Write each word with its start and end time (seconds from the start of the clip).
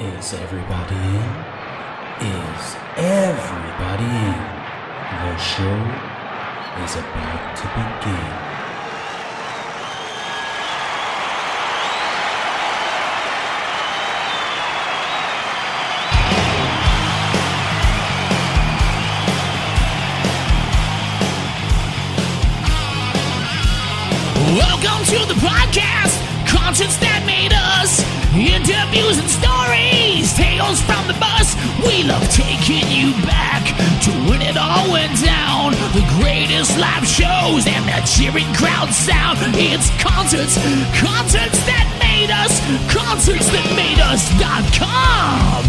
Is 0.00 0.32
everybody 0.32 0.94
in? 0.94 1.28
Is 2.22 2.76
everybody 2.96 4.04
in? 4.04 4.38
The 5.10 5.36
show 5.38 5.78
is 6.84 6.94
about 6.94 7.56
to 7.56 7.66
begin. 7.74 8.48
Welcome 24.54 25.04
to 25.06 25.18
the 25.26 25.34
podcast, 25.40 26.17
concerts 26.68 27.00
that 27.00 27.24
made 27.24 27.48
us, 27.80 28.04
interviews 28.36 29.16
and 29.16 29.24
stories, 29.24 30.36
tales 30.36 30.84
from 30.84 31.00
the 31.08 31.16
bus. 31.16 31.56
We 31.80 32.04
love 32.04 32.20
taking 32.28 32.84
you 32.92 33.16
back 33.24 33.64
to 34.04 34.12
when 34.28 34.44
it 34.44 34.52
all 34.60 34.84
went 34.92 35.16
down. 35.16 35.72
The 35.96 36.04
greatest 36.20 36.76
live 36.76 37.08
shows 37.08 37.64
and 37.64 37.88
the 37.88 38.04
cheering 38.04 38.52
crowd 38.52 38.92
sound. 38.92 39.40
It's 39.56 39.88
concerts, 39.96 40.60
concerts 40.92 41.56
that 41.64 41.88
made 42.04 42.28
us, 42.28 42.60
concerts 42.92 43.48
that 43.48 43.64
made 43.72 43.96
us 44.04 44.28
us.com. 44.28 45.64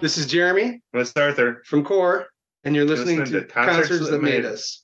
This 0.00 0.16
is 0.16 0.24
Jeremy 0.24 0.80
That's 0.94 1.14
Arthur. 1.14 1.60
from 1.66 1.84
Core, 1.84 2.24
and 2.64 2.74
you're 2.74 2.86
listening, 2.86 3.18
Listening 3.18 3.42
to, 3.42 3.46
to 3.46 3.52
Concerts, 3.52 4.08
That 4.08 4.22
Made 4.22 4.46
Us. 4.46 4.80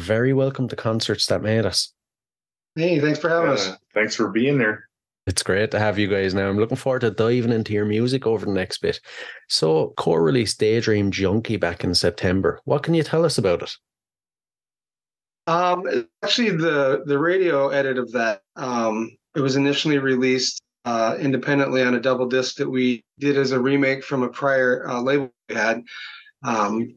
Very 0.00 0.32
welcome 0.32 0.66
to 0.68 0.76
Concerts 0.76 1.26
That 1.26 1.42
Made 1.42 1.66
Us. 1.66 1.92
Hey, 2.74 2.98
thanks 3.00 3.18
for 3.18 3.28
having 3.28 3.50
us. 3.50 3.72
Thanks 3.94 4.16
for 4.16 4.30
being 4.30 4.58
there. 4.58 4.88
It's 5.26 5.42
great 5.42 5.70
to 5.70 5.78
have 5.78 5.98
you 5.98 6.08
guys 6.08 6.34
now. 6.34 6.48
I'm 6.48 6.58
looking 6.58 6.76
forward 6.76 7.00
to 7.00 7.10
diving 7.10 7.52
into 7.52 7.72
your 7.72 7.84
music 7.84 8.26
over 8.26 8.46
the 8.46 8.52
next 8.52 8.78
bit. 8.78 9.00
So, 9.48 9.92
core 9.96 10.22
released 10.22 10.58
Daydream 10.58 11.10
Junkie 11.10 11.56
back 11.56 11.84
in 11.84 11.94
September. 11.94 12.60
What 12.64 12.82
can 12.82 12.94
you 12.94 13.02
tell 13.02 13.24
us 13.24 13.38
about 13.38 13.62
it? 13.62 13.76
Um, 15.46 16.06
actually, 16.22 16.50
the 16.50 17.02
the 17.06 17.18
radio 17.18 17.68
edit 17.68 17.98
of 17.98 18.10
that 18.12 18.42
um, 18.56 19.16
it 19.36 19.40
was 19.40 19.56
initially 19.56 19.98
released 19.98 20.60
uh, 20.84 21.16
independently 21.18 21.82
on 21.82 21.94
a 21.94 22.00
double 22.00 22.26
disc 22.26 22.56
that 22.56 22.68
we 22.68 23.04
did 23.18 23.36
as 23.36 23.52
a 23.52 23.60
remake 23.60 24.02
from 24.02 24.22
a 24.22 24.28
prior 24.28 24.88
uh, 24.88 25.00
label 25.00 25.30
we 25.48 25.54
had. 25.54 25.82
Um, 26.42 26.94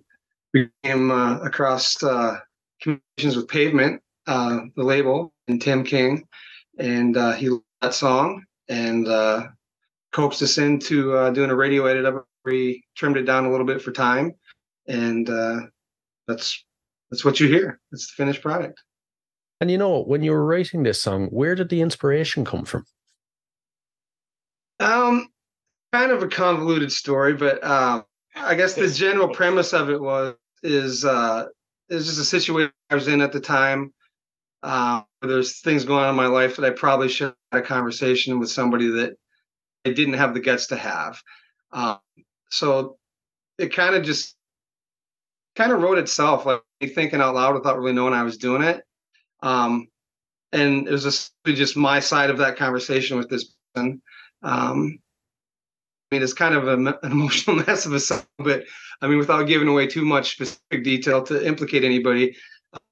we 0.54 0.70
came 0.84 1.12
uh, 1.12 1.40
across 1.40 2.02
uh, 2.02 2.38
communications 2.84 3.36
with 3.36 3.48
Pavement, 3.48 4.02
uh, 4.28 4.60
the 4.76 4.84
label, 4.84 5.34
and 5.48 5.62
Tim 5.62 5.84
King, 5.84 6.28
and 6.78 7.18
uh, 7.18 7.32
he 7.32 7.50
loved 7.50 7.64
that 7.82 7.94
song 7.94 8.44
and 8.68 9.08
uh, 9.08 9.48
coaxed 10.12 10.42
us 10.42 10.58
into 10.58 11.16
uh, 11.16 11.32
doing 11.32 11.50
a 11.50 11.56
radio 11.56 11.86
edit 11.86 12.06
of 12.06 12.16
it. 12.18 12.24
We 12.46 12.84
trimmed 12.96 13.18
it 13.18 13.24
down 13.24 13.46
a 13.46 13.52
little 13.52 13.66
bit 13.66 13.82
for 13.82 13.92
time, 13.92 14.34
and 14.88 15.30
uh, 15.30 15.62
that's 16.28 16.64
that's 17.10 17.24
what 17.24 17.40
you 17.40 17.48
hear. 17.48 17.80
It's 17.92 18.08
the 18.08 18.24
finished 18.24 18.42
product. 18.42 18.82
And 19.62 19.72
you 19.72 19.78
know, 19.78 20.04
when 20.04 20.24
you 20.24 20.32
were 20.32 20.46
writing 20.46 20.84
this 20.84 21.02
song, 21.02 21.28
where 21.28 21.56
did 21.56 21.70
the 21.70 21.82
inspiration 21.82 22.44
come 22.44 22.66
from? 22.66 22.86
Um, 24.80 25.30
kind 25.94 26.12
of 26.12 26.22
a 26.22 26.28
convoluted 26.28 26.92
story, 26.92 27.34
but 27.34 27.64
um, 27.64 28.04
I 28.36 28.56
guess 28.56 28.74
the 28.74 28.90
general 28.90 29.30
premise 29.30 29.74
of 29.74 29.90
it 29.90 30.02
was 30.02 30.36
is 30.64 31.06
uh, 31.06 31.46
is 31.90 32.06
just 32.06 32.20
a 32.20 32.26
situation 32.26 32.72
I 32.90 32.96
was 32.96 33.08
in 33.08 33.22
at 33.22 33.32
the 33.32 33.40
time. 33.40 33.94
Uh, 34.62 35.02
there's 35.22 35.60
things 35.60 35.84
going 35.84 36.04
on 36.04 36.10
in 36.10 36.16
my 36.16 36.28
life 36.28 36.56
that 36.56 36.66
I 36.66 36.70
probably 36.70 37.10
should 37.10 37.34
have 37.52 37.62
a 37.62 37.66
conversation 37.66 38.40
with 38.40 38.50
somebody 38.50 38.88
that 38.92 39.18
I 39.86 39.92
didn't 39.92 40.14
have 40.16 40.34
the 40.34 40.40
guts 40.40 40.68
to 40.68 40.78
have. 40.78 41.22
Um, 41.72 42.00
so 42.50 42.98
it 43.58 43.74
kind 43.74 43.96
of 43.96 44.04
just 44.04 44.36
kind 45.56 45.72
of 45.72 45.82
wrote 45.82 45.98
itself, 45.98 46.46
like 46.46 46.62
thinking 46.96 47.22
out 47.22 47.36
loud 47.36 47.56
without 47.56 47.78
really 47.78 47.94
knowing 47.94 48.14
I 48.14 48.24
was 48.24 48.38
doing 48.38 48.64
it. 48.64 48.84
Um, 49.42 49.88
and 50.52 50.88
it 50.88 50.92
was 50.92 51.04
just, 51.04 51.34
just 51.46 51.76
my 51.76 52.00
side 52.00 52.30
of 52.30 52.38
that 52.38 52.58
conversation 52.58 53.18
with 53.18 53.30
this 53.30 53.54
person. 53.74 54.02
Um, 54.42 55.00
I 56.12 56.16
mean, 56.16 56.24
it's 56.24 56.34
kind 56.34 56.56
of 56.56 56.68
a, 56.68 56.74
an 56.74 56.94
emotional 57.04 57.58
mess 57.58 57.86
of 57.86 57.94
a 57.94 58.00
song, 58.00 58.24
but 58.38 58.64
I 59.02 59.08
mean, 59.08 59.18
without 59.18 59.48
giving 59.48 59.68
away 59.68 59.88
too 59.88 60.06
much 60.06 60.34
specific 60.34 60.84
detail 60.84 61.24
to 61.24 61.46
implicate 61.46 61.84
anybody, 61.84 62.36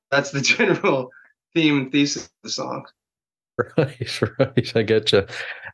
that's 0.09 0.31
the 0.31 0.41
general 0.57 1.09
theme 1.53 1.77
and 1.77 1.91
thesis 1.91 2.25
of 2.25 2.31
the 2.43 2.49
song. 2.49 2.85
Right, 3.77 4.21
right. 4.39 4.75
I 4.75 4.81
get 4.81 5.11
you. 5.11 5.25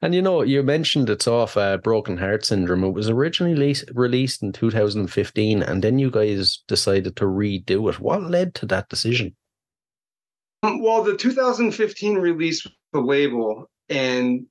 And 0.02 0.14
you 0.14 0.22
know, 0.22 0.42
you 0.42 0.64
mentioned 0.64 1.10
it's 1.10 1.28
off 1.28 1.58
uh, 1.58 1.78
Broken 1.78 2.18
Heart 2.18 2.46
Syndrome. 2.46 2.84
It 2.84 2.94
was 2.94 3.10
originally 3.10 3.56
le- 3.56 3.94
released 3.94 4.44
in 4.44 4.52
2015, 4.52 5.64
and 5.64 5.84
then 5.84 6.00
you 6.00 6.12
guys 6.12 6.64
decided 6.68 7.16
to 7.18 7.26
redo 7.26 7.90
it. 7.90 8.00
What 8.00 8.24
led 8.24 8.54
to 8.56 8.66
that 8.68 8.90
decision? 8.90 9.36
Um, 10.64 10.82
well, 10.82 11.04
the 11.04 11.16
2015 11.16 12.16
release 12.16 12.66
the 12.94 13.00
label, 13.00 13.70
and 13.90 14.46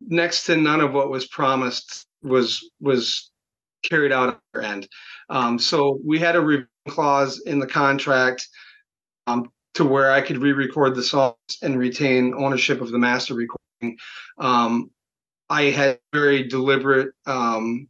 next 0.00 0.44
to 0.44 0.56
none 0.56 0.80
of 0.80 0.92
what 0.92 1.10
was 1.10 1.26
promised 1.26 2.06
was 2.22 2.68
was 2.80 3.30
carried 3.82 4.12
out 4.12 4.28
at 4.30 4.38
our 4.54 4.62
end. 4.62 4.88
Um, 5.28 5.58
so 5.58 5.98
we 6.04 6.18
had 6.18 6.36
a 6.36 6.40
review 6.40 6.66
clause 6.88 7.40
in 7.46 7.58
the 7.58 7.66
contract 7.66 8.48
um, 9.26 9.50
to 9.74 9.84
where 9.84 10.10
I 10.10 10.20
could 10.20 10.38
re-record 10.38 10.94
the 10.94 11.02
songs 11.02 11.36
and 11.62 11.78
retain 11.78 12.34
ownership 12.34 12.80
of 12.80 12.90
the 12.90 12.98
master 12.98 13.34
recording. 13.34 13.98
Um, 14.38 14.90
I 15.48 15.64
had 15.64 15.98
very 16.12 16.48
deliberate 16.48 17.12
um, 17.26 17.88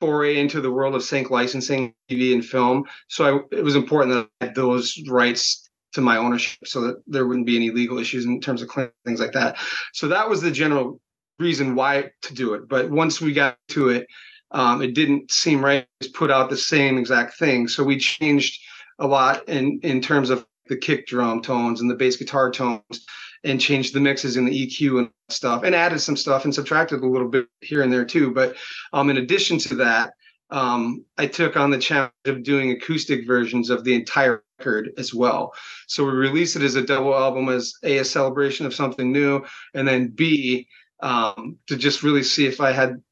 foray 0.00 0.38
into 0.38 0.60
the 0.60 0.70
world 0.70 0.94
of 0.94 1.02
sync 1.02 1.30
licensing, 1.30 1.94
TV 2.10 2.34
and 2.34 2.44
film. 2.44 2.84
So 3.08 3.24
I, 3.24 3.56
it 3.56 3.64
was 3.64 3.76
important 3.76 4.14
that 4.14 4.28
I 4.40 4.46
had 4.46 4.54
those 4.54 5.00
rights 5.08 5.68
to 5.94 6.00
my 6.00 6.16
ownership, 6.16 6.66
so 6.66 6.80
that 6.80 6.96
there 7.06 7.26
wouldn't 7.26 7.46
be 7.46 7.56
any 7.56 7.70
legal 7.70 7.98
issues 7.98 8.24
in 8.24 8.40
terms 8.40 8.62
of 8.62 8.68
claims, 8.68 8.90
things 9.06 9.20
like 9.20 9.32
that. 9.32 9.56
So 9.92 10.08
that 10.08 10.28
was 10.28 10.42
the 10.42 10.50
general 10.50 11.00
reason 11.38 11.74
why 11.74 12.10
to 12.22 12.34
do 12.34 12.54
it. 12.54 12.68
But 12.68 12.90
once 12.90 13.20
we 13.20 13.32
got 13.32 13.56
to 13.68 13.90
it, 13.90 14.06
um, 14.54 14.80
it 14.80 14.94
didn't 14.94 15.30
seem 15.30 15.62
right 15.62 15.86
to 16.00 16.10
put 16.10 16.30
out 16.30 16.48
the 16.48 16.56
same 16.56 16.96
exact 16.96 17.38
thing. 17.38 17.68
So 17.68 17.84
we 17.84 17.98
changed 17.98 18.60
a 18.98 19.06
lot 19.06 19.46
in 19.48 19.80
in 19.82 20.00
terms 20.00 20.30
of 20.30 20.46
the 20.68 20.76
kick 20.76 21.06
drum 21.06 21.42
tones 21.42 21.80
and 21.80 21.90
the 21.90 21.96
bass 21.96 22.16
guitar 22.16 22.50
tones 22.50 23.04
and 23.42 23.60
changed 23.60 23.92
the 23.92 24.00
mixes 24.00 24.38
in 24.38 24.46
the 24.46 24.66
EQ 24.66 25.00
and 25.00 25.10
stuff 25.28 25.64
and 25.64 25.74
added 25.74 26.00
some 26.00 26.16
stuff 26.16 26.44
and 26.44 26.54
subtracted 26.54 27.00
a 27.00 27.06
little 27.06 27.28
bit 27.28 27.46
here 27.60 27.82
and 27.82 27.92
there 27.92 28.04
too. 28.04 28.30
But 28.30 28.56
um, 28.94 29.10
in 29.10 29.18
addition 29.18 29.58
to 29.58 29.74
that, 29.76 30.14
um, 30.50 31.04
I 31.18 31.26
took 31.26 31.56
on 31.56 31.70
the 31.70 31.78
challenge 31.78 32.12
of 32.26 32.44
doing 32.44 32.70
acoustic 32.70 33.26
versions 33.26 33.68
of 33.68 33.84
the 33.84 33.94
entire 33.94 34.42
record 34.58 34.92
as 34.96 35.12
well. 35.12 35.52
So 35.88 36.04
we 36.04 36.12
released 36.12 36.56
it 36.56 36.62
as 36.62 36.76
a 36.76 36.82
double 36.82 37.14
album 37.14 37.48
as 37.48 37.74
A, 37.82 37.98
a 37.98 38.04
celebration 38.04 38.64
of 38.64 38.74
something 38.74 39.12
new, 39.12 39.44
and 39.74 39.86
then 39.86 40.08
B, 40.08 40.68
um, 41.00 41.58
to 41.66 41.76
just 41.76 42.02
really 42.02 42.22
see 42.22 42.46
if 42.46 42.60
I 42.60 42.72
had 42.72 43.02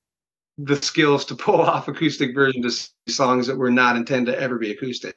the 0.58 0.80
skills 0.82 1.24
to 1.26 1.34
pull 1.34 1.60
off 1.60 1.88
acoustic 1.88 2.34
versions 2.34 2.92
of 3.06 3.12
songs 3.12 3.46
that 3.46 3.56
were 3.56 3.70
not 3.70 3.96
intended 3.96 4.32
to 4.32 4.40
ever 4.40 4.58
be 4.58 4.70
acoustic. 4.70 5.16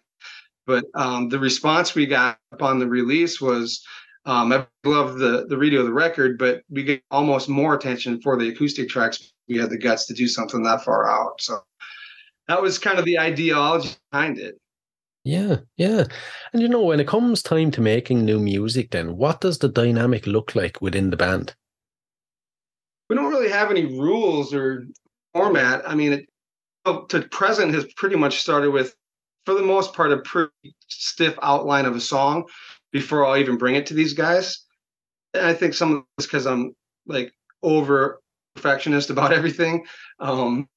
But 0.68 0.86
um, 0.96 1.30
the 1.30 1.40
response 1.40 1.94
we 1.94 2.06
got 2.08 2.40
upon 2.52 2.80
the 2.80 2.88
release 2.88 3.40
was, 3.40 3.86
um, 4.26 4.52
I 4.52 4.66
love 4.84 5.20
the 5.20 5.46
the 5.48 5.58
radio 5.58 5.82
of 5.82 5.86
the 5.86 5.94
record, 5.94 6.40
but 6.40 6.64
we 6.70 6.84
get 6.84 7.04
almost 7.12 7.48
more 7.48 7.76
attention 7.76 8.20
for 8.22 8.38
the 8.38 8.50
acoustic 8.50 8.90
tracks. 8.90 9.32
We 9.48 9.58
had 9.58 9.70
the 9.70 9.78
guts 9.78 10.08
to 10.08 10.16
do 10.16 10.28
something 10.28 10.64
that 10.64 10.84
far 10.84 11.08
out, 11.08 11.40
so 11.40 11.60
that 12.48 12.60
was 12.60 12.80
kind 12.80 12.98
of 12.98 13.06
the 13.06 13.20
ideology 13.20 13.96
behind 14.12 14.40
it. 14.40 14.60
Yeah, 15.24 15.58
yeah. 15.78 16.06
And 16.54 16.62
you 16.62 16.68
know, 16.68 16.84
when 16.84 17.00
it 17.00 17.08
comes 17.08 17.44
time 17.44 17.70
to 17.72 17.82
making 17.82 18.26
new 18.26 18.40
music, 18.40 18.92
then 18.92 19.18
what 19.18 19.42
does 19.42 19.60
the 19.60 19.70
dynamic 19.70 20.26
look 20.26 20.56
like 20.56 20.82
within 20.82 21.12
the 21.12 21.18
band? 21.18 21.56
We 23.10 23.16
don't 23.16 23.32
really 23.32 23.50
have 23.50 23.70
any 23.70 23.86
rules 23.86 24.54
or 24.54 24.86
format. 25.36 25.88
I 25.88 25.96
mean, 25.96 26.14
it, 26.14 26.30
to 27.10 27.22
present 27.30 27.74
has 27.74 27.86
pretty 27.96 28.16
much 28.16 28.40
started 28.40 28.72
with 28.72 28.96
for 29.46 29.54
the 29.54 29.62
most 29.62 29.94
part, 29.94 30.12
a 30.12 30.18
pretty 30.18 30.76
stiff 30.88 31.38
outline 31.42 31.86
of 31.86 31.96
a 31.96 32.02
song 32.02 32.46
before 32.92 33.26
I'll 33.26 33.38
even 33.38 33.58
bring 33.58 33.76
it 33.76 33.86
to 33.88 33.94
these 33.94 34.14
guys. 34.14 34.66
And 35.34 35.46
I 35.46 35.54
think 35.54 35.74
some 35.74 35.94
of 35.94 36.04
this 36.18 36.26
because 36.26 36.48
I'm 36.48 36.74
like 37.06 37.32
over 37.62 38.22
perfectionist 38.56 39.10
about 39.10 39.34
everything. 39.40 39.86
Um, 40.20 40.68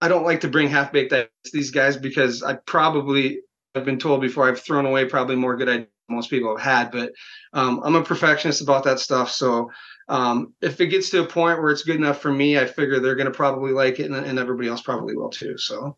I 0.00 0.08
don't 0.08 0.24
like 0.24 0.40
to 0.40 0.48
bring 0.48 0.68
half 0.68 0.92
baked 0.92 1.12
ideas 1.12 1.30
to 1.44 1.50
these 1.52 1.70
guys 1.70 1.96
because 1.96 2.42
I 2.42 2.54
probably 2.54 3.40
I've 3.74 3.84
been 3.84 3.98
told 3.98 4.20
before 4.20 4.48
I've 4.48 4.60
thrown 4.60 4.86
away 4.86 5.04
probably 5.04 5.36
more 5.36 5.56
good 5.56 5.68
ideas 5.68 5.88
most 6.10 6.30
people 6.30 6.56
have 6.56 6.64
had, 6.64 6.90
but 6.90 7.12
um, 7.52 7.80
I'm 7.84 7.94
a 7.94 8.02
perfectionist 8.02 8.60
about 8.60 8.84
that 8.84 8.98
stuff. 8.98 9.30
So 9.30 9.70
um, 10.08 10.52
if 10.60 10.80
it 10.80 10.88
gets 10.88 11.10
to 11.10 11.22
a 11.22 11.26
point 11.26 11.62
where 11.62 11.70
it's 11.70 11.84
good 11.84 11.96
enough 11.96 12.20
for 12.20 12.32
me, 12.32 12.58
I 12.58 12.66
figure 12.66 12.98
they're 12.98 13.14
going 13.14 13.30
to 13.30 13.32
probably 13.32 13.72
like 13.72 14.00
it, 14.00 14.10
and, 14.10 14.14
and 14.14 14.38
everybody 14.38 14.68
else 14.68 14.82
probably 14.82 15.14
will 15.14 15.30
too. 15.30 15.56
So 15.56 15.96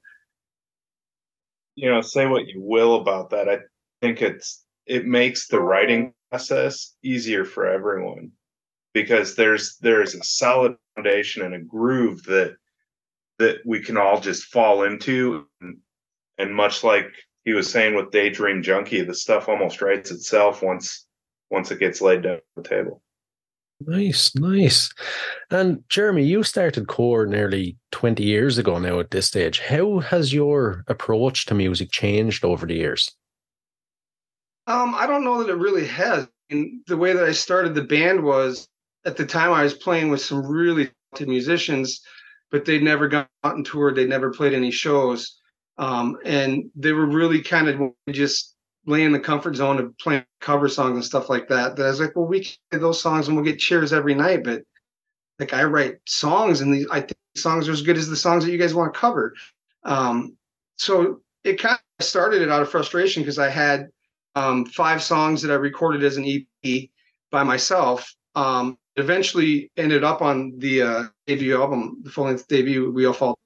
you 1.74 1.88
know, 1.88 2.02
say 2.02 2.26
what 2.26 2.46
you 2.46 2.60
will 2.60 2.96
about 2.96 3.30
that. 3.30 3.48
I 3.48 3.58
think 4.00 4.20
it's 4.20 4.64
it 4.86 5.06
makes 5.06 5.48
the 5.48 5.60
writing 5.60 6.12
process 6.30 6.94
easier 7.02 7.44
for 7.44 7.66
everyone 7.66 8.32
because 8.92 9.34
there's 9.34 9.78
there's 9.78 10.14
a 10.14 10.22
solid 10.22 10.76
foundation 10.94 11.42
and 11.42 11.54
a 11.54 11.60
groove 11.60 12.22
that 12.24 12.56
that 13.38 13.58
we 13.64 13.80
can 13.80 13.96
all 13.96 14.20
just 14.20 14.44
fall 14.44 14.82
into 14.84 15.46
and, 15.60 15.78
and 16.36 16.54
much 16.54 16.84
like 16.84 17.10
he 17.44 17.52
was 17.52 17.70
saying 17.70 17.94
with 17.94 18.10
daydream 18.10 18.62
junkie 18.62 19.02
the 19.02 19.14
stuff 19.14 19.48
almost 19.48 19.80
writes 19.82 20.10
itself 20.10 20.62
once 20.62 21.06
once 21.50 21.70
it 21.70 21.78
gets 21.78 22.00
laid 22.00 22.22
down 22.22 22.34
on 22.34 22.62
the 22.62 22.68
table 22.68 23.02
Nice, 23.86 24.34
nice. 24.34 24.92
And 25.50 25.82
Jeremy, 25.88 26.24
you 26.24 26.42
started 26.42 26.86
Core 26.86 27.26
nearly 27.26 27.76
20 27.90 28.22
years 28.22 28.58
ago 28.58 28.78
now 28.78 29.00
at 29.00 29.10
this 29.10 29.26
stage. 29.26 29.60
How 29.60 30.00
has 30.00 30.32
your 30.32 30.84
approach 30.88 31.46
to 31.46 31.54
music 31.54 31.90
changed 31.90 32.44
over 32.44 32.66
the 32.66 32.74
years? 32.74 33.10
Um, 34.66 34.94
I 34.94 35.06
don't 35.06 35.24
know 35.24 35.42
that 35.42 35.50
it 35.50 35.56
really 35.56 35.86
has. 35.86 36.28
And 36.50 36.82
the 36.86 36.96
way 36.96 37.12
that 37.12 37.24
I 37.24 37.32
started 37.32 37.74
the 37.74 37.82
band 37.82 38.22
was 38.22 38.68
at 39.04 39.16
the 39.16 39.26
time 39.26 39.52
I 39.52 39.64
was 39.64 39.74
playing 39.74 40.10
with 40.10 40.20
some 40.20 40.46
really 40.46 40.90
talented 41.14 41.28
musicians, 41.28 42.00
but 42.50 42.64
they'd 42.64 42.82
never 42.82 43.08
gone 43.08 43.26
out 43.42 43.56
and 43.56 43.66
toured, 43.66 43.96
they'd 43.96 44.08
never 44.08 44.30
played 44.30 44.54
any 44.54 44.70
shows. 44.70 45.40
Um, 45.78 46.18
and 46.24 46.70
they 46.74 46.92
were 46.92 47.06
really 47.06 47.42
kind 47.42 47.68
of 47.68 47.92
just 48.10 48.54
lay 48.86 49.04
in 49.04 49.12
the 49.12 49.20
comfort 49.20 49.56
zone 49.56 49.78
of 49.78 49.96
playing 49.98 50.24
cover 50.40 50.68
songs 50.68 50.94
and 50.94 51.04
stuff 51.04 51.28
like 51.28 51.48
that. 51.48 51.76
That 51.76 51.86
I 51.86 51.88
was 51.88 52.00
like, 52.00 52.16
well, 52.16 52.26
we 52.26 52.44
can 52.44 52.54
play 52.70 52.80
those 52.80 53.00
songs 53.00 53.28
and 53.28 53.36
we'll 53.36 53.44
get 53.44 53.58
cheers 53.58 53.92
every 53.92 54.14
night. 54.14 54.44
But 54.44 54.62
like 55.38 55.52
I 55.52 55.64
write 55.64 55.96
songs 56.06 56.60
and 56.60 56.72
the, 56.72 56.86
I 56.90 57.00
think 57.00 57.16
songs 57.36 57.68
are 57.68 57.72
as 57.72 57.82
good 57.82 57.96
as 57.96 58.08
the 58.08 58.16
songs 58.16 58.44
that 58.44 58.52
you 58.52 58.58
guys 58.58 58.74
want 58.74 58.92
to 58.92 59.00
cover. 59.00 59.34
Um, 59.84 60.36
so 60.76 61.20
it 61.44 61.60
kind 61.60 61.78
of 61.98 62.04
started 62.04 62.42
it 62.42 62.50
out 62.50 62.62
of 62.62 62.70
frustration 62.70 63.22
because 63.22 63.38
I 63.38 63.48
had 63.48 63.88
um, 64.34 64.64
five 64.66 65.02
songs 65.02 65.42
that 65.42 65.50
I 65.50 65.56
recorded 65.56 66.02
as 66.02 66.16
an 66.16 66.26
EP 66.26 66.88
by 67.30 67.42
myself. 67.42 68.14
Um, 68.34 68.78
eventually 68.96 69.70
ended 69.76 70.04
up 70.04 70.22
on 70.22 70.58
the 70.58 70.82
uh, 70.82 71.04
debut 71.26 71.60
album, 71.60 72.00
the 72.02 72.10
full 72.10 72.24
length 72.24 72.46
debut, 72.48 72.90
We 72.90 73.06
All 73.06 73.12
Fall. 73.12 73.38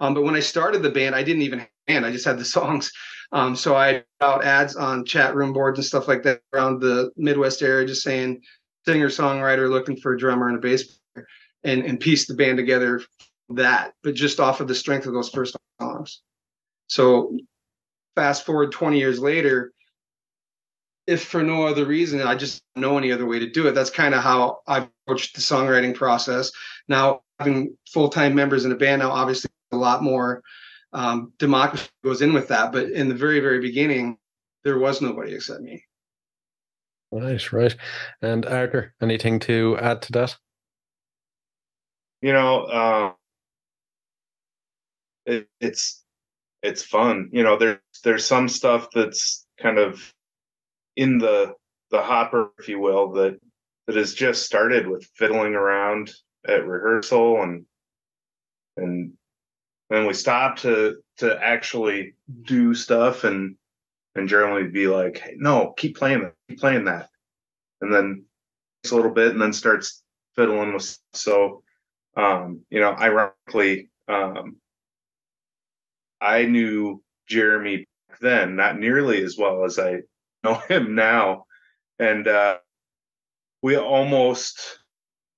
Um, 0.00 0.14
but 0.14 0.22
when 0.22 0.34
I 0.34 0.40
started 0.40 0.82
the 0.82 0.90
band, 0.90 1.14
I 1.14 1.22
didn't 1.22 1.42
even 1.42 1.60
have 1.60 1.68
band. 1.88 2.06
I 2.06 2.12
just 2.12 2.24
had 2.24 2.38
the 2.38 2.44
songs. 2.44 2.92
Um, 3.32 3.56
so 3.56 3.76
I 3.76 4.04
put 4.20 4.26
out 4.26 4.44
ads 4.44 4.76
on 4.76 5.04
chat 5.04 5.34
room 5.34 5.52
boards 5.52 5.78
and 5.78 5.84
stuff 5.84 6.08
like 6.08 6.22
that 6.22 6.40
around 6.54 6.80
the 6.80 7.10
Midwest 7.16 7.62
area, 7.62 7.86
just 7.86 8.02
saying 8.02 8.40
singer 8.86 9.08
songwriter 9.08 9.68
looking 9.68 9.96
for 9.96 10.14
a 10.14 10.18
drummer 10.18 10.48
and 10.48 10.56
a 10.56 10.60
bass 10.60 10.98
player, 11.14 11.26
and 11.64 11.84
and 11.84 12.00
piece 12.00 12.26
the 12.26 12.34
band 12.34 12.56
together 12.56 13.02
that, 13.50 13.92
but 14.02 14.14
just 14.14 14.40
off 14.40 14.60
of 14.60 14.68
the 14.68 14.74
strength 14.74 15.06
of 15.06 15.14
those 15.14 15.30
first 15.30 15.56
songs. 15.80 16.22
So 16.86 17.36
fast 18.14 18.46
forward 18.46 18.72
20 18.72 18.98
years 18.98 19.18
later, 19.18 19.72
if 21.08 21.24
for 21.24 21.42
no 21.42 21.66
other 21.66 21.86
reason, 21.86 22.20
I 22.20 22.34
just 22.34 22.62
know 22.76 22.98
any 22.98 23.10
other 23.12 23.24
way 23.24 23.38
to 23.38 23.48
do 23.48 23.66
it. 23.66 23.72
That's 23.72 23.88
kind 23.88 24.14
of 24.14 24.22
how 24.22 24.58
I 24.66 24.86
approached 25.06 25.34
the 25.34 25.40
songwriting 25.40 25.94
process. 25.94 26.52
Now 26.86 27.22
having 27.38 27.78
full 27.90 28.10
time 28.10 28.34
members 28.34 28.66
in 28.66 28.72
a 28.72 28.76
band 28.76 29.00
now, 29.00 29.10
obviously 29.10 29.50
a 29.72 29.76
lot 29.76 30.02
more 30.02 30.42
um, 30.92 31.32
democracy 31.38 31.88
goes 32.04 32.20
in 32.20 32.34
with 32.34 32.48
that. 32.48 32.72
But 32.72 32.90
in 32.90 33.08
the 33.08 33.14
very, 33.14 33.40
very 33.40 33.58
beginning, 33.58 34.18
there 34.64 34.78
was 34.78 35.00
nobody 35.00 35.32
except 35.34 35.62
me. 35.62 35.82
Right, 37.10 37.52
right. 37.54 37.74
And 38.20 38.44
Arthur, 38.44 38.92
anything 39.00 39.40
to 39.40 39.78
add 39.80 40.02
to 40.02 40.12
that? 40.12 40.36
You 42.20 42.34
know, 42.34 42.64
uh, 42.64 43.12
it, 45.24 45.48
it's 45.58 46.04
it's 46.62 46.82
fun. 46.82 47.30
You 47.32 47.44
know, 47.44 47.56
there's 47.56 47.78
there's 48.04 48.26
some 48.26 48.50
stuff 48.50 48.88
that's 48.92 49.46
kind 49.58 49.78
of 49.78 50.12
in 50.98 51.16
the 51.16 51.54
the 51.90 52.02
hopper, 52.02 52.50
if 52.58 52.68
you 52.68 52.80
will, 52.80 53.12
that 53.12 53.38
that 53.86 53.96
has 53.96 54.12
just 54.12 54.44
started 54.44 54.86
with 54.86 55.08
fiddling 55.14 55.54
around 55.54 56.12
at 56.46 56.66
rehearsal 56.66 57.40
and 57.40 57.64
and 58.76 59.12
then 59.88 60.06
we 60.06 60.12
stop 60.12 60.56
to 60.58 60.96
to 61.18 61.42
actually 61.42 62.14
do 62.42 62.74
stuff 62.74 63.24
and 63.24 63.54
and 64.16 64.28
generally 64.28 64.68
be 64.68 64.88
like, 64.88 65.18
hey, 65.18 65.34
no, 65.36 65.72
keep 65.76 65.96
playing 65.96 66.22
that, 66.22 66.34
keep 66.48 66.58
playing 66.58 66.84
that. 66.84 67.08
And 67.80 67.94
then 67.94 68.24
a 68.90 68.94
little 68.94 69.12
bit 69.12 69.32
and 69.32 69.40
then 69.40 69.52
starts 69.52 70.02
fiddling 70.34 70.74
with 70.74 70.98
so 71.12 71.62
um, 72.16 72.62
you 72.70 72.80
know, 72.80 72.90
ironically, 72.90 73.88
um 74.08 74.56
I 76.20 76.46
knew 76.46 77.00
Jeremy 77.28 77.86
back 78.08 78.18
then, 78.18 78.56
not 78.56 78.80
nearly 78.80 79.22
as 79.22 79.36
well 79.38 79.64
as 79.64 79.78
I 79.78 80.00
know 80.44 80.54
him 80.68 80.94
now. 80.94 81.44
And 81.98 82.26
uh 82.28 82.58
we 83.62 83.76
almost 83.76 84.78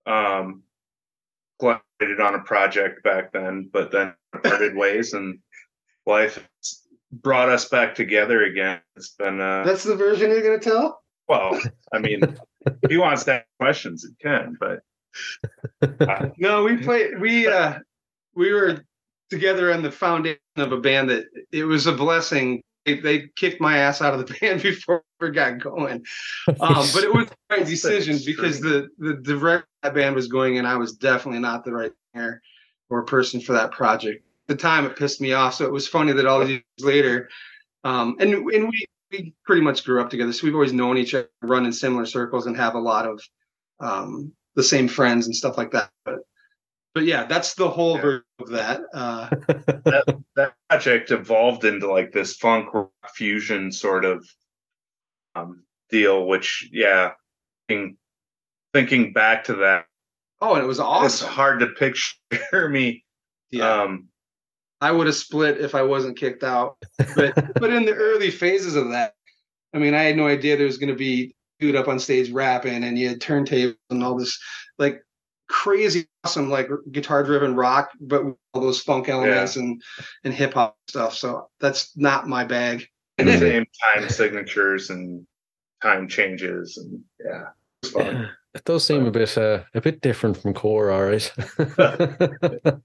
um 0.06 0.62
collaborated 1.58 2.20
on 2.20 2.34
a 2.34 2.40
project 2.40 3.02
back 3.02 3.32
then, 3.32 3.68
but 3.72 3.90
then 3.90 4.14
parted 4.42 4.74
ways 4.74 5.12
and 5.12 5.38
life 6.06 6.46
brought 7.12 7.48
us 7.48 7.68
back 7.68 7.94
together 7.94 8.44
again. 8.44 8.80
It's 8.96 9.14
been 9.14 9.40
uh 9.40 9.64
That's 9.64 9.84
the 9.84 9.96
version 9.96 10.30
you're 10.30 10.42
gonna 10.42 10.58
tell? 10.58 11.02
well, 11.28 11.58
I 11.92 11.98
mean, 11.98 12.20
if 12.66 12.90
he 12.90 12.96
wants 12.96 13.24
to 13.24 13.34
ask 13.34 13.46
questions, 13.58 14.04
he 14.04 14.14
can, 14.22 14.56
but 14.58 14.80
No, 16.38 16.64
we 16.64 16.76
played. 16.76 17.20
We 17.20 17.46
uh, 17.46 17.78
we 18.34 18.52
were 18.52 18.84
together 19.30 19.72
on 19.72 19.82
the 19.82 19.90
foundation 19.90 20.38
of 20.56 20.72
a 20.72 20.80
band 20.80 21.10
that 21.10 21.24
it 21.52 21.64
was 21.64 21.86
a 21.86 21.92
blessing. 21.92 22.62
They, 22.86 22.98
they 22.98 23.28
kicked 23.36 23.60
my 23.60 23.78
ass 23.78 24.00
out 24.00 24.14
of 24.14 24.26
the 24.26 24.34
band 24.40 24.62
before 24.62 25.02
we 25.20 25.30
got 25.30 25.58
going, 25.58 26.04
um, 26.48 26.86
but 26.94 27.04
it 27.04 27.12
was 27.12 27.26
the 27.28 27.36
right 27.50 27.66
decision 27.66 28.18
because 28.24 28.60
the 28.60 28.88
the 28.98 29.14
director 29.14 29.68
that 29.82 29.94
band 29.94 30.14
was 30.14 30.28
going, 30.28 30.58
and 30.58 30.66
I 30.66 30.76
was 30.76 30.92
definitely 30.92 31.40
not 31.40 31.64
the 31.64 31.72
right 31.72 31.92
singer 32.14 32.42
or 32.88 33.04
person 33.04 33.40
for 33.40 33.52
that 33.52 33.70
project. 33.70 34.24
At 34.48 34.56
the 34.56 34.62
time, 34.62 34.86
it 34.86 34.96
pissed 34.96 35.20
me 35.20 35.32
off. 35.32 35.54
So 35.54 35.64
it 35.64 35.72
was 35.72 35.86
funny 35.86 36.12
that 36.12 36.26
all 36.26 36.40
these 36.40 36.48
years 36.48 36.62
later, 36.78 37.28
um, 37.84 38.16
and 38.18 38.32
and 38.32 38.68
we 38.68 38.86
we 39.10 39.34
pretty 39.44 39.62
much 39.62 39.84
grew 39.84 40.00
up 40.00 40.10
together, 40.10 40.32
so 40.32 40.46
we've 40.46 40.54
always 40.54 40.72
known 40.72 40.96
each 40.96 41.14
other, 41.14 41.28
run 41.42 41.66
in 41.66 41.72
similar 41.72 42.06
circles, 42.06 42.46
and 42.46 42.56
have 42.56 42.74
a 42.74 42.80
lot 42.80 43.06
of 43.06 43.20
um, 43.80 44.32
the 44.54 44.62
same 44.62 44.88
friends 44.88 45.26
and 45.26 45.34
stuff 45.34 45.58
like 45.58 45.72
that. 45.72 45.90
But 46.04 46.20
but 46.94 47.04
yeah, 47.04 47.24
that's 47.24 47.54
the 47.54 47.68
whole 47.68 47.96
Yeah. 47.96 48.00
version 48.02 48.24
of 48.40 48.48
that. 48.50 48.80
Uh, 48.92 49.28
that 49.84 50.04
that 50.36 50.54
project 50.68 51.10
evolved 51.10 51.64
into 51.64 51.90
like 51.90 52.12
this 52.12 52.36
funk 52.36 52.68
fusion 53.14 53.72
sort 53.72 54.04
of 54.04 54.26
um 55.34 55.64
deal, 55.90 56.26
which 56.26 56.68
yeah, 56.72 57.12
thinking, 57.68 57.96
thinking 58.72 59.12
back 59.12 59.44
to 59.44 59.54
that, 59.56 59.86
oh, 60.40 60.54
and 60.54 60.64
it 60.64 60.66
was 60.66 60.78
it's 60.78 60.84
awesome. 60.86 61.28
hard 61.28 61.60
to 61.60 61.66
picture 61.68 62.68
me 62.68 63.04
Yeah, 63.50 63.82
um 63.82 64.08
I 64.80 64.90
would 64.92 65.06
have 65.06 65.16
split 65.16 65.60
if 65.60 65.74
I 65.74 65.82
wasn't 65.82 66.16
kicked 66.18 66.42
out. 66.42 66.76
But 67.14 67.34
but 67.60 67.70
in 67.72 67.84
the 67.84 67.94
early 67.94 68.30
phases 68.30 68.76
of 68.76 68.90
that, 68.90 69.14
I 69.74 69.78
mean, 69.78 69.94
I 69.94 70.02
had 70.04 70.16
no 70.16 70.26
idea 70.26 70.56
there 70.56 70.66
was 70.66 70.78
going 70.78 70.88
to 70.90 70.96
be 70.96 71.34
dude 71.60 71.76
up 71.76 71.88
on 71.88 71.98
stage 71.98 72.30
rapping, 72.30 72.82
and 72.84 72.98
you 72.98 73.08
had 73.10 73.20
turntables 73.20 73.76
and 73.90 74.02
all 74.02 74.16
this 74.16 74.38
like 74.78 75.02
crazy 75.50 76.06
awesome 76.24 76.48
like 76.48 76.68
guitar 76.92 77.24
driven 77.24 77.54
rock, 77.54 77.90
but 78.00 78.24
with 78.24 78.36
all 78.54 78.62
those 78.62 78.80
funk 78.80 79.08
elements 79.08 79.56
and 79.56 79.82
and 80.24 80.32
hip 80.32 80.54
hop 80.54 80.76
stuff. 80.88 81.14
So 81.14 81.48
that's 81.60 81.96
not 81.96 82.28
my 82.28 82.44
bag. 82.44 82.86
Mhm. 83.18 83.38
same 83.38 83.66
time 83.84 84.08
signatures 84.08 84.88
and 84.88 85.26
time 85.82 86.08
changes 86.08 86.78
and 86.78 87.02
yeah, 87.22 87.48
it's 87.82 87.92
fun. 87.92 88.30
It 88.54 88.64
does 88.64 88.84
seem 88.84 89.06
a 89.06 89.10
bit 89.10 89.36
uh, 89.36 89.60
a 89.74 89.80
bit 89.80 90.00
different 90.00 90.36
from 90.36 90.54
core, 90.54 90.90
all 90.90 91.04
right. 91.04 91.32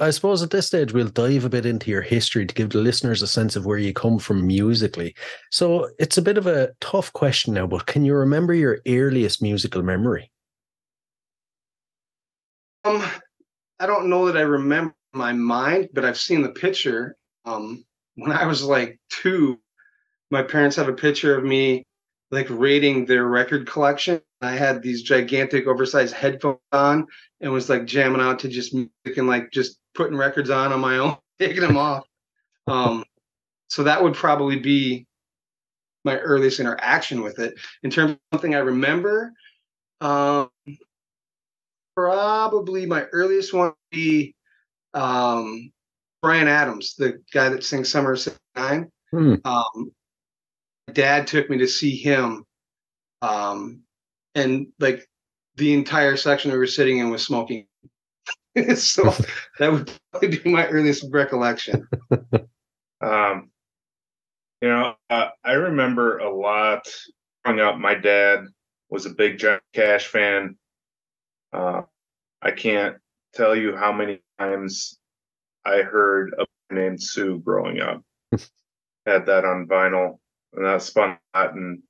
I 0.00 0.10
suppose 0.10 0.42
at 0.42 0.50
this 0.50 0.66
stage 0.66 0.92
we'll 0.92 1.08
dive 1.08 1.44
a 1.44 1.48
bit 1.48 1.66
into 1.66 1.90
your 1.90 2.02
history 2.02 2.46
to 2.46 2.54
give 2.54 2.70
the 2.70 2.78
listeners 2.78 3.22
a 3.22 3.28
sense 3.28 3.54
of 3.56 3.64
where 3.64 3.78
you 3.78 3.92
come 3.92 4.18
from 4.18 4.46
musically. 4.46 5.14
So 5.50 5.88
it's 5.98 6.18
a 6.18 6.22
bit 6.22 6.36
of 6.36 6.46
a 6.46 6.70
tough 6.80 7.12
question 7.12 7.54
now, 7.54 7.66
but 7.66 7.86
can 7.86 8.04
you 8.04 8.14
remember 8.14 8.54
your 8.54 8.80
earliest 8.86 9.40
musical 9.40 9.82
memory? 9.82 10.30
Um, 12.86 13.02
I 13.80 13.86
don't 13.86 14.08
know 14.08 14.26
that 14.26 14.36
I 14.36 14.42
remember 14.42 14.94
my 15.12 15.32
mind, 15.32 15.88
but 15.92 16.04
I've 16.04 16.18
seen 16.18 16.42
the 16.42 16.50
picture. 16.50 17.16
Um, 17.44 17.84
when 18.14 18.30
I 18.30 18.46
was 18.46 18.62
like 18.62 18.98
two, 19.10 19.58
my 20.30 20.42
parents 20.42 20.76
have 20.76 20.88
a 20.88 20.92
picture 20.92 21.36
of 21.36 21.44
me 21.44 21.84
like 22.30 22.46
raiding 22.48 23.04
their 23.04 23.26
record 23.26 23.66
collection. 23.66 24.20
I 24.40 24.52
had 24.52 24.82
these 24.82 25.02
gigantic, 25.02 25.66
oversized 25.66 26.14
headphones 26.14 26.58
on 26.70 27.06
and 27.40 27.52
was 27.52 27.68
like 27.68 27.86
jamming 27.86 28.20
out 28.20 28.38
to 28.40 28.48
just 28.48 28.72
music 28.72 29.16
and 29.16 29.26
like 29.26 29.50
just 29.50 29.78
putting 29.94 30.16
records 30.16 30.50
on 30.50 30.72
on 30.72 30.80
my 30.80 30.98
own, 30.98 31.16
taking 31.40 31.62
them 31.62 31.76
off. 31.76 32.04
Um, 32.68 33.04
so 33.68 33.82
that 33.82 34.02
would 34.02 34.14
probably 34.14 34.60
be 34.60 35.06
my 36.04 36.18
earliest 36.18 36.60
interaction 36.60 37.22
with 37.22 37.40
it. 37.40 37.54
In 37.82 37.90
terms 37.90 38.12
of 38.12 38.18
something 38.32 38.54
I 38.54 38.58
remember, 38.58 39.32
um, 40.00 40.50
probably 41.96 42.86
my 42.86 43.04
earliest 43.12 43.52
one 43.52 43.68
would 43.68 43.74
be 43.90 44.34
um, 44.94 45.72
Bryan 46.22 46.48
Adams, 46.48 46.94
the 46.96 47.22
guy 47.32 47.48
that 47.48 47.64
sings 47.64 47.90
Summer 47.90 48.12
of 48.12 48.20
'69. 48.20 48.90
Hmm. 49.10 49.34
Um, 49.44 49.92
my 50.86 50.92
dad 50.92 51.26
took 51.26 51.48
me 51.48 51.58
to 51.58 51.68
see 51.68 51.96
him, 51.96 52.44
um, 53.22 53.82
and 54.34 54.68
like 54.78 55.08
the 55.56 55.72
entire 55.74 56.16
section 56.16 56.52
we 56.52 56.58
were 56.58 56.66
sitting 56.66 56.98
in 56.98 57.10
was 57.10 57.24
smoking. 57.24 57.66
so 58.76 59.14
that 59.58 59.72
would 59.72 59.90
probably 60.12 60.36
be 60.38 60.50
my 60.50 60.66
earliest 60.68 61.06
recollection. 61.10 61.88
Um, 62.98 63.50
you 64.62 64.68
know, 64.68 64.94
uh, 65.10 65.28
I 65.44 65.52
remember 65.52 66.18
a 66.18 66.34
lot 66.34 66.88
growing 67.44 67.60
up. 67.60 67.76
My 67.76 67.94
dad 67.94 68.46
was 68.88 69.04
a 69.04 69.10
big 69.10 69.38
Johnny 69.38 69.60
Cash 69.74 70.06
fan. 70.06 70.56
Uh, 71.52 71.82
I 72.42 72.50
can't 72.50 72.96
tell 73.34 73.56
you 73.56 73.76
how 73.76 73.92
many 73.92 74.20
times 74.38 74.98
I 75.64 75.82
heard 75.82 76.34
a 76.38 76.46
named 76.72 77.02
Sue 77.02 77.38
growing 77.38 77.80
up. 77.80 78.02
Had 79.06 79.26
that 79.26 79.44
on 79.44 79.68
vinyl, 79.68 80.18
and 80.52 80.64
that 80.64 80.82
spun 80.82 81.18
a. 81.34 81.50
And 81.50 81.82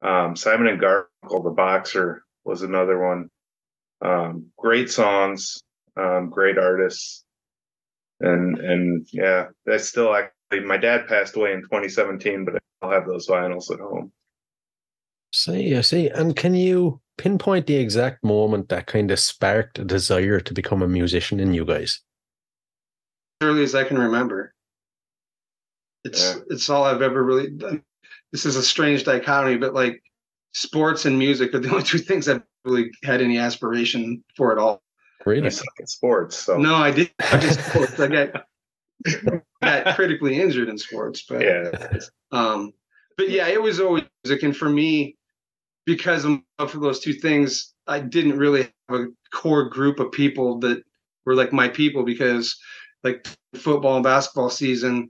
um, 0.00 0.36
Simon 0.36 0.68
and 0.68 0.80
Garfunkel, 0.80 1.44
the 1.44 1.50
boxer, 1.50 2.24
was 2.44 2.62
another 2.62 2.98
one. 2.98 3.28
Um, 4.00 4.46
great 4.56 4.90
songs, 4.90 5.60
um, 5.96 6.30
great 6.30 6.58
artists, 6.58 7.24
and 8.20 8.58
and 8.58 9.06
yeah, 9.12 9.46
that's 9.66 9.88
still 9.88 10.14
actually. 10.14 10.66
My 10.66 10.76
dad 10.76 11.08
passed 11.08 11.36
away 11.36 11.52
in 11.52 11.62
2017, 11.62 12.44
but 12.44 12.62
I'll 12.82 12.90
have 12.90 13.06
those 13.06 13.26
vinyls 13.26 13.72
at 13.72 13.80
home. 13.80 14.12
See, 15.32 15.74
I 15.74 15.80
see. 15.80 16.08
And 16.08 16.36
can 16.36 16.54
you 16.54 17.00
pinpoint 17.18 17.66
the 17.66 17.76
exact 17.76 18.24
moment 18.24 18.68
that 18.68 18.86
kind 18.86 19.10
of 19.10 19.18
sparked 19.18 19.78
a 19.78 19.84
desire 19.84 20.40
to 20.40 20.54
become 20.54 20.82
a 20.82 20.88
musician 20.88 21.40
in 21.40 21.54
you 21.54 21.64
guys? 21.64 22.00
As 23.40 23.48
early 23.48 23.62
as 23.62 23.74
I 23.74 23.84
can 23.84 23.98
remember. 23.98 24.54
It's 26.04 26.20
Yeah. 26.34 26.40
it's 26.50 26.68
all 26.68 26.84
I've 26.84 27.02
ever 27.02 27.22
really 27.22 27.50
done. 27.50 27.82
This 28.32 28.46
is 28.46 28.56
a 28.56 28.62
strange 28.62 29.04
dichotomy, 29.04 29.56
but 29.58 29.74
like 29.74 30.02
sports 30.52 31.04
and 31.06 31.18
music 31.18 31.54
are 31.54 31.58
the 31.60 31.68
only 31.72 31.84
two 31.84 31.98
things 31.98 32.28
I've 32.28 32.42
really 32.64 32.90
had 33.04 33.20
any 33.20 33.38
aspiration 33.38 34.22
for 34.36 34.52
at 34.52 34.58
all. 34.58 34.82
Really? 35.24 35.46
I 35.46 35.50
suck 35.50 35.66
at 35.80 35.88
sports, 35.88 36.36
so 36.36 36.56
No, 36.56 36.74
I 36.74 36.90
did. 36.90 37.12
I 37.20 37.38
just 37.38 37.64
sports. 37.64 38.00
I 38.00 38.08
got 38.08 38.44
got 39.62 39.94
critically 39.96 40.40
injured 40.40 40.68
in 40.68 40.78
sports, 40.78 41.24
but 41.28 41.42
yeah, 41.42 41.70
um, 42.32 42.72
but 43.16 43.30
yeah, 43.30 43.46
it 43.48 43.60
was 43.62 43.78
always 43.78 44.04
music, 44.24 44.42
and 44.42 44.56
for 44.56 44.68
me, 44.68 45.16
because 45.84 46.24
of 46.24 46.70
for 46.70 46.78
those 46.78 47.00
two 47.00 47.14
things, 47.14 47.74
I 47.86 48.00
didn't 48.00 48.38
really 48.38 48.68
have 48.88 49.00
a 49.00 49.06
core 49.34 49.68
group 49.68 50.00
of 50.00 50.12
people 50.12 50.58
that 50.60 50.82
were 51.24 51.34
like 51.34 51.52
my 51.52 51.68
people 51.68 52.04
because 52.04 52.56
like 53.02 53.26
football 53.54 53.96
and 53.96 54.04
basketball 54.04 54.50
season, 54.50 55.08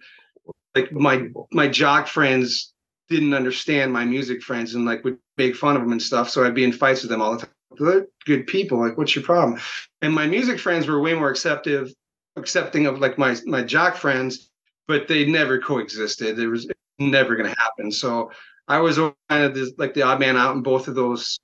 like 0.74 0.92
my 0.92 1.28
my 1.52 1.68
jock 1.68 2.06
friends 2.06 2.72
didn't 3.08 3.34
understand 3.34 3.92
my 3.92 4.04
music 4.04 4.42
friends 4.42 4.74
and 4.74 4.86
like 4.86 5.04
would 5.04 5.18
make 5.36 5.54
fun 5.54 5.76
of 5.76 5.82
them 5.82 5.92
and 5.92 6.02
stuff. 6.02 6.30
So 6.30 6.44
I'd 6.44 6.54
be 6.54 6.64
in 6.64 6.72
fights 6.72 7.02
with 7.02 7.10
them 7.10 7.20
all 7.20 7.32
the 7.36 7.40
time. 7.40 7.50
They're 7.78 8.06
good 8.26 8.46
people. 8.46 8.78
Like, 8.78 8.96
what's 8.96 9.14
your 9.14 9.24
problem? 9.24 9.60
And 10.02 10.14
my 10.14 10.26
music 10.26 10.58
friends 10.58 10.86
were 10.86 11.00
way 11.00 11.14
more 11.14 11.30
acceptive, 11.30 11.92
accepting 12.36 12.86
of 12.86 13.00
like 13.00 13.18
my 13.18 13.36
my 13.46 13.62
jock 13.62 13.96
friends, 13.96 14.50
but 14.88 15.08
they 15.08 15.26
never 15.26 15.58
coexisted. 15.58 16.38
It 16.38 16.48
was 16.48 16.66
never 16.98 17.36
going 17.36 17.50
to 17.50 17.60
happen. 17.60 17.90
So 17.90 18.30
I 18.72 18.80
was 18.80 18.96
kind 18.96 19.44
of 19.44 19.54
this, 19.54 19.72
like 19.76 19.92
the 19.92 20.02
odd 20.02 20.18
man 20.18 20.36
out 20.36 20.56
in 20.56 20.62
both 20.62 20.88
of 20.88 20.94
those 20.94 21.38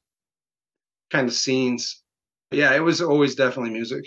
kind 1.11 1.29
of 1.29 1.35
scenes. 1.35 2.03
But 2.51 2.61
yeah, 2.61 2.75
it 2.75 2.81
was 2.81 3.03
always 3.03 3.35
definitely 3.35 3.73
music. 3.73 4.05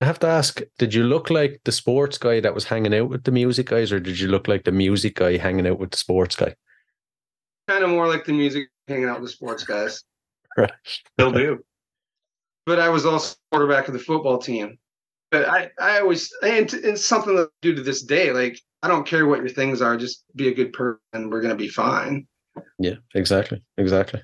I 0.00 0.06
have 0.06 0.18
to 0.20 0.26
ask, 0.26 0.62
did 0.78 0.94
you 0.94 1.04
look 1.04 1.28
like 1.28 1.60
the 1.64 1.72
sports 1.72 2.16
guy 2.16 2.40
that 2.40 2.54
was 2.54 2.64
hanging 2.64 2.94
out 2.94 3.10
with 3.10 3.24
the 3.24 3.30
music 3.30 3.66
guys, 3.66 3.92
or 3.92 4.00
did 4.00 4.18
you 4.18 4.28
look 4.28 4.48
like 4.48 4.64
the 4.64 4.72
music 4.72 5.16
guy 5.16 5.36
hanging 5.36 5.66
out 5.66 5.78
with 5.78 5.90
the 5.90 5.98
sports 5.98 6.34
guy? 6.34 6.54
kind 7.68 7.84
of 7.84 7.90
more 7.90 8.08
like 8.08 8.24
the 8.24 8.32
music, 8.32 8.68
hanging 8.88 9.04
out 9.04 9.20
with 9.20 9.28
the 9.28 9.32
sports 9.32 9.64
guys. 9.64 10.02
Right. 10.56 10.72
Still 10.82 11.30
do. 11.30 11.58
But 12.66 12.80
I 12.80 12.88
was 12.88 13.06
also 13.06 13.36
quarterback 13.52 13.86
of 13.86 13.92
the 13.92 14.00
football 14.00 14.38
team. 14.38 14.78
But 15.30 15.48
I, 15.48 15.70
I 15.78 16.00
always, 16.00 16.32
and 16.42 16.72
it's 16.72 17.04
something 17.04 17.36
that 17.36 17.42
I 17.42 17.50
do 17.62 17.76
to 17.76 17.82
this 17.82 18.02
day. 18.02 18.32
Like, 18.32 18.58
I 18.82 18.88
don't 18.88 19.06
care 19.06 19.26
what 19.26 19.40
your 19.40 19.48
things 19.48 19.82
are, 19.82 19.96
just 19.96 20.24
be 20.36 20.48
a 20.48 20.54
good 20.54 20.72
person, 20.72 20.98
we're 21.14 21.40
going 21.40 21.50
to 21.50 21.56
be 21.56 21.68
fine. 21.68 22.26
Yeah, 22.78 22.94
exactly. 23.14 23.62
Exactly. 23.76 24.22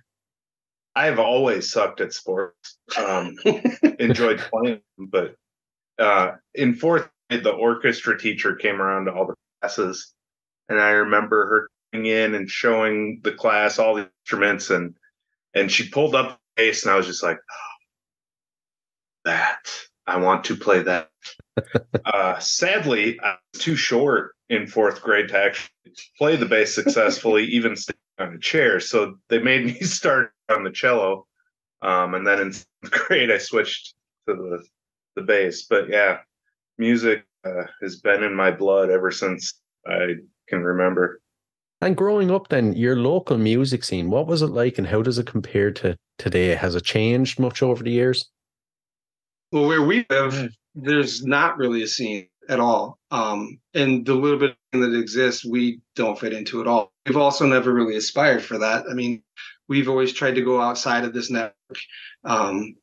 I've 0.96 1.18
always 1.18 1.70
sucked 1.70 2.00
at 2.00 2.12
sports. 2.12 2.78
Um, 2.96 3.36
enjoyed 3.98 4.38
playing, 4.52 4.80
but 4.98 5.34
uh, 5.98 6.32
in 6.54 6.74
fourth 6.74 7.08
grade, 7.28 7.44
the 7.44 7.50
orchestra 7.50 8.18
teacher 8.18 8.54
came 8.54 8.80
around 8.80 9.06
to 9.06 9.12
all 9.12 9.26
the 9.26 9.34
classes, 9.60 10.12
and 10.68 10.80
I 10.80 10.90
remember 10.90 11.46
her 11.46 11.68
coming 11.92 12.06
in 12.06 12.34
and 12.34 12.48
showing 12.48 13.20
the 13.24 13.32
class 13.32 13.78
all 13.78 13.96
the 13.96 14.08
instruments, 14.22 14.70
and 14.70 14.94
and 15.54 15.70
she 15.70 15.88
pulled 15.88 16.14
up 16.14 16.38
the 16.56 16.62
bass, 16.62 16.84
and 16.84 16.92
I 16.92 16.96
was 16.96 17.06
just 17.06 17.22
like, 17.22 17.38
oh, 17.38 17.74
that 19.24 19.68
I 20.06 20.18
want 20.18 20.44
to 20.44 20.56
play 20.56 20.82
that. 20.82 21.10
uh, 22.04 22.38
sadly, 22.38 23.18
I 23.20 23.36
was 23.52 23.62
too 23.62 23.76
short 23.76 24.34
in 24.48 24.66
fourth 24.66 25.02
grade 25.02 25.28
to 25.28 25.38
actually 25.38 25.70
play 26.18 26.36
the 26.36 26.46
bass 26.46 26.74
successfully, 26.74 27.44
even 27.52 27.76
standing 27.76 28.00
on 28.18 28.34
a 28.34 28.38
chair. 28.38 28.80
So 28.80 29.16
they 29.28 29.38
made 29.38 29.64
me 29.64 29.74
start 29.80 30.32
on 30.48 30.64
the 30.64 30.70
cello. 30.70 31.26
Um, 31.82 32.14
and 32.14 32.26
then 32.26 32.40
in 32.40 32.52
seventh 32.52 32.90
grade, 32.90 33.30
I 33.30 33.38
switched 33.38 33.94
to 34.28 34.34
the, 34.34 34.64
the 35.16 35.22
bass. 35.22 35.66
But 35.68 35.88
yeah, 35.88 36.18
music 36.78 37.24
uh, 37.44 37.64
has 37.82 38.00
been 38.00 38.22
in 38.22 38.34
my 38.34 38.50
blood 38.50 38.90
ever 38.90 39.10
since 39.10 39.60
I 39.86 40.14
can 40.48 40.62
remember. 40.62 41.20
And 41.80 41.96
growing 41.96 42.30
up, 42.30 42.48
then 42.48 42.72
your 42.72 42.96
local 42.96 43.36
music 43.36 43.84
scene, 43.84 44.08
what 44.08 44.26
was 44.26 44.40
it 44.40 44.46
like, 44.46 44.78
and 44.78 44.86
how 44.86 45.02
does 45.02 45.18
it 45.18 45.26
compare 45.26 45.70
to 45.72 45.96
today? 46.18 46.54
Has 46.54 46.74
it 46.74 46.84
changed 46.84 47.38
much 47.38 47.62
over 47.62 47.82
the 47.82 47.90
years? 47.90 48.30
Well, 49.52 49.66
where 49.66 49.82
we 49.82 50.06
live, 50.08 50.48
there's 50.74 51.24
not 51.24 51.56
really 51.56 51.82
a 51.82 51.88
scene 51.88 52.28
at 52.48 52.60
all. 52.60 52.98
Um, 53.10 53.58
and 53.74 54.04
the 54.04 54.14
little 54.14 54.38
bit 54.38 54.56
that 54.72 54.98
exists, 54.98 55.44
we 55.44 55.80
don't 55.94 56.18
fit 56.18 56.32
into 56.32 56.60
at 56.60 56.66
all. 56.66 56.92
We've 57.06 57.16
also 57.16 57.46
never 57.46 57.72
really 57.72 57.96
aspired 57.96 58.42
for 58.42 58.58
that. 58.58 58.84
I 58.90 58.94
mean, 58.94 59.22
we've 59.68 59.88
always 59.88 60.12
tried 60.12 60.34
to 60.34 60.42
go 60.42 60.60
outside 60.60 61.04
of 61.04 61.12
this 61.12 61.30
network. 61.30 61.54
Um, 62.24 62.76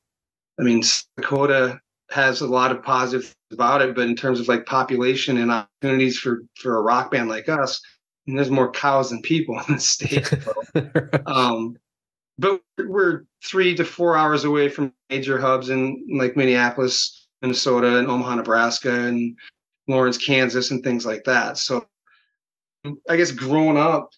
I 0.59 0.63
mean, 0.63 0.83
Dakota 1.17 1.79
has 2.11 2.41
a 2.41 2.47
lot 2.47 2.71
of 2.71 2.83
positive 2.83 3.25
things 3.25 3.35
about 3.53 3.81
it, 3.81 3.95
but 3.95 4.07
in 4.07 4.15
terms 4.15 4.39
of 4.39 4.47
like 4.47 4.65
population 4.65 5.37
and 5.37 5.51
opportunities 5.51 6.17
for 6.17 6.43
for 6.55 6.77
a 6.77 6.81
rock 6.81 7.11
band 7.11 7.29
like 7.29 7.49
us, 7.49 7.81
and 8.27 8.37
there's 8.37 8.51
more 8.51 8.71
cows 8.71 9.09
than 9.09 9.21
people 9.21 9.59
in 9.67 9.75
the 9.75 9.79
state. 9.79 10.31
um, 11.25 11.77
but 12.37 12.61
we're 12.77 13.23
three 13.43 13.75
to 13.75 13.85
four 13.85 14.17
hours 14.17 14.43
away 14.43 14.69
from 14.69 14.93
major 15.09 15.39
hubs 15.39 15.69
in 15.69 16.05
like 16.17 16.35
Minneapolis, 16.35 17.20
Minnesota, 17.41 17.97
and 17.97 18.07
Omaha, 18.07 18.35
Nebraska, 18.35 18.91
and 18.91 19.37
Lawrence, 19.87 20.17
Kansas, 20.17 20.71
and 20.71 20.83
things 20.83 21.05
like 21.05 21.23
that. 21.25 21.57
So, 21.57 21.85
I 23.09 23.17
guess 23.17 23.31
growing 23.31 23.77
up, 23.77 24.09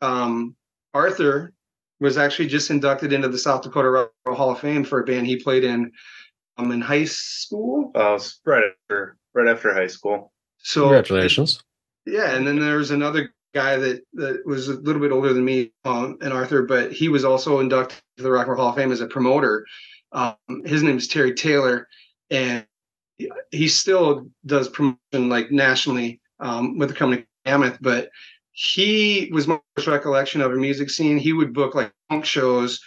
um, 0.00 0.56
Arthur 0.94 1.52
was 2.00 2.18
actually 2.18 2.48
just 2.48 2.70
inducted 2.70 3.12
into 3.12 3.28
the 3.28 3.38
South 3.38 3.62
Dakota 3.62 3.88
Rock 3.88 4.12
and 4.24 4.30
Roll 4.30 4.36
Hall 4.36 4.50
of 4.50 4.58
Fame 4.58 4.84
for 4.84 5.00
a 5.00 5.04
band 5.04 5.26
he 5.26 5.36
played 5.36 5.64
in 5.64 5.92
um, 6.58 6.72
in 6.72 6.80
high 6.80 7.04
school. 7.04 7.92
Uh, 7.94 8.18
right 8.44 8.64
after 8.64 9.16
right 9.34 9.48
after 9.48 9.72
high 9.72 9.86
school. 9.86 10.32
So 10.58 10.82
Congratulations. 10.82 11.62
Yeah, 12.04 12.34
and 12.34 12.46
then 12.46 12.58
there 12.58 12.78
was 12.78 12.90
another 12.90 13.32
guy 13.54 13.76
that 13.76 14.02
that 14.14 14.44
was 14.44 14.68
a 14.68 14.74
little 14.74 15.00
bit 15.00 15.12
older 15.12 15.32
than 15.32 15.44
me 15.44 15.72
um, 15.84 16.18
and 16.20 16.32
Arthur, 16.32 16.62
but 16.62 16.92
he 16.92 17.08
was 17.08 17.24
also 17.24 17.60
inducted 17.60 18.00
to 18.16 18.22
the 18.22 18.30
Rock 18.30 18.46
and 18.46 18.56
Roll 18.56 18.62
Hall 18.62 18.70
of 18.70 18.76
Fame 18.76 18.92
as 18.92 19.00
a 19.00 19.06
promoter. 19.06 19.64
Um, 20.12 20.36
his 20.64 20.82
name 20.82 20.98
is 20.98 21.08
Terry 21.08 21.32
Taylor, 21.32 21.88
and 22.32 22.66
he- 23.52 23.68
still 23.68 24.28
does 24.46 24.68
promotion 24.70 25.30
like 25.30 25.52
nationally 25.52 26.20
um, 26.40 26.78
with 26.78 26.90
the 26.90 26.96
company 26.96 27.26
Mammoth. 27.46 27.78
But 27.82 28.10
he 28.52 29.30
was 29.32 29.48
my 29.48 29.60
first 29.76 29.88
recollection 29.88 30.40
of 30.42 30.52
a 30.52 30.56
music 30.56 30.90
scene. 30.90 31.18
He 31.18 31.32
would 31.34 31.54
book 31.54 31.74
like 31.76 31.92
punk 32.10 32.26
shows 32.26 32.80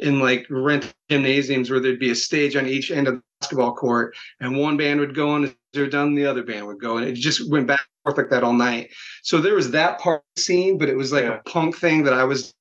in 0.00 0.20
like 0.20 0.46
rent 0.50 0.92
gymnasiums 1.10 1.70
where 1.70 1.80
there'd 1.80 2.00
be 2.00 2.10
a 2.12 2.16
stage 2.16 2.56
on 2.56 2.66
each 2.66 2.90
end 2.92 3.08
of 3.08 3.16
the 3.16 3.22
basketball 3.40 3.74
court, 3.74 4.16
and 4.40 4.56
one 4.58 4.76
band 4.78 5.00
would 5.00 5.14
go 5.16 5.36
and 5.36 5.54
they're 5.74 5.88
done, 5.88 6.14
the 6.16 6.26
other 6.26 6.44
band 6.44 6.66
would 6.66 6.80
go, 6.80 6.98
and 6.98 7.06
it 7.06 7.14
just 7.14 7.50
went 7.50 7.66
back 7.66 7.80
and 7.80 8.14
forth 8.14 8.18
like 8.18 8.30
that 8.30 8.44
all 8.44 8.54
night. 8.54 8.90
So 9.22 9.40
there 9.40 9.54
was 9.54 9.72
that 9.72 10.00
part 10.00 10.20
of 10.20 10.24
the 10.36 10.42
scene, 10.42 10.78
but 10.78 10.88
it 10.90 10.96
was 10.96 11.12
like 11.12 11.24
Yeah. 11.24 11.38
a 11.38 11.50
punk 11.50 11.76
thing 11.78 12.04
that 12.04 12.14
I 12.14 12.24
was 12.24 12.54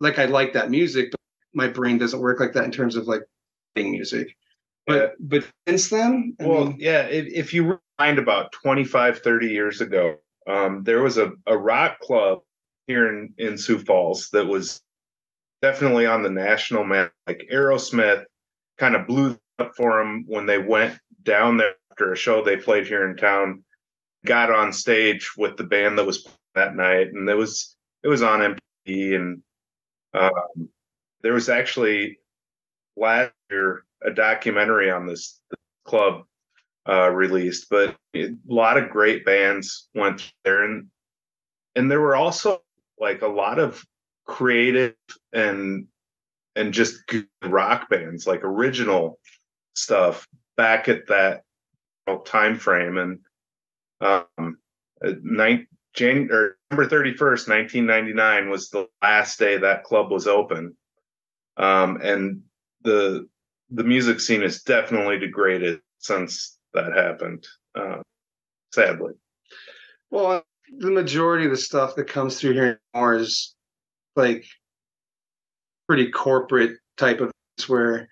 like 0.00 0.18
I 0.18 0.26
like 0.26 0.52
that 0.54 0.70
music, 0.70 1.10
but 1.10 1.20
my 1.54 1.68
brain 1.68 1.98
doesn't 1.98 2.20
work 2.20 2.40
like 2.40 2.52
that 2.54 2.64
in 2.64 2.72
terms 2.72 2.96
of 2.96 3.06
like 3.08 3.22
playing 3.74 3.92
music. 3.92 4.34
But 4.86 5.14
but 5.20 5.44
since 5.68 5.88
then, 5.88 6.36
I 6.40 6.46
Well, 6.46 6.66
mean, 6.66 6.76
yeah, 6.78 7.02
if, 7.02 7.26
if 7.26 7.54
you 7.54 7.78
rewind 7.98 8.18
about 8.18 8.52
25, 8.52 9.20
30 9.20 9.46
years 9.48 9.80
ago, 9.80 10.16
um, 10.46 10.82
there 10.84 11.02
was 11.02 11.18
a, 11.18 11.32
a 11.46 11.56
rock 11.56 12.00
club 12.00 12.40
here 12.86 13.08
in, 13.08 13.34
in 13.38 13.58
Sioux 13.58 13.78
Falls 13.78 14.30
that 14.30 14.46
was 14.46 14.82
definitely 15.62 16.06
on 16.06 16.22
the 16.22 16.30
national 16.30 16.84
map. 16.84 17.12
Like 17.26 17.48
Aerosmith 17.52 18.24
kind 18.78 18.96
of 18.96 19.06
blew 19.06 19.38
up 19.58 19.76
for 19.76 19.98
them 19.98 20.24
when 20.26 20.46
they 20.46 20.58
went 20.58 20.98
down 21.22 21.56
there 21.58 21.74
after 21.90 22.12
a 22.12 22.16
show 22.16 22.42
they 22.42 22.56
played 22.56 22.86
here 22.86 23.08
in 23.08 23.16
town, 23.16 23.62
got 24.24 24.50
on 24.50 24.72
stage 24.72 25.30
with 25.36 25.56
the 25.56 25.64
band 25.64 25.98
that 25.98 26.06
was 26.06 26.26
that 26.54 26.74
night, 26.74 27.08
and 27.12 27.28
it 27.28 27.36
was 27.36 27.76
it 28.02 28.08
was 28.08 28.22
on 28.22 28.56
MTV, 28.86 29.14
and 29.14 29.42
um, 30.14 30.68
there 31.22 31.34
was 31.34 31.48
actually 31.48 32.18
last 32.96 33.32
year 33.50 33.84
a 34.04 34.10
documentary 34.10 34.90
on 34.90 35.06
this 35.06 35.40
club 35.84 36.22
uh, 36.88 37.10
released, 37.10 37.68
but 37.70 37.96
a 38.16 38.34
lot 38.46 38.76
of 38.76 38.90
great 38.90 39.24
bands 39.24 39.88
went 39.94 40.32
there, 40.44 40.64
and 40.64 40.86
and 41.76 41.90
there 41.90 42.00
were 42.00 42.16
also 42.16 42.62
like 42.98 43.22
a 43.22 43.28
lot 43.28 43.58
of 43.58 43.84
creative 44.26 44.94
and 45.32 45.86
and 46.56 46.72
just 46.72 47.06
good 47.06 47.28
rock 47.44 47.88
bands, 47.88 48.26
like 48.26 48.44
original 48.44 49.18
stuff 49.74 50.26
back 50.56 50.88
at 50.88 51.06
that 51.08 51.42
time 52.24 52.56
frame, 52.56 52.98
and 52.98 53.18
um, 54.00 54.58
uh, 55.04 55.12
nine, 55.22 55.66
Jan, 55.94 56.28
or 56.30 56.56
December 56.70 56.88
thirty 56.88 57.14
first, 57.14 57.48
nineteen 57.48 57.86
ninety 57.86 58.12
nine 58.12 58.50
was 58.50 58.70
the 58.70 58.88
last 59.02 59.38
day 59.38 59.58
that 59.58 59.84
club 59.84 60.10
was 60.10 60.26
open, 60.26 60.76
um, 61.56 62.00
and 62.02 62.42
the 62.82 63.28
the 63.70 63.84
music 63.84 64.20
scene 64.20 64.42
is 64.42 64.62
definitely 64.62 65.18
degraded 65.18 65.80
since 65.98 66.58
that 66.74 66.92
happened. 66.92 67.46
Uh, 67.74 67.98
sadly, 68.72 69.12
well, 70.10 70.42
the 70.78 70.90
majority 70.90 71.44
of 71.44 71.50
the 71.50 71.56
stuff 71.56 71.94
that 71.96 72.08
comes 72.08 72.38
through 72.38 72.52
here 72.52 72.80
anymore 72.94 73.16
is 73.16 73.54
like 74.16 74.44
pretty 75.88 76.10
corporate 76.10 76.78
type 76.96 77.20
of 77.20 77.32
where 77.66 78.08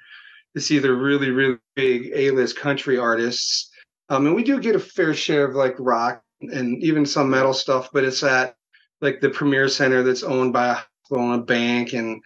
it's 0.55 0.71
either 0.71 0.95
really 0.95 1.31
really 1.31 1.59
big 1.75 2.11
A-list 2.15 2.57
country 2.57 2.99
artists, 2.99 3.71
um, 4.09 4.27
and 4.27 4.35
we 4.35 4.43
do 4.43 4.61
get 4.61 4.77
a 4.77 4.81
fair 4.81 5.15
share 5.15 5.45
of 5.45 5.55
like 5.55 5.75
rock 5.79 6.23
and 6.41 6.83
even 6.83 7.05
some 7.05 7.31
metal 7.31 7.53
stuff, 7.53 7.91
but 7.93 8.05
it's 8.05 8.23
at 8.23 8.55
like 9.01 9.21
the 9.21 9.31
Premier 9.31 9.69
Center 9.69 10.03
that's 10.03 10.23
owned 10.23 10.53
by 10.53 10.69
a 10.69 10.79
a 11.11 11.39
bank, 11.39 11.95
and 11.95 12.23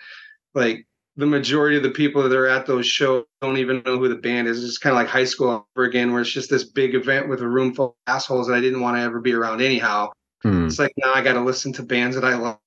like 0.54 0.86
the 1.16 1.26
majority 1.26 1.76
of 1.76 1.82
the 1.82 1.90
people 1.90 2.22
that 2.22 2.32
are 2.32 2.48
at 2.48 2.66
those 2.66 2.86
shows 2.86 3.24
don't 3.40 3.58
even 3.58 3.82
know 3.84 3.98
who 3.98 4.08
the 4.08 4.14
band 4.14 4.48
is. 4.48 4.64
It's 4.64 4.78
kind 4.78 4.92
of 4.94 4.98
like 4.98 5.08
high 5.08 5.24
school 5.24 5.48
all 5.48 5.68
over 5.76 5.84
again, 5.84 6.12
where 6.12 6.22
it's 6.22 6.30
just 6.30 6.48
this 6.50 6.64
big 6.64 6.94
event 6.94 7.28
with 7.28 7.40
a 7.40 7.48
room 7.48 7.74
full 7.74 7.86
of 7.88 7.94
assholes 8.06 8.48
that 8.48 8.54
I 8.54 8.60
didn't 8.60 8.80
want 8.80 8.96
to 8.96 9.02
ever 9.02 9.20
be 9.20 9.34
around 9.34 9.60
anyhow. 9.60 10.10
Hmm. 10.42 10.66
It's 10.66 10.78
like 10.78 10.92
now 10.96 11.12
I 11.12 11.22
got 11.22 11.34
to 11.34 11.40
listen 11.42 11.72
to 11.74 11.82
bands 11.82 12.16
that 12.16 12.24
I 12.24 12.36
like. 12.36 12.58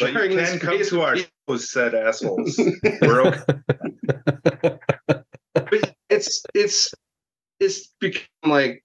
but 0.00 0.12
you 0.12 0.36
this 0.36 0.50
can 0.50 0.58
come 0.60 0.72
to 0.72 0.78
with 0.78 0.92
our 0.94 1.14
people. 1.14 1.30
shows, 1.48 1.70
said 1.70 1.94
assholes. 1.94 2.60
We're 3.00 3.22
okay. 3.26 4.78
but 5.54 5.94
it's 6.10 6.44
it's 6.54 6.94
it's 7.58 7.94
become 8.00 8.26
like 8.44 8.84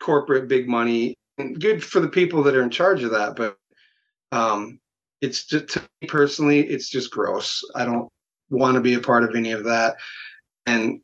corporate 0.00 0.48
big 0.48 0.68
money 0.68 1.16
and 1.38 1.60
good 1.60 1.82
for 1.82 2.00
the 2.00 2.08
people 2.08 2.42
that 2.42 2.54
are 2.54 2.62
in 2.62 2.70
charge 2.70 3.02
of 3.02 3.10
that 3.10 3.36
but 3.36 3.56
um 4.32 4.78
it's 5.20 5.44
just 5.44 5.68
to 5.68 5.80
me 6.00 6.08
personally 6.08 6.60
it's 6.60 6.88
just 6.88 7.10
gross. 7.10 7.62
I 7.74 7.84
don't 7.84 8.08
want 8.48 8.74
to 8.74 8.80
be 8.80 8.94
a 8.94 9.00
part 9.00 9.24
of 9.24 9.34
any 9.34 9.52
of 9.52 9.64
that. 9.64 9.96
And 10.66 11.00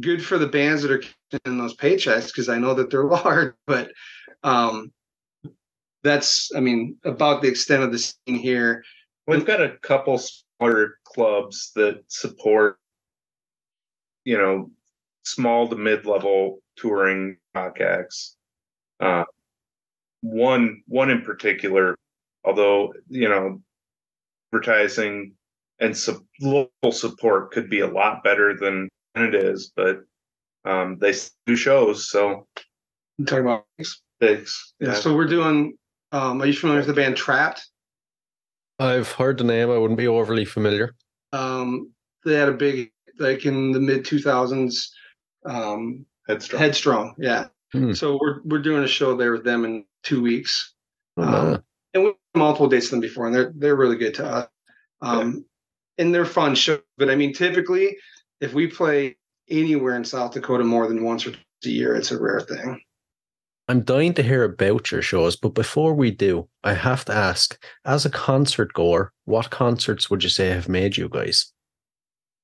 good 0.00 0.24
for 0.24 0.38
the 0.38 0.46
bands 0.46 0.82
that 0.82 0.90
are 0.90 1.02
getting 1.30 1.58
those 1.58 1.76
paychecks 1.76 2.28
because 2.28 2.48
i 2.48 2.58
know 2.58 2.72
that 2.72 2.90
they're 2.90 3.04
large 3.04 3.54
but 3.66 3.90
um 4.42 4.90
that's 6.02 6.50
i 6.56 6.60
mean 6.60 6.96
about 7.04 7.42
the 7.42 7.48
extent 7.48 7.82
of 7.82 7.92
the 7.92 7.98
scene 7.98 8.38
here. 8.38 8.84
We've 9.26 9.46
got 9.46 9.60
a 9.60 9.76
couple 9.82 10.18
smaller 10.18 10.98
clubs 11.04 11.70
that 11.76 12.02
support, 12.08 12.78
you 14.24 14.36
know, 14.36 14.70
small 15.24 15.68
to 15.68 15.76
mid 15.76 16.06
level 16.06 16.58
touring 16.76 17.36
rock 17.54 17.80
acts. 17.80 18.36
Uh, 18.98 19.24
one 20.22 20.82
one 20.86 21.10
in 21.10 21.22
particular, 21.22 21.96
although 22.44 22.92
you 23.08 23.28
know 23.28 23.60
advertising 24.52 25.34
and 25.80 25.96
su- 25.96 26.24
local 26.40 26.92
support 26.92 27.50
could 27.52 27.68
be 27.68 27.80
a 27.80 27.86
lot 27.86 28.22
better 28.22 28.56
than 28.56 28.88
it 29.16 29.34
is, 29.34 29.72
but 29.74 30.00
um, 30.64 30.98
they 31.00 31.12
do 31.46 31.56
shows, 31.56 32.08
so 32.10 32.46
You 33.18 33.24
talking 33.24 33.44
about 33.44 33.64
thanks. 34.20 34.74
yeah. 34.80 34.94
So 34.94 35.14
we're 35.14 35.26
doing. 35.26 35.76
Um, 36.12 36.40
are 36.42 36.46
you 36.46 36.52
familiar 36.52 36.80
with 36.80 36.86
the 36.88 36.92
band 36.94 37.16
Trapt? 37.16 37.60
I've 38.78 39.10
heard 39.10 39.38
the 39.38 39.44
name. 39.44 39.70
I 39.70 39.78
wouldn't 39.78 39.98
be 39.98 40.08
overly 40.08 40.44
familiar. 40.44 40.94
Um, 41.32 41.92
they 42.24 42.34
had 42.34 42.48
a 42.48 42.52
big 42.52 42.92
like 43.18 43.44
in 43.46 43.72
the 43.72 43.80
mid 43.80 44.04
two 44.04 44.20
thousands. 44.20 44.92
Um, 45.44 46.06
headstrong. 46.28 46.60
Headstrong, 46.60 47.14
yeah. 47.18 47.46
Hmm. 47.72 47.92
So 47.94 48.18
we're 48.20 48.40
we're 48.44 48.62
doing 48.62 48.84
a 48.84 48.88
show 48.88 49.16
there 49.16 49.32
with 49.32 49.44
them 49.44 49.64
in 49.64 49.84
two 50.04 50.22
weeks. 50.22 50.74
Oh, 51.16 51.22
Um, 51.22 51.30
man. 51.50 51.62
and 51.94 52.04
we've 52.04 52.12
done 52.12 52.18
multiple 52.34 52.68
dates 52.68 52.86
with 52.86 52.92
them 52.92 53.00
before, 53.00 53.26
and 53.26 53.34
they're 53.34 53.52
they're 53.56 53.76
really 53.76 53.96
good 53.96 54.14
to 54.14 54.26
us. 54.26 54.48
Um, 55.00 55.44
and 55.98 56.14
they're 56.14 56.24
fun 56.24 56.54
shows. 56.54 56.80
But 56.98 57.10
I 57.10 57.16
mean, 57.16 57.32
typically, 57.32 57.96
if 58.40 58.54
we 58.54 58.66
play 58.66 59.16
anywhere 59.48 59.96
in 59.96 60.04
South 60.04 60.32
Dakota 60.32 60.64
more 60.64 60.86
than 60.86 61.04
once 61.04 61.26
or 61.26 61.32
twice 61.32 61.44
a 61.64 61.70
year, 61.70 61.94
it's 61.94 62.10
a 62.10 62.20
rare 62.20 62.40
thing. 62.40 62.80
I'm 63.68 63.82
dying 63.82 64.12
to 64.14 64.22
hear 64.22 64.44
about 64.44 64.90
your 64.90 65.02
shows, 65.02 65.36
but 65.36 65.50
before 65.54 65.94
we 65.94 66.10
do, 66.10 66.48
I 66.64 66.74
have 66.74 67.04
to 67.06 67.14
ask, 67.14 67.62
as 67.84 68.04
a 68.04 68.10
concert 68.10 68.72
goer, 68.72 69.12
what 69.24 69.50
concerts 69.50 70.10
would 70.10 70.22
you 70.24 70.28
say 70.28 70.48
have 70.48 70.68
made 70.68 70.96
you 70.96 71.08
guys? 71.08 71.52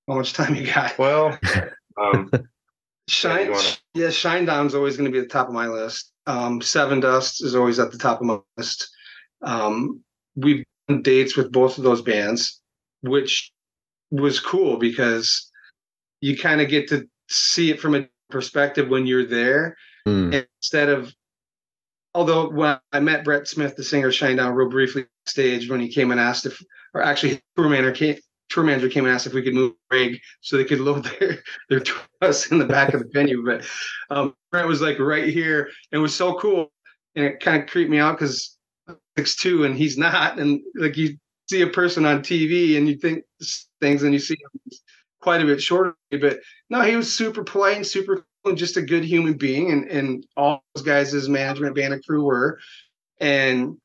How 0.06 0.14
much 0.14 0.32
time 0.32 0.54
you 0.54 0.72
got? 0.72 0.96
Well, 0.96 1.36
um, 2.00 2.30
Shine, 3.08 3.46
you 3.46 3.52
wanna- 3.52 3.68
yeah, 3.94 4.06
Shinedown's 4.08 4.74
always 4.74 4.96
going 4.96 5.06
to 5.06 5.12
be 5.12 5.18
at 5.18 5.24
the 5.28 5.32
top 5.32 5.48
of 5.48 5.54
my 5.54 5.66
list. 5.66 6.12
Um, 6.26 6.60
Sevendust 6.60 7.42
is 7.42 7.54
always 7.54 7.78
at 7.78 7.90
the 7.90 7.98
top 7.98 8.20
of 8.20 8.26
my 8.26 8.38
list. 8.56 8.88
Um, 9.42 10.02
we've 10.36 10.64
done 10.88 11.02
dates 11.02 11.36
with 11.36 11.52
both 11.52 11.78
of 11.78 11.84
those 11.84 12.02
bands, 12.02 12.60
which 13.02 13.52
was 14.10 14.40
cool 14.40 14.78
because 14.78 15.50
you 16.20 16.36
kind 16.36 16.60
of 16.60 16.68
get 16.68 16.88
to 16.88 17.08
see 17.28 17.70
it 17.70 17.80
from 17.80 17.94
a 17.94 18.08
perspective 18.30 18.88
when 18.88 19.06
you're 19.06 19.26
there 19.26 19.76
Hmm. 20.06 20.32
instead 20.32 20.88
of. 20.88 21.12
Although 22.14 22.50
when 22.50 22.78
I 22.92 23.00
met 23.00 23.24
Brent 23.24 23.46
Smith, 23.46 23.76
the 23.76 23.84
singer, 23.84 24.08
of 24.08 24.14
Shinedown, 24.14 24.54
real 24.54 24.70
briefly 24.70 25.06
stage 25.26 25.68
when 25.68 25.78
he 25.78 25.88
came 25.88 26.10
and 26.10 26.18
asked 26.18 26.46
if, 26.46 26.60
or 26.94 27.02
actually, 27.02 27.30
his 27.30 27.40
tour 27.54 27.68
manager 27.68 27.92
came, 27.92 28.16
tour 28.48 28.64
manager 28.64 28.88
came 28.88 29.04
and 29.04 29.12
asked 29.12 29.26
if 29.26 29.34
we 29.34 29.42
could 29.42 29.54
move 29.54 29.74
rig 29.90 30.18
so 30.40 30.56
they 30.56 30.64
could 30.64 30.80
load 30.80 31.04
their 31.20 31.42
their 31.68 31.82
us 32.22 32.50
in 32.50 32.58
the 32.58 32.64
back 32.64 32.94
of 32.94 33.00
the 33.00 33.10
venue. 33.12 33.44
But 33.44 33.66
um, 34.10 34.34
Brent 34.50 34.66
was 34.66 34.80
like 34.80 34.98
right 34.98 35.28
here 35.28 35.68
and 35.92 35.98
it 35.98 36.02
was 36.02 36.14
so 36.14 36.38
cool. 36.38 36.72
And 37.14 37.24
it 37.26 37.40
kind 37.40 37.62
of 37.62 37.68
creeped 37.68 37.90
me 37.90 37.98
out 37.98 38.18
because 38.18 38.57
six 39.16 39.36
two 39.36 39.64
and 39.64 39.76
he's 39.76 39.98
not. 39.98 40.38
And 40.38 40.60
like 40.74 40.96
you 40.96 41.16
see 41.48 41.62
a 41.62 41.66
person 41.66 42.04
on 42.04 42.20
TV 42.20 42.76
and 42.76 42.88
you 42.88 42.96
think 42.96 43.24
things 43.80 44.02
and 44.02 44.12
you 44.12 44.18
see 44.18 44.34
him 44.34 44.78
quite 45.20 45.42
a 45.42 45.46
bit 45.46 45.62
shorter. 45.62 45.94
But 46.10 46.40
no, 46.70 46.82
he 46.82 46.96
was 46.96 47.12
super 47.12 47.44
polite 47.44 47.76
and 47.76 47.86
super 47.86 48.16
cool 48.16 48.50
and 48.50 48.58
just 48.58 48.76
a 48.76 48.82
good 48.82 49.04
human 49.04 49.34
being. 49.34 49.70
And 49.70 49.84
and 49.84 50.26
all 50.36 50.62
those 50.74 50.84
guys, 50.84 51.12
his 51.12 51.28
management 51.28 51.74
band 51.74 51.94
and 51.94 52.04
crew 52.04 52.24
were. 52.24 52.58
And 53.20 53.76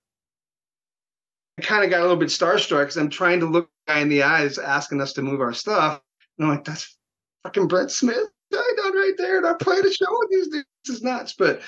I 1.58 1.62
kind 1.62 1.84
of 1.84 1.90
got 1.90 2.00
a 2.00 2.04
little 2.04 2.18
bit 2.18 2.30
starstruck 2.30 2.82
because 2.82 2.98
I'm 2.98 3.10
trying 3.10 3.40
to 3.42 3.46
look 3.46 3.70
guy 3.88 4.00
in 4.00 4.10
the 4.10 4.24
eyes 4.24 4.58
asking 4.58 5.02
us 5.02 5.14
to 5.14 5.22
move 5.22 5.42
our 5.42 5.54
stuff. 5.54 6.02
And 6.38 6.48
I'm 6.48 6.56
like, 6.56 6.66
that's 6.66 6.98
fucking 7.44 7.68
Brent 7.68 7.92
Smith 7.92 8.28
guy 8.52 8.60
right 8.90 9.14
there. 9.18 9.38
And 9.38 9.48
I 9.48 9.54
played 9.54 9.86
a 9.86 9.92
show 9.92 10.06
with 10.10 10.30
these 10.30 10.48
dudes. 10.48 10.68
This 10.86 10.98
is 10.98 11.04
nuts. 11.04 11.34
But 11.38 11.62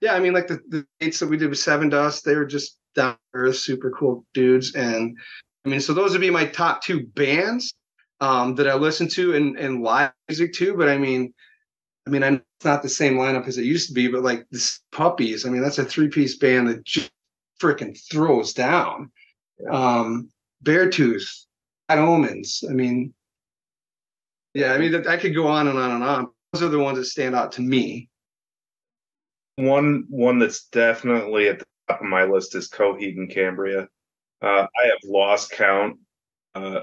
yeah, 0.00 0.14
I 0.14 0.20
mean, 0.20 0.32
like 0.32 0.46
the, 0.46 0.60
the 0.68 0.86
dates 1.00 1.18
that 1.20 1.28
we 1.28 1.36
did 1.36 1.50
with 1.50 1.58
Sevendust, 1.58 2.22
they 2.22 2.36
were 2.36 2.46
just 2.46 2.78
down 2.94 3.16
earth, 3.34 3.56
super 3.56 3.90
cool 3.90 4.24
dudes. 4.34 4.74
And 4.74 5.16
I 5.64 5.68
mean, 5.68 5.80
so 5.80 5.92
those 5.92 6.12
would 6.12 6.20
be 6.20 6.30
my 6.30 6.46
top 6.46 6.82
two 6.82 7.06
bands 7.06 7.74
um, 8.20 8.54
that 8.56 8.68
I 8.68 8.74
listen 8.74 9.08
to 9.08 9.34
and, 9.34 9.58
and 9.58 9.82
live 9.82 10.12
music 10.28 10.52
too. 10.52 10.74
But 10.76 10.88
I 10.88 10.98
mean, 10.98 11.32
I 12.06 12.10
mean, 12.10 12.22
I 12.24 12.40
it's 12.58 12.64
not 12.64 12.82
the 12.82 12.88
same 12.88 13.14
lineup 13.14 13.46
as 13.46 13.56
it 13.56 13.64
used 13.64 13.86
to 13.86 13.94
be, 13.94 14.08
but 14.08 14.24
like 14.24 14.44
this 14.50 14.80
Puppies, 14.90 15.46
I 15.46 15.48
mean, 15.48 15.62
that's 15.62 15.78
a 15.78 15.84
three 15.84 16.08
piece 16.08 16.36
band 16.38 16.68
that 16.68 16.84
just 16.84 17.12
freaking 17.60 17.96
throws 18.10 18.52
down. 18.52 19.12
Um, 19.70 20.28
Beartooth, 20.64 21.44
Bad 21.86 22.00
Omens. 22.00 22.64
I 22.68 22.72
mean, 22.72 23.14
yeah, 24.54 24.72
I 24.72 24.78
mean, 24.78 25.06
I 25.06 25.16
could 25.18 25.36
go 25.36 25.46
on 25.46 25.68
and 25.68 25.78
on 25.78 25.92
and 25.92 26.02
on. 26.02 26.28
Those 26.52 26.64
are 26.64 26.68
the 26.68 26.80
ones 26.80 26.98
that 26.98 27.04
stand 27.04 27.36
out 27.36 27.52
to 27.52 27.60
me. 27.60 28.08
One 29.58 30.04
one 30.08 30.38
that's 30.38 30.66
definitely 30.66 31.48
at 31.48 31.58
the 31.58 31.64
top 31.88 32.00
of 32.00 32.06
my 32.06 32.24
list 32.24 32.54
is 32.54 32.68
Coheed 32.68 33.16
and 33.16 33.30
Cambria. 33.30 33.88
Uh, 34.40 34.66
I 34.80 34.84
have 34.84 35.00
lost 35.04 35.50
count 35.50 35.98
uh, 36.54 36.82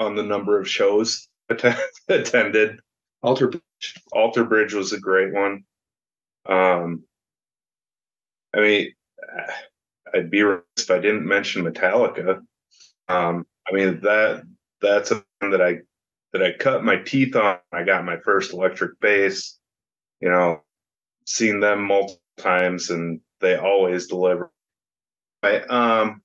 on 0.00 0.16
the 0.16 0.22
number 0.22 0.58
of 0.58 0.68
shows 0.68 1.28
att- 1.50 1.78
attended. 2.08 2.80
Alter 3.22 3.52
Alter 4.12 4.44
Bridge 4.44 4.74
was 4.74 4.92
a 4.92 5.00
great 5.00 5.32
one. 5.32 5.64
Um, 6.46 7.04
I 8.54 8.60
mean, 8.60 8.92
I'd 10.14 10.30
be 10.30 10.42
remiss 10.42 10.64
if 10.78 10.90
I 10.90 10.98
didn't 10.98 11.26
mention 11.26 11.64
Metallica. 11.64 12.40
Um, 13.08 13.46
I 13.68 13.72
mean 13.72 14.00
that 14.00 14.44
that's 14.80 15.10
a 15.10 15.22
band 15.40 15.52
that 15.52 15.62
I 15.62 15.78
that 16.32 16.42
I 16.42 16.52
cut 16.52 16.84
my 16.84 16.96
teeth 16.96 17.36
on. 17.36 17.58
I 17.72 17.82
got 17.84 18.04
my 18.04 18.18
first 18.18 18.54
electric 18.54 18.98
bass. 19.00 19.58
You 20.20 20.30
know, 20.30 20.63
seen 21.24 21.60
them 21.60 21.84
multiple 21.84 22.20
times, 22.38 22.90
and 22.90 23.20
they 23.40 23.56
always 23.56 24.06
deliver. 24.06 24.50
I, 25.42 25.60
um, 25.60 26.22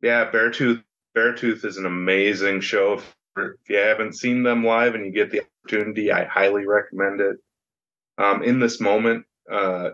yeah, 0.00 0.30
Beartooth. 0.30 0.82
Beartooth 1.16 1.64
is 1.64 1.76
an 1.76 1.86
amazing 1.86 2.60
show. 2.60 2.94
If, 2.94 3.16
if 3.36 3.68
you 3.68 3.76
haven't 3.76 4.14
seen 4.14 4.42
them 4.42 4.64
live 4.64 4.94
and 4.94 5.04
you 5.04 5.12
get 5.12 5.30
the 5.30 5.42
opportunity, 5.42 6.10
I 6.10 6.24
highly 6.24 6.66
recommend 6.66 7.20
it. 7.20 7.36
Um, 8.18 8.42
in 8.42 8.58
this 8.58 8.80
moment, 8.80 9.24
uh, 9.50 9.90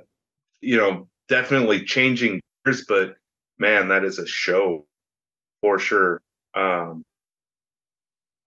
you 0.60 0.76
know, 0.76 1.08
definitely 1.28 1.84
changing 1.84 2.40
gears, 2.64 2.84
but 2.88 3.16
man, 3.58 3.88
that 3.88 4.04
is 4.04 4.18
a 4.18 4.26
show 4.26 4.86
for 5.60 5.78
sure. 5.78 6.22
Um, 6.54 7.04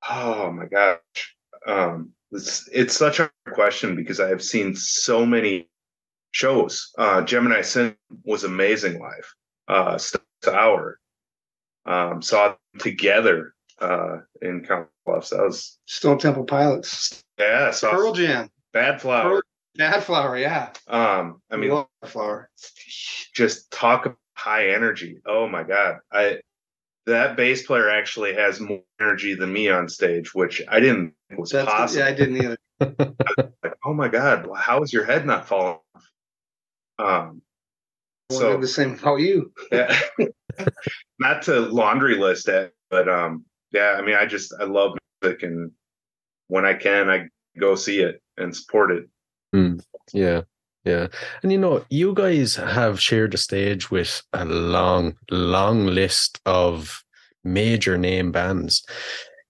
oh 0.10 0.52
my 0.52 0.66
gosh, 0.66 1.36
um, 1.68 2.12
it's 2.32 2.68
it's 2.72 2.96
such 2.96 3.20
a 3.20 3.30
question 3.54 3.96
because 3.96 4.20
I 4.20 4.30
have 4.30 4.44
seen 4.44 4.76
so 4.76 5.26
many 5.26 5.68
shows. 6.32 6.92
Uh, 6.98 7.22
Gemini 7.22 7.62
Sin 7.62 7.96
was 8.24 8.44
amazing 8.44 9.00
live. 9.00 9.34
Uh, 9.68 9.98
Hour 10.52 11.00
um, 11.86 12.22
saw 12.22 12.56
together 12.80 13.54
uh, 13.80 14.18
in 14.42 14.66
Council 14.66 14.90
Bluffs. 15.06 15.30
That 15.30 15.42
was 15.44 15.78
Stone 15.86 16.18
Temple 16.18 16.46
Pilots, 16.46 17.24
yeah. 17.38 17.70
Saw 17.72 17.92
Pearl 17.92 18.14
Jam, 18.14 18.50
Badflower. 18.74 19.22
Pearl- 19.24 19.42
Badflower. 19.78 20.40
Yeah, 20.42 20.70
Um, 20.88 21.42
I 21.52 21.58
mean, 21.58 21.70
Love 21.70 21.88
Flower. 22.06 22.50
just 23.36 23.70
talk 23.72 24.06
about 24.08 24.18
high 24.36 24.70
energy. 24.72 25.20
Oh 25.26 25.48
my 25.48 25.64
god, 25.64 26.00
I 26.12 26.40
that 27.06 27.36
bass 27.38 27.66
player 27.66 27.90
actually 27.90 28.34
has 28.34 28.60
more 28.60 28.82
energy 29.00 29.36
than 29.36 29.54
me 29.54 29.70
on 29.70 29.88
stage, 29.90 30.34
which 30.36 30.62
I 30.68 30.80
didn't 30.80 31.14
think 31.30 31.40
was 31.40 31.52
That's 31.52 31.70
possible. 31.72 32.02
yeah, 32.04 32.08
I 32.10 32.14
didn't 32.14 32.38
either. 32.38 32.58
Like, 33.64 33.76
oh 33.86 33.94
my 33.94 34.08
god, 34.08 34.48
how 34.58 34.82
is 34.82 34.92
your 34.92 35.06
head 35.06 35.26
not 35.26 35.48
falling 35.48 35.76
off? 35.76 35.82
Um, 37.02 37.42
so 38.32 38.58
the 38.58 38.68
same 38.68 38.94
about 38.94 39.18
you. 39.18 39.52
yeah, 39.72 40.00
not 41.20 41.42
to 41.44 41.60
laundry 41.60 42.16
list 42.16 42.48
it, 42.48 42.74
but 42.90 43.10
um, 43.10 43.46
yeah, 43.72 43.96
I 43.98 44.02
mean, 44.02 44.16
I 44.16 44.26
just 44.26 44.54
I 44.60 44.64
love 44.64 44.98
music, 45.22 45.44
and 45.44 45.72
when 46.48 46.66
I 46.66 46.74
can, 46.74 47.10
I 47.10 47.28
go 47.60 47.76
see 47.76 48.02
it 48.02 48.22
and 48.38 48.56
support 48.56 48.92
it. 48.92 49.06
Yeah, 50.14 50.42
yeah. 50.86 51.08
And 51.44 51.52
you 51.52 51.58
know, 51.58 51.86
you 51.90 52.14
guys 52.14 52.56
have 52.56 53.02
shared 53.02 53.32
the 53.32 53.38
stage 53.38 53.92
with 53.92 54.22
a 54.34 54.46
long, 54.46 55.16
long 55.30 55.86
list 55.86 56.40
of 56.46 57.04
major 57.44 57.98
name 57.98 58.32
bands, 58.32 58.84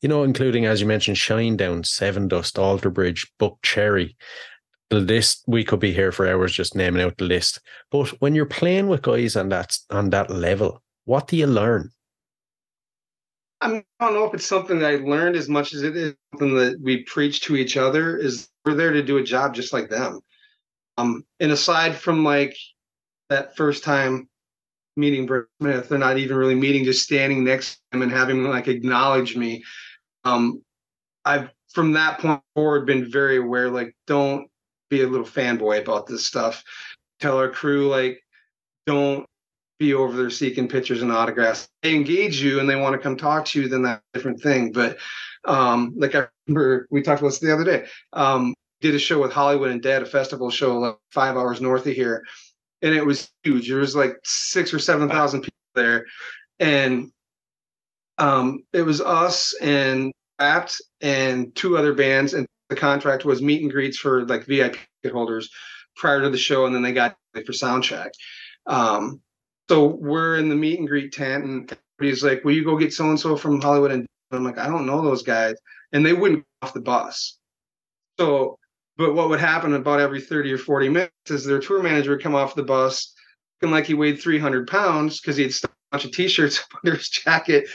you 0.01 0.09
know, 0.09 0.23
including, 0.23 0.65
as 0.65 0.81
you 0.81 0.87
mentioned, 0.87 1.17
Shinedown, 1.17 1.85
Seven 1.85 2.27
Dust, 2.27 2.57
Alter 2.57 2.89
Bridge, 2.89 3.31
Buckcherry. 3.39 4.15
The 4.91 4.99
list, 4.99 5.45
we 5.47 5.63
could 5.63 5.79
be 5.79 5.93
here 5.93 6.11
for 6.11 6.27
hours 6.27 6.51
just 6.51 6.75
naming 6.75 7.01
out 7.01 7.17
the 7.17 7.23
list. 7.23 7.61
But 7.91 8.09
when 8.21 8.35
you're 8.35 8.45
playing 8.45 8.89
with 8.89 9.01
guys 9.01 9.37
on 9.37 9.47
that 9.49 9.77
on 9.89 10.09
that 10.09 10.29
level, 10.29 10.83
what 11.05 11.27
do 11.27 11.37
you 11.37 11.47
learn? 11.47 11.91
I, 13.61 13.85
don't 14.01 14.13
know 14.13 14.25
if 14.25 14.33
it's 14.33 14.45
something 14.45 14.79
that 14.79 14.91
I 14.91 14.95
learned 14.97 15.37
as 15.37 15.47
much 15.47 15.73
as 15.73 15.83
it 15.83 15.95
is 15.95 16.13
something 16.33 16.55
that 16.55 16.81
we 16.81 17.03
preach 17.03 17.39
to 17.43 17.55
each 17.55 17.77
other. 17.77 18.17
Is 18.17 18.49
we're 18.65 18.73
there 18.73 18.91
to 18.91 19.01
do 19.01 19.17
a 19.17 19.23
job 19.23 19.53
just 19.55 19.71
like 19.71 19.89
them. 19.89 20.19
Um, 20.97 21.25
and 21.39 21.53
aside 21.53 21.95
from 21.95 22.25
like 22.25 22.57
that 23.29 23.55
first 23.55 23.85
time 23.85 24.27
meeting 24.97 25.25
Brent 25.25 25.47
Smith, 25.61 25.87
they're 25.87 25.99
not 25.99 26.17
even 26.17 26.35
really 26.35 26.55
meeting, 26.55 26.83
just 26.83 27.03
standing 27.03 27.45
next 27.45 27.75
to 27.75 27.97
him 27.97 28.01
and 28.01 28.11
having 28.11 28.37
him 28.37 28.49
like 28.49 28.67
acknowledge 28.67 29.37
me. 29.37 29.63
Um, 30.25 30.61
I've 31.23 31.49
from 31.69 31.93
that 31.93 32.19
point 32.19 32.41
forward 32.55 32.85
been 32.85 33.09
very 33.09 33.37
aware, 33.37 33.69
like, 33.69 33.95
don't 34.05 34.50
be 34.91 35.01
a 35.01 35.07
little 35.07 35.25
fanboy 35.25 35.81
about 35.81 36.05
this 36.05 36.27
stuff. 36.27 36.63
Tell 37.19 37.37
our 37.37 37.49
crew, 37.49 37.87
like, 37.87 38.21
don't 38.85 39.25
be 39.79 39.95
over 39.95 40.15
there 40.15 40.29
seeking 40.29 40.67
pictures 40.67 41.01
and 41.01 41.11
autographs. 41.11 41.67
They 41.81 41.95
engage 41.95 42.39
you 42.39 42.59
and 42.59 42.69
they 42.69 42.75
want 42.75 42.93
to 42.93 42.99
come 42.99 43.17
talk 43.17 43.45
to 43.45 43.61
you, 43.61 43.67
then 43.67 43.81
that's 43.81 44.03
a 44.13 44.17
different 44.17 44.39
thing. 44.39 44.71
But 44.71 44.99
um, 45.45 45.93
like 45.95 46.13
I 46.13 46.27
remember 46.47 46.87
we 46.91 47.01
talked 47.01 47.21
about 47.21 47.29
this 47.29 47.39
the 47.39 47.51
other 47.51 47.63
day. 47.63 47.87
Um, 48.13 48.53
did 48.81 48.93
a 48.93 48.99
show 48.99 49.19
with 49.19 49.31
Hollywood 49.31 49.71
Undead, 49.71 50.01
a 50.01 50.05
festival 50.05 50.51
show 50.51 50.77
like 50.77 50.97
five 51.11 51.35
hours 51.35 51.61
north 51.61 51.87
of 51.87 51.93
here, 51.93 52.23
and 52.81 52.93
it 52.93 53.05
was 53.05 53.29
huge. 53.43 53.69
There 53.69 53.79
was 53.79 53.95
like 53.95 54.17
six 54.23 54.73
or 54.73 54.79
seven 54.79 55.09
thousand 55.09 55.41
people 55.41 55.57
there, 55.73 56.05
and 56.59 57.11
um, 58.17 58.63
it 58.73 58.83
was 58.83 59.01
us 59.01 59.55
and 59.61 60.11
Apt 60.39 60.81
and 61.01 61.55
two 61.55 61.77
other 61.77 61.93
bands, 61.93 62.33
and 62.33 62.47
the 62.71 62.77
contract 62.77 63.25
was 63.25 63.41
meet 63.41 63.61
and 63.61 63.69
greets 63.69 63.97
for 63.97 64.25
like 64.25 64.45
VIP 64.45 64.77
holders 65.11 65.49
prior 65.97 66.21
to 66.21 66.29
the 66.29 66.37
show, 66.37 66.65
and 66.65 66.73
then 66.73 66.81
they 66.81 66.93
got 66.93 67.17
for 67.45 67.51
sound 67.51 67.83
check. 67.83 68.13
Um, 68.65 69.19
so 69.69 69.87
we're 69.87 70.37
in 70.37 70.47
the 70.47 70.55
meet 70.55 70.79
and 70.79 70.87
greet 70.87 71.11
tent, 71.11 71.43
and 71.43 71.77
he's 71.99 72.23
like, 72.23 72.45
"Will 72.45 72.53
you 72.53 72.63
go 72.63 72.77
get 72.77 72.93
so 72.93 73.09
and 73.09 73.19
so 73.19 73.35
from 73.35 73.61
Hollywood?" 73.61 73.91
And 73.91 74.07
I'm 74.31 74.45
like, 74.45 74.57
"I 74.57 74.67
don't 74.67 74.85
know 74.85 75.01
those 75.01 75.21
guys," 75.21 75.55
and 75.91 76.05
they 76.05 76.13
wouldn't 76.13 76.45
off 76.61 76.73
the 76.73 76.79
bus. 76.79 77.37
So, 78.17 78.57
but 78.97 79.15
what 79.15 79.27
would 79.27 79.41
happen 79.41 79.73
about 79.73 79.99
every 79.99 80.21
30 80.21 80.53
or 80.53 80.57
40 80.57 80.87
minutes 80.89 81.29
is 81.29 81.43
their 81.43 81.59
tour 81.59 81.83
manager 81.83 82.11
would 82.11 82.23
come 82.23 82.35
off 82.35 82.55
the 82.55 82.63
bus 82.63 83.13
looking 83.61 83.73
like 83.73 83.85
he 83.85 83.93
weighed 83.93 84.21
300 84.21 84.67
pounds 84.67 85.19
because 85.19 85.35
he 85.35 85.43
had 85.43 85.53
a 85.65 85.69
bunch 85.91 86.05
of 86.05 86.11
t-shirts 86.11 86.63
under 86.83 86.95
his 86.95 87.09
jacket, 87.09 87.67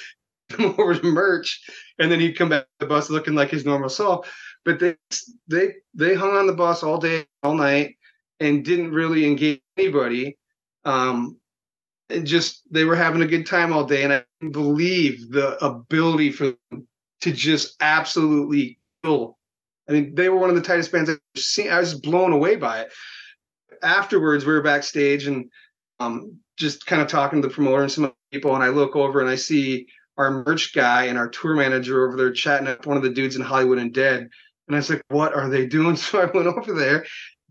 over 0.59 0.95
to 0.95 1.03
merch, 1.05 1.61
and 1.99 2.11
then 2.11 2.21
he'd 2.21 2.39
come 2.39 2.51
back 2.51 2.63
to 2.63 2.69
the 2.81 2.87
bus 2.87 3.11
looking 3.11 3.35
like 3.35 3.51
his 3.51 3.65
normal 3.65 3.89
self. 3.89 4.33
But 4.65 4.79
they 4.81 4.97
they 5.49 5.75
they 5.95 6.15
hung 6.15 6.37
on 6.37 6.47
the 6.47 6.53
bus 6.53 6.83
all 6.83 6.99
day, 6.99 7.25
all 7.43 7.55
night, 7.55 7.97
and 8.41 8.65
didn't 8.65 8.93
really 8.93 9.27
engage 9.27 9.61
anybody. 9.77 10.37
Um, 10.85 11.39
and 12.09 12.27
just 12.27 12.63
they 12.71 12.85
were 12.85 12.97
having 12.97 13.23
a 13.23 13.27
good 13.27 13.47
time 13.47 13.73
all 13.73 13.85
day, 13.85 14.05
and 14.05 14.13
I 14.13 14.25
didn't 14.41 14.53
believe 14.53 15.31
the 15.31 15.63
ability 15.65 16.31
for 16.31 16.55
them 16.71 16.87
to 17.23 17.33
just 17.33 17.77
absolutely 17.81 18.79
kill. 19.05 19.37
I 19.89 19.93
mean, 19.93 20.15
they 20.15 20.29
were 20.29 20.39
one 20.39 20.51
of 20.51 20.57
the 20.57 20.63
tightest 20.63 20.93
bands 20.93 21.11
I've 21.11 21.21
seen. 21.37 21.71
I 21.71 21.81
was 21.81 21.95
blown 21.95 22.33
away 22.33 22.57
by 22.57 22.83
it. 22.83 22.93
Afterwards, 23.83 24.45
we 24.45 24.53
were 24.53 24.63
backstage 24.63 25.27
and 25.27 25.51
um, 26.01 26.39
just 26.57 26.87
kind 26.87 27.03
of 27.03 27.09
talking 27.09 27.43
to 27.43 27.49
the 27.49 27.55
promoter 27.55 27.83
and 27.83 27.93
some 27.93 28.13
people, 28.31 28.55
and 28.55 28.63
I 28.63 28.69
look 28.69 28.97
over 28.97 29.21
and 29.21 29.29
I 29.29 29.37
see 29.37 29.87
our 30.17 30.45
merch 30.47 30.75
guy 30.75 31.05
and 31.05 31.19
our 31.19 31.29
tour 31.29 31.55
manager 31.55 32.07
over 32.07 32.17
there 32.17 32.33
chatting 32.33 32.69
up 32.69 32.87
one 32.87 32.97
of 32.97 33.03
the 33.03 33.11
dudes 33.11 33.37
in 33.37 33.43
Hollywood 33.43 33.79
Undead. 33.79 34.29
And 34.67 34.75
I 34.75 34.77
was 34.77 34.91
like, 34.91 35.03
what 35.09 35.35
are 35.35 35.49
they 35.49 35.67
doing? 35.67 35.97
So 36.07 36.21
I 36.21 36.27
went 36.27 36.47
over 36.47 36.73
there 36.73 37.07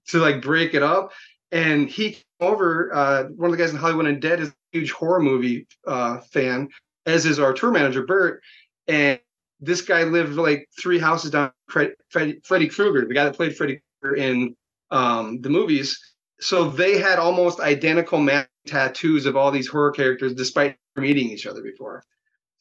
to 0.09 0.19
like 0.19 0.41
break 0.41 0.73
it 0.73 0.83
up. 0.83 1.11
And 1.51 1.89
he 1.89 2.11
came 2.11 2.23
over, 2.41 2.93
uh, 2.93 3.23
one 3.35 3.51
of 3.51 3.57
the 3.57 3.63
guys 3.63 3.71
in 3.71 3.77
Hollywood 3.77 4.05
Undead 4.05 4.39
is 4.39 4.49
a 4.49 4.53
huge 4.71 4.91
horror 4.91 5.21
movie 5.21 5.67
uh, 5.87 6.19
fan, 6.19 6.69
as 7.05 7.25
is 7.25 7.39
our 7.39 7.53
tour 7.53 7.71
manager, 7.71 8.05
Bert. 8.05 8.41
And 8.87 9.19
this 9.59 9.81
guy 9.81 10.03
lived 10.03 10.33
like 10.33 10.67
three 10.79 10.99
houses 10.99 11.31
down 11.31 11.51
Fred, 11.69 11.93
Freddy, 12.09 12.39
Freddy 12.43 12.67
Krueger, 12.67 13.07
the 13.07 13.13
guy 13.13 13.23
that 13.23 13.35
played 13.35 13.55
Freddy 13.55 13.81
Krueger 14.01 14.17
in 14.17 14.55
um, 14.91 15.41
the 15.41 15.49
movies. 15.49 15.97
So 16.41 16.69
they 16.69 16.97
had 16.97 17.19
almost 17.19 17.59
identical 17.59 18.27
tattoos 18.67 19.25
of 19.25 19.37
all 19.37 19.51
these 19.51 19.67
horror 19.67 19.91
characters, 19.91 20.33
despite 20.33 20.75
meeting 20.95 21.29
each 21.29 21.47
other 21.47 21.61
before. 21.61 22.03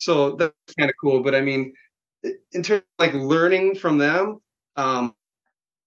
So 0.04 0.36
that's 0.36 0.74
kind 0.78 0.90
of 0.90 0.96
cool. 1.00 1.22
But 1.22 1.34
I 1.34 1.40
mean, 1.40 1.72
in 2.52 2.62
terms 2.62 2.82
of 2.82 2.84
like 2.98 3.14
learning 3.14 3.76
from 3.76 3.98
them, 3.98 4.40
um, 4.76 5.14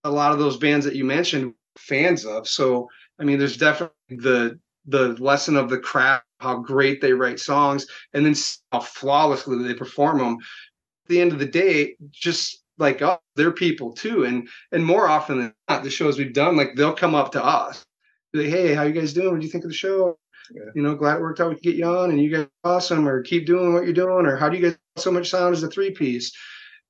a 0.04 0.12
lot 0.12 0.32
of 0.32 0.40
those 0.40 0.58
bands 0.58 0.86
that 0.86 0.96
you 0.96 1.06
mentioned, 1.06 1.54
fans 1.78 2.26
of. 2.26 2.48
So 2.48 2.90
I 3.20 3.24
mean, 3.24 3.40
there's 3.40 3.58
definitely 3.58 3.96
the 4.10 4.60
the 4.88 5.10
lesson 5.22 5.58
of 5.58 5.70
the 5.70 5.80
craft, 5.80 6.26
how 6.40 6.58
great 6.60 7.02
they 7.02 7.14
write 7.14 7.40
songs, 7.40 7.88
and 8.14 8.26
then 8.26 8.36
how 8.72 8.80
flawlessly 8.82 9.68
they 9.68 9.74
perform 9.74 10.20
them. 10.20 10.38
At 10.38 11.10
the 11.10 11.22
end 11.22 11.34
of 11.34 11.40
the 11.40 11.46
day, 11.48 11.96
just 12.12 12.64
like 12.78 13.02
us, 13.02 13.20
they're 13.36 13.52
people 13.52 13.94
too, 13.94 14.26
and 14.26 14.48
and 14.72 14.86
more 14.86 15.08
often 15.08 15.40
than 15.40 15.54
not, 15.70 15.84
the 15.84 15.90
shows 15.90 16.18
we've 16.18 16.34
done, 16.34 16.58
like 16.58 16.76
they'll 16.76 16.94
come 16.94 17.16
up 17.16 17.32
to 17.34 17.44
us, 17.46 17.86
like, 18.34 18.48
"Hey, 18.50 18.74
how 18.76 18.84
you 18.84 18.94
guys 18.94 19.14
doing? 19.14 19.32
What 19.32 19.40
do 19.42 19.46
you 19.46 19.52
think 19.52 19.64
of 19.66 19.72
the 19.72 19.76
show? 19.78 20.18
Yeah. 20.54 20.72
You 20.76 20.82
know, 20.82 20.96
glad 20.96 21.18
it 21.18 21.22
worked 21.22 21.40
out. 21.40 21.50
We 21.50 21.56
could 21.56 21.64
get 21.64 21.76
you 21.76 21.86
on, 21.86 22.10
and 22.10 22.22
you 22.22 22.30
guys 22.30 22.48
awesome, 22.64 23.08
or 23.08 23.22
keep 23.24 23.46
doing 23.46 23.74
what 23.74 23.84
you're 23.84 23.94
doing, 23.94 24.26
or 24.26 24.36
how 24.36 24.50
do 24.50 24.58
you 24.58 24.70
get 24.70 24.78
so 24.98 25.12
much 25.12 25.30
sound 25.30 25.54
as 25.54 25.64
a 25.64 25.70
three 25.70 25.92
piece?" 25.92 26.32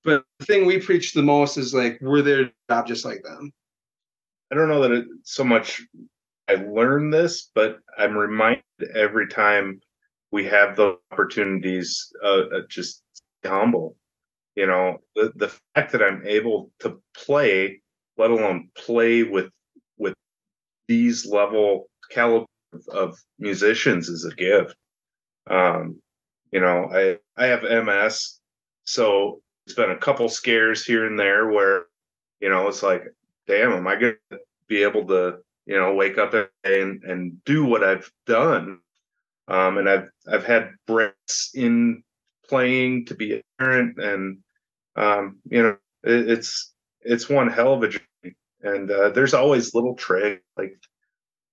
But 0.03 0.23
the 0.39 0.45
thing 0.45 0.65
we 0.65 0.79
preach 0.79 1.13
the 1.13 1.23
most 1.23 1.57
is 1.57 1.73
like 1.73 1.99
we're 2.01 2.21
there 2.21 2.45
to 2.45 2.51
job 2.69 2.87
just 2.87 3.05
like 3.05 3.23
them. 3.23 3.51
I 4.51 4.55
don't 4.55 4.69
know 4.69 4.81
that 4.81 4.91
it 4.91 5.05
so 5.23 5.43
much 5.43 5.81
I 6.47 6.55
learned 6.55 7.13
this, 7.13 7.49
but 7.53 7.79
I'm 7.97 8.17
reminded 8.17 8.63
every 8.95 9.27
time 9.27 9.81
we 10.31 10.45
have 10.45 10.75
the 10.75 10.97
opportunities, 11.11 12.11
uh, 12.23 12.43
uh, 12.53 12.61
just 12.69 13.03
humble. 13.45 13.97
You 14.55 14.67
know, 14.67 14.99
the 15.15 15.33
the 15.35 15.49
fact 15.75 15.91
that 15.91 16.01
I'm 16.01 16.25
able 16.25 16.71
to 16.79 17.01
play, 17.15 17.81
let 18.17 18.31
alone 18.31 18.69
play 18.75 19.23
with 19.23 19.49
with 19.97 20.13
these 20.87 21.25
level 21.25 21.89
caliber 22.11 22.45
of, 22.89 23.17
musicians, 23.39 24.09
is 24.09 24.25
a 24.25 24.35
gift. 24.35 24.75
Um, 25.49 26.01
you 26.51 26.59
know, 26.59 26.89
I 26.91 27.19
I 27.35 27.47
have 27.47 27.63
MS, 27.63 28.39
so 28.85 29.41
it's 29.65 29.75
been 29.75 29.91
a 29.91 29.97
couple 29.97 30.29
scares 30.29 30.85
here 30.85 31.05
and 31.05 31.19
there 31.19 31.49
where, 31.49 31.85
you 32.39 32.49
know, 32.49 32.67
it's 32.67 32.83
like, 32.83 33.03
damn, 33.47 33.73
am 33.73 33.87
I 33.87 33.95
gonna 33.95 34.15
be 34.67 34.83
able 34.83 35.05
to, 35.07 35.39
you 35.65 35.77
know, 35.77 35.93
wake 35.93 36.17
up 36.17 36.33
and 36.63 37.03
and 37.03 37.43
do 37.45 37.65
what 37.65 37.83
I've 37.83 38.09
done? 38.25 38.79
Um, 39.47 39.77
and 39.77 39.89
I've 39.89 40.09
I've 40.27 40.45
had 40.45 40.71
breaks 40.87 41.51
in 41.53 42.03
playing 42.47 43.05
to 43.05 43.15
be 43.15 43.33
a 43.35 43.41
parent, 43.59 43.97
and 43.99 44.39
um, 44.95 45.39
you 45.49 45.63
know, 45.63 45.77
it, 46.03 46.29
it's 46.29 46.73
it's 47.01 47.29
one 47.29 47.49
hell 47.49 47.73
of 47.73 47.83
a 47.83 47.89
journey. 47.89 48.35
And 48.61 48.89
uh, 48.91 49.09
there's 49.09 49.33
always 49.33 49.73
little 49.75 49.95
tricks 49.95 50.43
like, 50.57 50.77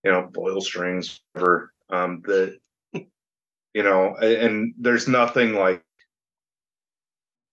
you 0.05 0.11
know, 0.11 0.29
boil 0.33 0.61
strings, 0.61 1.21
whatever. 1.33 1.73
Um, 1.91 2.23
that 2.27 2.59
you 2.93 3.83
know, 3.83 4.15
and 4.17 4.75
there's 4.79 5.09
nothing 5.09 5.55
like 5.55 5.83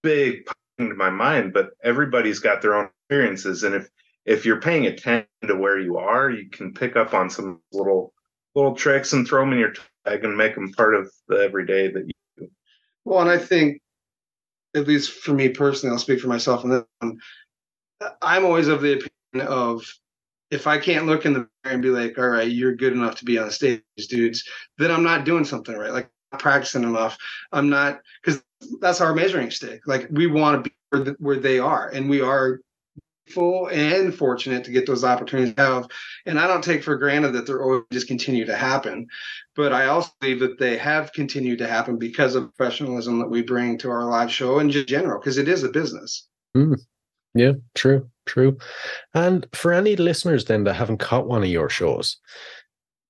big 0.04 0.48
into 0.78 0.96
my 0.96 1.10
mind, 1.10 1.54
but 1.54 1.72
everybody's 1.84 2.40
got 2.40 2.62
their 2.62 2.76
own 2.76 2.90
experiences, 3.10 3.64
and 3.64 3.76
if 3.76 3.90
if 4.26 4.46
you're 4.46 4.62
paying 4.62 4.86
attention 4.86 5.28
to 5.48 5.56
where 5.56 5.80
you 5.80 5.98
are, 5.98 6.30
you 6.30 6.50
can 6.50 6.74
pick 6.74 6.96
up 6.96 7.14
on 7.14 7.30
some 7.30 7.60
little 7.72 8.14
little 8.56 8.76
tricks 8.76 9.14
and 9.14 9.28
throw 9.28 9.42
them 9.42 9.54
in 9.54 9.60
your 9.60 9.74
bag 10.06 10.24
and 10.24 10.38
make 10.38 10.56
them 10.56 10.72
part 10.74 10.96
of 10.96 11.12
the 11.28 11.38
everyday 11.38 11.92
that 11.92 12.06
you. 12.06 12.12
Do. 12.38 12.48
Well, 13.06 13.22
and 13.22 13.30
I 13.30 13.38
think, 13.38 13.82
at 14.76 14.88
least 14.88 15.12
for 15.12 15.34
me 15.34 15.50
personally, 15.50 15.94
I'll 15.94 16.00
speak 16.00 16.20
for 16.20 16.28
myself 16.28 16.64
and 16.64 16.84
I'm 18.22 18.46
always 18.46 18.68
of 18.68 18.82
the 18.82 18.94
opinion 18.94 19.48
of 19.48 19.86
if 20.52 20.68
I 20.68 20.78
can't 20.78 21.08
look 21.08 21.26
in 21.26 21.34
the 21.34 21.48
mirror 21.64 21.74
and 21.74 21.82
be 21.82 21.90
like, 21.90 22.18
all 22.18 22.28
right, 22.28 22.50
you're 22.50 22.76
good 22.76 22.94
enough 22.94 23.16
to 23.16 23.26
be 23.26 23.40
on 23.40 23.50
stage, 23.50 23.82
dudes, 24.10 24.44
then 24.78 24.92
I'm 24.92 25.04
not 25.04 25.26
doing 25.26 25.46
something 25.46 25.76
right. 25.76 25.92
Like 25.92 26.06
I'm 26.06 26.12
not 26.34 26.42
practicing 26.42 26.84
enough. 26.84 27.18
I'm 27.52 27.70
not 27.70 28.02
because 28.24 28.44
that's 28.80 29.02
our 29.02 29.16
measuring 29.16 29.50
stick. 29.50 29.82
Like 29.88 30.08
we 30.12 30.28
want 30.28 30.64
to 30.64 30.70
be 30.70 30.76
where, 30.90 31.04
the, 31.04 31.16
where 31.20 31.40
they 31.40 31.58
are, 31.58 31.88
and 31.90 32.10
we 32.10 32.22
are 32.22 32.60
full 33.30 33.68
and 33.68 34.14
fortunate 34.14 34.64
to 34.66 34.72
get 34.72 34.86
those 34.86 35.06
opportunities 35.06 35.54
to 35.56 35.62
have. 35.62 35.88
And 36.26 36.38
I 36.38 36.48
don't 36.48 36.64
take 36.64 36.84
for 36.84 36.98
granted 36.98 37.32
that 37.34 37.48
they're 37.48 37.64
always 37.64 37.84
just 37.92 38.08
continue 38.08 38.46
to 38.46 38.56
happen. 38.56 39.08
But 39.56 39.72
I 39.72 39.86
also 39.86 40.12
believe 40.20 40.42
that 40.42 40.60
they 40.60 40.78
have 40.78 41.14
continued 41.14 41.60
to 41.60 41.68
happen 41.68 41.98
because 41.98 42.36
of 42.36 42.54
professionalism 42.56 43.20
that 43.20 43.30
we 43.30 43.42
bring 43.42 43.78
to 43.80 43.90
our 43.90 44.04
live 44.04 44.32
show 44.32 44.60
and 44.60 44.70
just 44.70 44.88
general, 44.88 45.20
because 45.20 45.38
it 45.38 45.48
is 45.48 45.64
a 45.64 45.70
business. 45.70 46.28
Hmm. 46.54 46.74
Yeah, 47.34 47.54
true, 47.76 48.10
true. 48.32 48.58
And 49.14 49.46
for 49.54 49.74
any 49.74 49.96
listeners 49.96 50.46
then 50.46 50.64
that 50.64 50.76
haven't 50.76 51.00
caught 51.00 51.28
one 51.28 51.44
of 51.44 51.50
your 51.50 51.70
shows, 51.70 52.18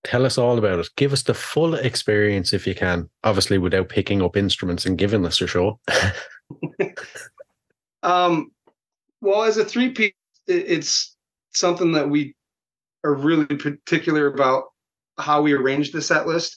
tell 0.04 0.26
us 0.26 0.38
all 0.38 0.58
about 0.58 0.80
it. 0.80 0.90
Give 0.96 1.14
us 1.14 1.24
the 1.24 1.34
full 1.34 1.76
experience 1.76 2.54
if 2.54 2.66
you 2.66 2.74
can, 2.74 3.10
obviously 3.24 3.58
without 3.58 3.90
picking 3.90 4.22
up 4.22 4.36
instruments 4.36 4.86
and 4.86 4.98
giving 4.98 5.26
us 5.26 5.42
a 5.42 5.48
show. 5.48 5.80
Um, 8.04 8.52
well, 9.22 9.44
as 9.44 9.58
a 9.58 9.66
three 9.66 9.92
piece, 9.92 10.14
it's 10.48 11.16
something 11.54 11.92
that 11.92 12.10
we 12.10 12.36
are 13.04 13.14
really 13.14 13.46
particular 13.46 14.28
about 14.28 14.64
how 15.20 15.42
we 15.42 15.54
arrange 15.54 15.92
the 15.92 16.02
set 16.02 16.26
list. 16.28 16.56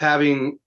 Having 0.00 0.58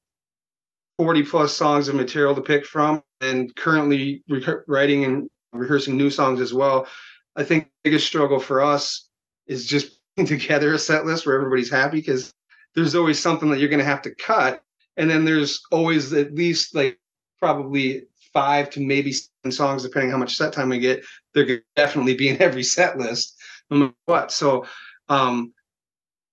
40 0.98 1.24
plus 1.24 1.54
songs 1.54 1.88
of 1.88 1.96
material 1.96 2.36
to 2.36 2.42
pick 2.42 2.66
from, 2.66 3.02
and 3.22 3.56
currently 3.56 4.24
re- 4.30 4.44
writing 4.68 5.06
and 5.06 5.30
rehearsing 5.54 5.98
new 5.98 6.10
songs 6.10 6.42
as 6.42 6.54
well. 6.54 6.88
I 7.36 7.44
think 7.44 7.66
the 7.66 7.90
biggest 7.90 8.08
struggle 8.08 8.40
for 8.40 8.62
us 8.62 9.08
is 9.48 9.66
just 9.66 10.00
putting 10.16 10.40
together 10.40 10.74
a 10.74 10.80
set 10.80 11.06
list 11.06 11.26
where 11.26 11.36
everybody's 11.36 11.70
happy 11.70 11.98
because 11.98 12.34
there's 12.76 12.96
always 12.96 13.20
something 13.20 13.50
that 13.50 13.60
you're 13.60 13.70
going 13.70 13.80
to 13.80 13.86
have 13.86 14.02
to 14.04 14.16
cut. 14.16 14.62
And 14.98 15.10
then 15.10 15.26
there's 15.26 15.62
always 15.72 16.14
at 16.14 16.34
least 16.34 16.76
like 16.76 17.00
probably 17.40 18.04
five 18.34 18.70
to 18.72 18.80
maybe 18.80 19.12
seven 19.12 19.52
songs, 19.52 19.84
depending 19.84 20.12
how 20.12 20.18
much 20.18 20.36
set 20.36 20.54
time 20.54 20.70
we 20.70 20.80
get. 20.80 21.04
They're 21.34 21.46
going 21.46 21.60
to 21.76 21.82
definitely 21.82 22.16
be 22.16 22.30
in 22.30 22.42
every 22.42 22.64
set 22.64 22.98
list, 22.98 23.36
no 23.70 23.78
matter 23.78 23.94
what. 24.06 24.32
So, 24.32 24.66
um, 25.08 25.54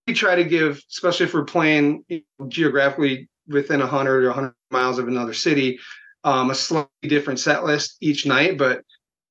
we 0.06 0.14
try 0.14 0.36
to 0.36 0.44
give, 0.44 0.80
especially 0.90 1.26
if 1.26 1.34
we're 1.34 1.44
playing 1.44 2.04
you 2.08 2.22
know, 2.38 2.46
geographically 2.46 3.28
within 3.48 3.80
100 3.80 4.24
or 4.24 4.28
100 4.28 4.54
miles 4.70 4.98
of 4.98 5.08
another 5.08 5.34
city, 5.34 5.80
um, 6.22 6.50
a 6.50 6.54
slightly 6.54 6.88
different 7.08 7.40
set 7.40 7.64
list 7.64 7.96
each 8.00 8.26
night. 8.26 8.56
But 8.56 8.82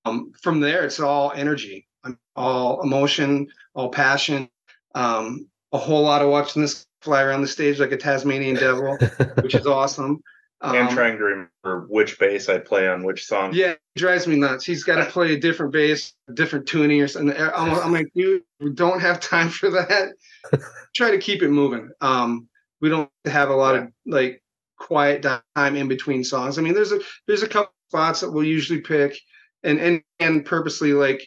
um, 0.06 0.32
from 0.42 0.60
there, 0.60 0.84
it's 0.86 1.00
all 1.00 1.32
energy, 1.36 1.88
all 2.36 2.82
emotion, 2.82 3.48
all 3.74 3.90
passion. 3.90 4.50
Um, 4.94 5.48
a 5.74 5.78
whole 5.78 6.04
lot 6.04 6.22
of 6.22 6.30
watching 6.30 6.62
this 6.62 6.86
fly 7.02 7.22
around 7.22 7.42
the 7.42 7.48
stage 7.48 7.80
like 7.80 7.92
a 7.92 7.98
Tasmanian 7.98 8.56
devil, 8.56 8.98
which 9.42 9.56
is 9.56 9.68
awesome. 9.68 10.22
and 10.62 10.88
Um, 10.88 10.94
trying 10.94 11.18
to 11.18 11.24
remember 11.24 11.86
which 11.90 12.18
bass 12.18 12.48
I 12.50 12.60
play 12.60 12.88
on 12.88 13.04
which 13.04 13.26
song. 13.26 13.52
yeah, 13.54 13.72
it 13.72 13.80
drives 13.98 14.26
me 14.26 14.36
nuts. 14.38 14.66
He's 14.66 14.84
got 14.84 15.04
to 15.04 15.06
play 15.12 15.34
a 15.34 15.40
different 15.40 15.74
bass, 15.74 16.14
different 16.34 16.66
tuning 16.68 17.02
or 17.02 17.08
something. 17.08 17.36
I'm, 17.38 17.72
I'm 17.80 17.92
like, 17.94 18.08
dude, 18.16 18.44
we 18.60 18.72
don't 18.72 19.02
have 19.02 19.20
time 19.20 19.50
for 19.50 19.70
that. 19.72 20.14
Try 20.96 21.12
to 21.12 21.18
keep 21.18 21.42
it 21.44 21.50
moving. 21.50 21.90
Um, 22.02 22.48
we 22.82 22.90
don't 22.90 23.10
have 23.26 23.50
a 23.50 23.56
lot 23.56 23.76
of 23.76 23.90
like 24.06 24.42
quiet 24.78 25.24
time 25.24 25.76
in 25.76 25.88
between 25.88 26.24
songs. 26.24 26.58
I 26.58 26.62
mean, 26.62 26.74
there's 26.74 26.92
a 26.92 27.00
there's 27.28 27.44
a 27.44 27.48
couple 27.48 27.74
spots 27.90 28.22
that 28.22 28.32
we'll 28.32 28.44
usually 28.46 28.82
pick, 28.82 29.18
and 29.66 29.80
and 29.80 30.02
and 30.20 30.46
purposely 30.46 30.94
like 30.94 31.26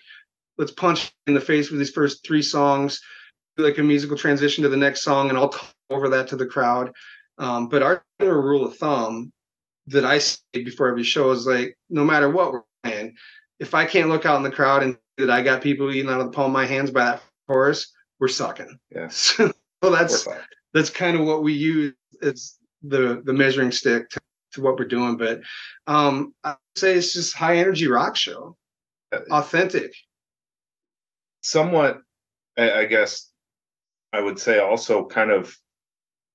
let's 0.57 0.73
punch 0.73 1.13
in 1.27 1.35
the 1.35 1.41
face 1.41 1.71
with 1.71 1.79
these 1.79 1.91
first 1.91 2.27
three 2.27 2.43
songs, 2.43 3.01
do 3.57 3.65
like 3.65 3.79
a 3.79 3.83
musical 3.83 4.17
transition 4.17 4.63
to 4.63 4.69
the 4.69 4.77
next 4.77 5.03
song, 5.03 5.29
and 5.29 5.39
I'll 5.39 5.51
talk 5.51 5.75
over 5.91 6.09
that 6.09 6.29
to 6.29 6.37
the 6.37 6.47
crowd. 6.47 6.93
Um, 7.39 7.69
but 7.69 7.83
our 7.83 8.03
general 8.21 8.43
rule 8.43 8.67
of 8.67 8.77
thumb 8.77 9.33
that 9.87 10.05
I 10.05 10.19
say 10.19 10.39
before 10.53 10.89
every 10.89 11.05
show 11.05 11.31
is 11.31 11.47
like, 11.47 11.77
no 11.89 12.05
matter 12.05 12.29
what 12.29 12.53
we're 12.53 12.63
playing, 12.83 13.15
if 13.61 13.75
I 13.75 13.85
can't 13.85 14.09
look 14.09 14.27
out 14.27 14.37
in 14.37 14.43
the 14.43 14.51
crowd 14.51 14.83
and 14.83 14.95
see 14.95 15.27
that 15.27 15.31
I 15.31 15.43
got 15.43 15.63
people 15.63 15.91
eating 15.91 16.11
out 16.11 16.21
of 16.21 16.27
the 16.27 16.33
palm 16.33 16.47
of 16.47 16.53
my 16.53 16.67
hands 16.67 16.91
by 16.91 17.05
that 17.05 17.23
chorus, 17.47 17.93
we're 18.19 18.29
sucking. 18.29 18.79
Yeah. 18.91 19.09
so 19.09 19.53
that's 19.83 20.27
that's 20.75 20.91
kind 20.91 21.19
of 21.19 21.27
what 21.27 21.43
we 21.43 21.53
use 21.53 21.95
as 22.23 22.57
the 22.83 23.23
the 23.25 23.33
measuring 23.33 23.73
stick 23.73 24.11
to, 24.11 24.21
to 24.59 24.65
what 24.65 24.79
we're 24.79 24.85
doing. 24.87 25.17
But 25.17 25.41
um 25.87 26.35
I 26.45 26.57
say 26.77 26.95
it's 26.95 27.13
just 27.13 27.35
high 27.37 27.57
energy 27.59 27.89
rock 27.89 28.17
show, 28.17 28.57
Uh, 29.13 29.21
authentic. 29.31 29.93
somewhat 31.41 32.01
I, 32.57 32.81
I 32.81 32.85
guess 32.87 33.31
I 34.13 34.21
would 34.21 34.39
say 34.39 34.59
also 34.59 35.07
kind 35.07 35.31
of 35.31 35.57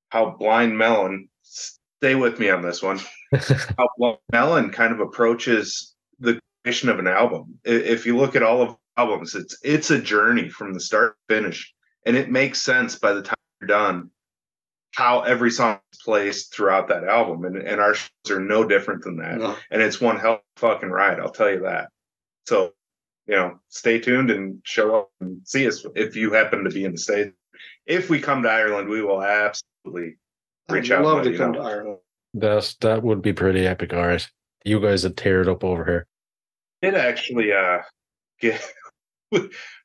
how 0.10 0.32
Blind 0.32 0.78
Melon 0.78 1.28
stay 1.42 2.16
with 2.16 2.40
me 2.40 2.50
on 2.50 2.62
this 2.62 2.82
one. 2.82 3.00
How 3.78 3.90
Blind 3.98 4.20
Melon 4.32 4.70
kind 4.70 4.94
of 4.94 5.00
approaches 5.00 5.96
the 6.20 6.40
creation 6.64 6.90
of 6.90 7.00
an 7.00 7.08
album. 7.08 7.58
If 7.64 8.06
you 8.06 8.16
look 8.16 8.36
at 8.36 8.44
all 8.44 8.62
of 8.62 8.76
albums, 8.96 9.34
it's 9.34 9.58
it's 9.64 9.90
a 9.90 10.00
journey 10.00 10.50
from 10.50 10.72
the 10.74 10.80
start 10.80 11.16
to 11.30 11.36
finish. 11.36 11.74
And 12.06 12.16
it 12.16 12.30
makes 12.30 12.62
sense 12.62 12.96
by 13.00 13.14
the 13.14 13.24
time 13.24 13.36
you're 13.60 13.68
done 13.70 14.12
how 14.95 15.21
every 15.21 15.49
song 15.51 15.79
is 15.91 15.99
placed 16.03 16.53
throughout 16.53 16.88
that 16.89 17.03
album. 17.03 17.45
And, 17.45 17.58
and 17.58 17.82
our 17.82 17.93
shows 17.95 18.10
are 18.32 18.39
no 18.39 18.63
different 18.63 19.03
than 19.03 19.17
that 19.17 19.38
No. 19.39 19.56
and 19.71 19.82
it's 19.82 19.99
one 19.99 20.19
hell 20.19 20.34
of 20.34 20.39
a 20.58 20.60
fucking 20.60 20.89
ride. 20.89 21.19
I'll 21.19 21.29
tell 21.32 21.49
you 21.49 21.62
that. 21.62 21.89
So, 22.47 22.73
you 23.27 23.36
know, 23.36 23.60
stay 23.69 23.99
tuned 23.99 24.29
and 24.32 24.60
show 24.63 24.95
up 24.99 25.10
and 25.21 25.41
see 25.45 25.67
us 25.67 25.86
if 25.95 26.15
you 26.15 26.32
happen 26.34 26.63
to 26.65 26.69
be 26.69 26.86
in 26.86 26.91
the 26.91 26.97
states. 26.97 27.36
If 27.86 28.10
we 28.10 28.19
come 28.21 28.43
to 28.43 28.49
Ireland, 28.49 28.88
we 28.89 29.01
will 29.01 29.21
absolutely 29.23 30.17
reach 30.69 30.91
I'd 30.91 30.97
out. 30.97 30.97
and 30.99 31.06
love 31.08 31.23
to 31.23 31.32
you 31.32 31.38
come 31.38 31.51
know. 31.53 31.60
to 31.62 31.65
Ireland. 31.65 31.97
That's 32.36 32.75
that 32.77 33.03
would 33.03 33.21
be 33.21 33.34
pretty 33.34 33.65
epic. 33.67 33.93
All 33.93 34.06
right, 34.08 34.27
you 34.65 34.79
guys 34.79 35.03
would 35.03 35.17
tear 35.17 35.41
it 35.41 35.47
up 35.47 35.63
over 35.63 35.86
here. 35.86 36.08
It 36.82 36.95
actually, 36.95 37.51
uh, 37.53 37.79
get 38.41 38.62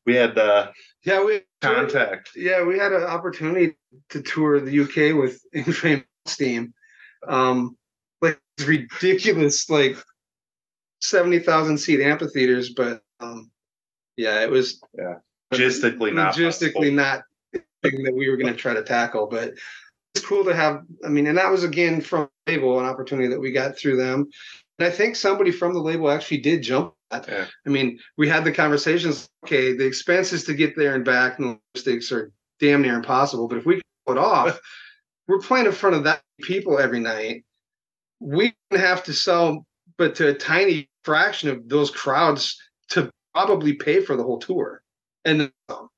we 0.07 0.15
had 0.15 0.37
uh, 0.39 0.71
Yeah, 1.09 1.25
we 1.25 1.41
contact. 1.63 2.31
yeah 2.37 2.63
we 2.65 2.79
had 2.79 2.93
an 2.93 3.05
opportunity 3.05 3.75
to 4.11 4.21
tour 4.21 4.61
the 4.61 4.81
UK 4.81 5.19
with 5.19 5.41
Infame 5.55 6.05
Steam. 6.27 6.75
Um, 7.27 7.77
like 8.21 8.39
ridiculous, 8.65 9.71
like 9.71 9.97
seventy 11.01 11.39
thousand 11.39 11.79
seat 11.79 12.01
amphitheaters, 12.01 12.75
but 12.75 13.01
um, 13.21 13.51
yeah, 14.17 14.43
it 14.43 14.51
was 14.51 14.81
yeah. 14.97 15.15
Logistically 15.53 16.13
not 16.13 16.35
logistically 16.35 16.93
not 16.93 17.23
thing 17.83 18.03
that 18.03 18.15
we 18.15 18.29
were 18.29 18.37
going 18.37 18.53
to 18.53 18.59
try 18.59 18.75
to 18.75 18.83
tackle, 18.83 19.29
but 19.29 19.55
it's 20.15 20.25
cool 20.25 20.45
to 20.45 20.55
have. 20.55 20.83
I 21.05 21.09
mean, 21.09 21.27
and 21.27 21.39
that 21.39 21.51
was 21.51 21.65
again 21.65 22.03
from 22.03 22.29
label 22.47 22.79
an 22.79 22.85
opportunity 22.85 23.29
that 23.29 23.41
we 23.41 23.51
got 23.51 23.79
through 23.79 23.97
them, 23.97 24.29
and 24.79 24.87
I 24.87 24.91
think 24.91 25.17
somebody 25.17 25.51
from 25.51 25.73
the 25.73 25.81
label 25.81 26.11
actually 26.11 26.39
did 26.39 26.63
jump. 26.63 26.95
That. 27.11 27.27
Yeah. 27.27 27.47
I 27.67 27.71
mean, 27.71 27.99
we 28.17 28.29
had 28.29 28.45
the 28.45 28.53
conversations. 28.53 29.29
Okay, 29.45 29.75
the 29.77 29.87
expenses 29.87 30.45
to 30.45 30.55
get 30.55 30.77
there 30.77 30.95
and 30.95 31.05
back, 31.05 31.39
and 31.39 31.59
logistics 31.75 32.13
are 32.13 32.33
damn 32.61 32.83
near 32.83 32.95
impossible. 32.95 33.49
But 33.49 33.59
if 33.59 33.67
we 33.67 33.81
pull 34.07 34.17
it 34.17 34.21
off, 34.21 34.61
we're 35.29 35.41
playing 35.41 35.67
in 35.67 35.73
front 35.73 35.97
of 35.97 36.05
that 36.05 36.23
people 36.43 36.79
every 36.79 37.01
night. 37.01 37.45
We 38.21 38.55
have 38.73 39.05
to 39.05 39.13
sell, 39.13 39.67
but 39.97 40.15
to 40.17 40.29
a 40.29 40.35
tiny 40.35 40.89
fraction 41.05 41.49
of 41.49 41.69
those 41.69 41.91
crowds 41.91 42.61
to 42.91 43.11
probably 43.35 43.75
pay 43.75 44.01
for 44.01 44.17
the 44.17 44.23
whole 44.23 44.39
tour, 44.39 44.83
and 45.25 45.41
then. 45.41 45.53
Um, 45.69 45.89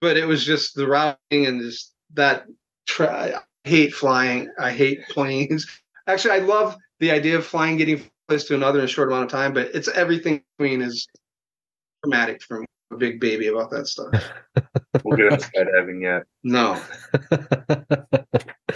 but 0.00 0.16
it 0.16 0.26
was 0.26 0.44
just 0.46 0.74
the 0.74 0.86
routing 0.86 1.46
and 1.46 1.60
just 1.60 1.92
that. 2.14 2.46
Try, 2.86 3.34
I 3.34 3.68
hate 3.68 3.94
flying. 3.94 4.50
I 4.58 4.72
hate 4.72 5.06
planes. 5.10 5.66
Actually, 6.08 6.34
I 6.34 6.38
love 6.38 6.76
the 7.00 7.10
idea 7.10 7.36
of 7.36 7.46
flying, 7.46 7.76
getting 7.76 7.98
from 7.98 8.10
place 8.28 8.44
to 8.44 8.54
another 8.54 8.78
in 8.78 8.84
a 8.84 8.88
short 8.88 9.08
amount 9.08 9.24
of 9.24 9.30
time. 9.30 9.52
But 9.52 9.74
it's 9.74 9.88
everything 9.88 10.42
between 10.56 10.82
is 10.82 11.06
traumatic 12.02 12.42
for 12.42 12.60
me. 12.60 12.66
I'm 12.90 12.96
a 12.96 12.98
big 12.98 13.20
baby 13.20 13.48
about 13.48 13.70
that 13.70 13.88
stuff. 13.88 14.14
We'll 15.04 15.16
get 15.16 15.32
into 15.32 15.46
skydiving 15.46 16.02
yet. 16.02 16.24
No, 16.42 16.82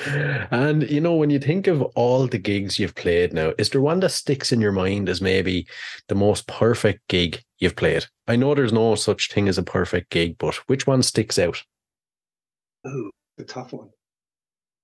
and 0.50 0.88
you 0.88 1.00
know, 1.00 1.16
when 1.16 1.30
you 1.30 1.38
think 1.38 1.66
of 1.66 1.82
all 1.82 2.26
the 2.26 2.38
gigs 2.38 2.78
you've 2.78 2.94
played 2.94 3.32
now, 3.32 3.52
is 3.58 3.70
there 3.70 3.80
one 3.80 4.00
that 4.00 4.10
sticks 4.10 4.52
in 4.52 4.60
your 4.60 4.72
mind 4.72 5.08
as 5.08 5.20
maybe 5.20 5.66
the 6.08 6.14
most 6.14 6.46
perfect 6.46 7.00
gig 7.08 7.42
you've 7.58 7.76
played? 7.76 8.06
I 8.28 8.36
know 8.36 8.54
there's 8.54 8.72
no 8.72 8.94
such 8.94 9.32
thing 9.32 9.48
as 9.48 9.58
a 9.58 9.62
perfect 9.62 10.10
gig, 10.10 10.36
but 10.38 10.54
which 10.68 10.86
one 10.86 11.02
sticks 11.02 11.38
out? 11.38 11.62
Ooh, 12.86 13.10
the 13.36 13.44
tough 13.44 13.72
one. 13.72 13.90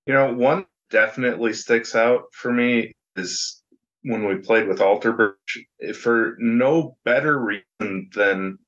You 0.07 0.14
know, 0.14 0.35
one 0.35 0.66
definitely 0.90 1.53
sticks 1.53 1.94
out 1.94 2.24
for 2.33 2.53
me 2.53 2.92
is 3.20 3.62
when 4.02 4.26
we 4.26 4.37
played 4.37 4.66
with 4.66 4.80
Alter 4.80 5.12
Bridge 5.12 5.96
for 5.96 6.37
no 6.38 6.96
better 7.04 7.38
reason 7.38 8.11
than, 8.14 8.59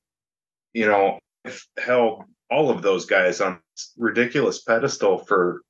you 0.73 0.85
know, 0.85 1.19
I've 1.45 1.65
held 1.77 2.23
all 2.49 2.69
of 2.69 2.81
those 2.81 3.05
guys 3.05 3.41
on 3.41 3.59
this 3.75 3.93
ridiculous 3.97 4.61
pedestal 4.61 5.19
for 5.19 5.61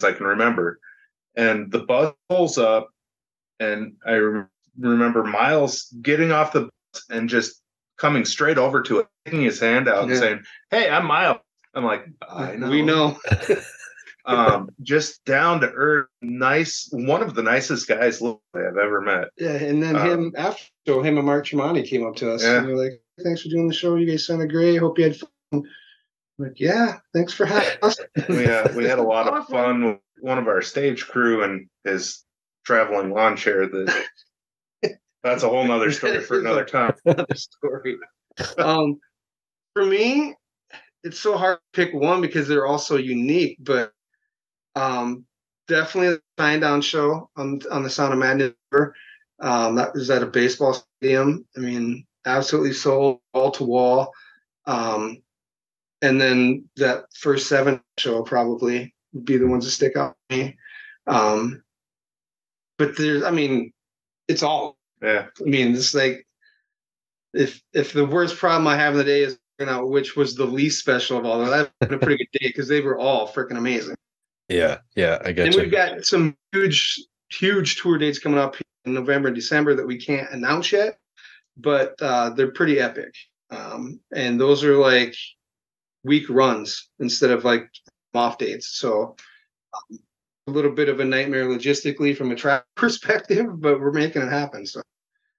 as 0.00 0.08
I 0.08 0.12
can 0.12 0.26
remember. 0.26 0.78
And 1.36 1.70
the 1.70 1.80
bus 1.80 2.14
pulls 2.28 2.58
up, 2.58 2.90
and 3.60 3.94
I 4.04 4.14
rem- 4.14 4.50
remember 4.78 5.24
Myles 5.24 5.94
getting 6.02 6.32
off 6.32 6.52
the 6.52 6.62
bus 6.92 7.04
and 7.08 7.28
just 7.28 7.62
coming 7.96 8.24
straight 8.24 8.58
over 8.58 8.82
to 8.82 9.00
it, 9.00 9.06
taking 9.24 9.42
his 9.42 9.60
hand 9.60 9.88
out 9.88 10.08
and 10.08 10.18
saying, 10.18 10.42
Hey, 10.70 10.90
I'm 10.90 11.06
Myles. 11.06 11.38
I'm 11.74 11.84
like, 11.84 12.04
I 12.28 12.56
know 12.56 12.68
We 12.68 12.82
know. 12.82 13.18
um, 14.24 14.70
just 14.82 15.24
down 15.24 15.60
to 15.60 15.70
earth, 15.72 16.08
nice, 16.20 16.88
one 16.92 17.22
of 17.22 17.34
the 17.34 17.42
nicest 17.42 17.88
guys 17.88 18.22
I've 18.22 18.36
ever 18.54 19.00
met. 19.00 19.28
Yeah, 19.36 19.54
and 19.54 19.82
then 19.82 19.96
Um, 19.96 20.08
him 20.10 20.32
after 20.36 20.62
show, 20.86 21.02
him 21.02 21.16
and 21.18 21.26
Mark 21.26 21.46
Tremonti 21.46 21.86
came 21.86 22.06
up 22.06 22.16
to 22.16 22.32
us 22.32 22.42
Yeah. 22.42 22.58
and 22.58 22.68
they're 22.68 22.76
like, 22.76 23.00
"Thanks 23.22 23.42
for 23.42 23.48
doing 23.48 23.68
the 23.68 23.74
show. 23.74 23.96
You 23.96 24.06
guys 24.06 24.26
sounded 24.26 24.50
great. 24.50 24.76
Hope 24.76 24.98
you 24.98 25.04
had 25.04 25.16
fun." 25.16 25.28
I'm 25.52 25.62
like, 26.38 26.58
yeah, 26.60 26.98
thanks 27.14 27.32
for 27.32 27.44
having 27.46 27.78
us. 27.82 27.98
We 28.28 28.46
uh, 28.46 28.72
we 28.74 28.84
had 28.84 28.98
a 28.98 29.02
lot 29.02 29.28
of 29.28 29.46
fun 29.48 29.84
with 29.84 29.98
one 30.20 30.38
of 30.38 30.48
our 30.48 30.62
stage 30.62 31.06
crew 31.06 31.42
and 31.44 31.68
his 31.84 32.24
traveling 32.64 33.10
lawn 33.12 33.36
chair. 33.36 33.66
That 33.66 34.06
that's 35.22 35.42
a 35.42 35.48
whole 35.48 35.64
nother 35.66 35.92
story 35.92 36.20
for 36.20 36.38
another 36.40 36.64
time. 36.64 36.94
Another 37.04 37.34
story. 37.34 37.96
Um, 38.58 38.98
for 39.74 39.84
me, 39.84 40.34
it's 41.04 41.18
so 41.20 41.36
hard 41.36 41.58
to 41.58 41.84
pick 41.84 41.94
one 41.94 42.20
because 42.20 42.48
they're 42.48 42.66
all 42.66 42.78
so 42.78 42.96
unique. 42.96 43.58
But 43.60 43.92
um, 44.74 45.24
definitely 45.68 46.16
the 46.16 46.22
Shinedown 46.38 46.82
show 46.82 47.30
on 47.36 47.60
on 47.70 47.82
the 47.82 47.90
Sound 47.90 48.12
of 48.12 48.18
Madness. 48.18 48.54
Um, 49.40 49.74
that 49.76 49.94
was 49.94 50.10
at 50.10 50.22
a 50.22 50.26
baseball 50.26 50.74
stadium. 50.74 51.46
I 51.56 51.60
mean, 51.60 52.06
absolutely 52.26 52.72
sold 52.74 53.20
wall 53.34 53.50
to 53.52 53.64
wall. 53.64 54.12
Um, 54.66 55.22
and 56.00 56.20
then 56.20 56.68
that 56.76 57.04
first 57.14 57.48
seven 57.48 57.80
show 57.98 58.22
probably 58.22 58.94
would 59.12 59.24
be 59.24 59.36
the 59.36 59.46
ones 59.46 59.64
that 59.64 59.70
stick 59.72 59.96
out 59.96 60.16
to 60.30 60.36
me. 60.36 60.58
Um, 61.06 61.62
but 62.78 62.96
there's, 62.96 63.22
I 63.24 63.30
mean, 63.30 63.72
it's 64.28 64.42
all 64.42 64.76
Yeah, 65.02 65.26
I 65.40 65.44
mean, 65.44 65.74
it's 65.74 65.94
like 65.94 66.26
if 67.34 67.62
if 67.72 67.92
the 67.92 68.06
worst 68.06 68.36
problem 68.36 68.66
I 68.66 68.76
have 68.76 68.92
in 68.94 68.98
the 68.98 69.04
day 69.04 69.22
is 69.22 69.38
figuring 69.58 69.76
out 69.76 69.90
which 69.90 70.16
was 70.16 70.34
the 70.34 70.46
least 70.46 70.80
special 70.80 71.18
of 71.18 71.24
all, 71.26 71.44
that's 71.44 71.70
been 71.80 71.94
a 71.94 71.98
pretty 71.98 72.24
good 72.24 72.38
day 72.38 72.48
because 72.48 72.68
they 72.68 72.80
were 72.80 72.98
all 72.98 73.28
freaking 73.28 73.58
amazing. 73.58 73.96
Yeah, 74.52 74.78
yeah, 74.94 75.18
I 75.24 75.32
get 75.32 75.46
and 75.46 75.54
you. 75.54 75.62
we've 75.62 75.72
got 75.72 76.04
some 76.04 76.36
huge, 76.52 77.00
huge 77.30 77.80
tour 77.80 77.98
dates 77.98 78.18
coming 78.18 78.38
up 78.38 78.56
in 78.84 78.94
November 78.94 79.28
and 79.28 79.34
December 79.34 79.74
that 79.74 79.86
we 79.86 79.98
can't 79.98 80.30
announce 80.30 80.72
yet, 80.72 80.98
but 81.56 81.94
uh, 82.00 82.30
they're 82.30 82.52
pretty 82.52 82.80
epic. 82.80 83.14
Um, 83.50 84.00
and 84.14 84.40
those 84.40 84.64
are 84.64 84.76
like 84.76 85.14
week 86.04 86.28
runs 86.28 86.88
instead 86.98 87.30
of 87.30 87.44
like 87.44 87.68
off 88.14 88.38
dates. 88.38 88.78
So 88.78 89.16
um, 89.74 89.98
a 90.46 90.50
little 90.50 90.72
bit 90.72 90.88
of 90.88 91.00
a 91.00 91.04
nightmare 91.04 91.46
logistically 91.46 92.16
from 92.16 92.30
a 92.30 92.36
track 92.36 92.64
perspective, 92.76 93.46
but 93.60 93.80
we're 93.80 93.92
making 93.92 94.22
it 94.22 94.30
happen. 94.30 94.66
So 94.66 94.82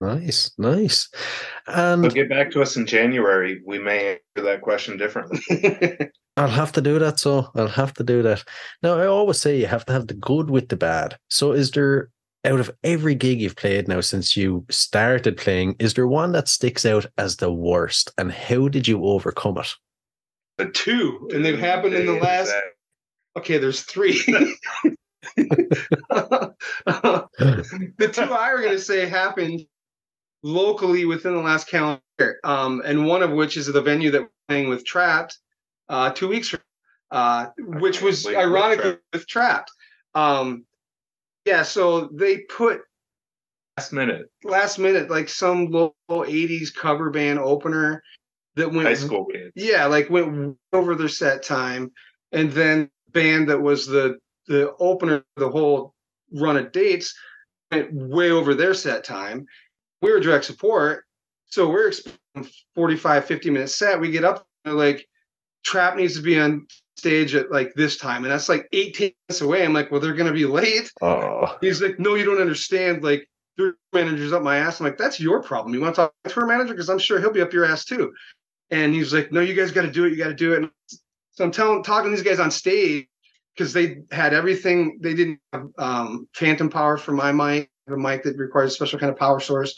Nice, 0.02 0.52
nice. 0.58 1.10
And 1.66 2.04
So 2.04 2.10
get 2.10 2.28
back 2.28 2.52
to 2.52 2.62
us 2.62 2.76
in 2.76 2.86
January. 2.86 3.62
We 3.66 3.80
may 3.80 4.20
answer 4.36 4.46
that 4.46 4.62
question 4.62 4.98
differently. 4.98 5.40
I'll 6.36 6.48
have 6.48 6.72
to 6.74 6.82
do 6.82 7.00
that. 7.00 7.20
So 7.20 7.50
I'll 7.56 7.68
have 7.68 7.94
to 7.96 8.04
do 8.04 8.24
that. 8.24 8.44
Now, 8.82 8.98
I 8.98 9.06
always 9.06 9.40
say 9.40 9.60
you 9.60 9.68
have 9.68 9.86
to 9.86 9.94
have 9.94 10.08
the 10.08 10.16
good 10.16 10.50
with 10.50 10.70
the 10.70 10.76
bad. 10.76 11.18
So, 11.30 11.52
is 11.52 11.72
there, 11.72 12.10
out 12.46 12.60
of 12.60 12.72
every 12.84 13.16
gig 13.16 13.40
you've 13.40 13.56
played 13.56 13.88
now 13.88 14.02
since 14.02 14.36
you 14.36 14.66
started 14.70 15.38
playing, 15.38 15.76
is 15.80 15.94
there 15.94 16.08
one 16.08 16.32
that 16.32 16.48
sticks 16.48 16.86
out 16.86 17.06
as 17.18 17.38
the 17.38 17.52
worst? 17.52 18.12
And 18.18 18.32
how 18.32 18.68
did 18.68 18.88
you 18.88 19.06
overcome 19.06 19.60
it? 19.60 19.74
The 20.58 20.70
two, 20.70 21.30
and 21.34 21.46
they've 21.46 21.60
happened 21.60 21.96
in 21.96 22.06
the 22.06 22.14
last. 22.14 22.54
Okay, 23.38 23.58
there's 23.58 23.82
three. 23.82 24.22
the 25.36 26.54
two 28.12 28.22
I 28.22 28.54
were 28.54 28.62
going 28.62 28.74
to 28.74 28.80
say 28.80 29.08
happened 29.08 29.62
locally 30.44 31.06
within 31.06 31.34
the 31.34 31.42
last 31.42 31.68
calendar, 31.68 32.40
um, 32.44 32.82
and 32.86 33.08
one 33.08 33.24
of 33.24 33.32
which 33.32 33.58
is 33.58 33.68
the 33.68 33.82
venue 33.82 34.12
that 34.12 34.22
we're 34.22 34.30
playing 34.48 34.70
with 34.70 34.86
Trapt 34.86 35.38
uh, 35.90 36.12
two 36.12 36.28
weeks 36.28 36.50
from, 36.50 36.60
uh, 37.12 37.48
which 37.58 38.02
was 38.02 38.28
ironically 38.28 38.92
Trapt. 38.92 39.00
with 39.14 39.28
Trapt. 39.28 39.68
Um, 40.16 40.66
yeah, 41.46 41.64
so 41.64 42.10
they 42.14 42.40
put 42.40 42.82
last 43.78 43.92
minute 43.92 44.28
last 44.44 44.78
minute 44.78 45.10
like 45.10 45.28
some 45.28 45.72
local 45.72 45.96
80s 46.10 46.74
cover 46.74 47.10
band 47.10 47.40
opener 47.40 48.04
that 48.56 48.72
went 48.72 48.88
high 48.88 48.94
school 48.94 49.26
kids. 49.26 49.52
yeah, 49.56 49.86
like 49.86 50.10
went 50.10 50.58
over 50.72 50.96
their 50.96 51.08
set 51.08 51.44
time, 51.44 51.92
and 52.32 52.52
then 52.52 52.90
band 53.10 53.50
that 53.50 53.62
was 53.62 53.86
the 53.86 54.18
the 54.48 54.74
opener 54.80 55.16
of 55.16 55.24
the 55.38 55.50
whole 55.50 55.94
run 56.34 56.58
of 56.58 56.72
dates 56.72 57.16
went 57.72 57.94
way 57.94 58.32
over 58.32 58.54
their 58.54 58.74
set 58.74 59.04
time. 59.04 59.46
We 60.02 60.12
were 60.12 60.20
direct 60.20 60.46
support, 60.46 61.06
so 61.46 61.70
we're 61.70 61.92
45, 62.76 63.26
50 63.26 63.50
minute 63.50 63.70
set. 63.70 64.00
We 64.00 64.12
get 64.12 64.26
up, 64.26 64.46
they're 64.64 64.74
like, 64.74 65.08
Trapt 65.64 65.98
needs 65.98 66.16
to 66.16 66.22
be 66.22 66.40
on 66.40 66.68
stage 66.98 67.36
at 67.36 67.52
like 67.52 67.74
this 67.76 67.98
time, 67.98 68.24
and 68.24 68.32
that's 68.32 68.50
like 68.50 68.68
18 68.72 69.12
minutes 69.28 69.42
away. 69.42 69.66
I'm 69.66 69.74
like, 69.74 69.92
well, 69.92 70.00
they're 70.00 70.14
gonna 70.14 70.34
be 70.34 70.46
late. 70.46 70.92
Oh, 71.02 71.58
He's 71.62 71.82
like, 71.82 72.00
no, 72.00 72.16
you 72.16 72.26
don't 72.26 72.42
understand. 72.42 73.04
Like, 73.04 73.28
their 73.58 73.76
manager's 73.94 74.34
up 74.34 74.42
my 74.42 74.58
ass. 74.58 74.80
I'm 74.80 74.86
like, 74.86 74.98
that's 74.98 75.20
your 75.20 75.42
problem. 75.44 75.74
You 75.74 75.82
want 75.82 75.96
to 75.96 76.02
talk 76.02 76.14
to 76.28 76.42
our 76.42 76.48
manager? 76.48 76.74
Because 76.74 76.90
I'm 76.90 77.00
sure 77.00 77.20
he'll 77.20 77.32
be 77.32 77.42
up 77.42 77.54
your 77.54 77.66
ass 77.66 77.86
too. 77.86 78.14
And 78.72 78.94
he's 78.94 79.14
like, 79.14 79.32
no, 79.32 79.42
you 79.42 79.54
guys 79.54 79.72
got 79.72 79.84
to 79.84 79.92
do 79.92 80.06
it. 80.06 80.12
You 80.12 80.18
got 80.18 80.30
to 80.30 80.34
do 80.34 80.54
it. 80.54 80.58
And 80.64 80.70
so 81.32 81.44
I'm 81.44 81.52
telling, 81.52 81.84
talking 81.84 82.10
to 82.12 82.16
these 82.16 82.26
guys 82.26 82.40
on 82.40 82.50
stage 82.50 83.08
because 83.56 83.74
they 83.74 83.98
had 84.12 84.34
everything. 84.34 85.00
They 85.02 85.14
didn't 85.14 85.40
have 85.52 85.68
um, 85.78 86.28
phantom 86.34 86.70
power 86.70 86.98
for 86.98 87.12
my 87.12 87.32
mic, 87.32 87.70
a 87.88 87.98
mic 87.98 88.24
that 88.24 88.38
requires 88.38 88.72
a 88.72 88.76
special 88.76 89.00
kind 89.00 89.12
of 89.12 89.18
power 89.18 89.40
source. 89.40 89.76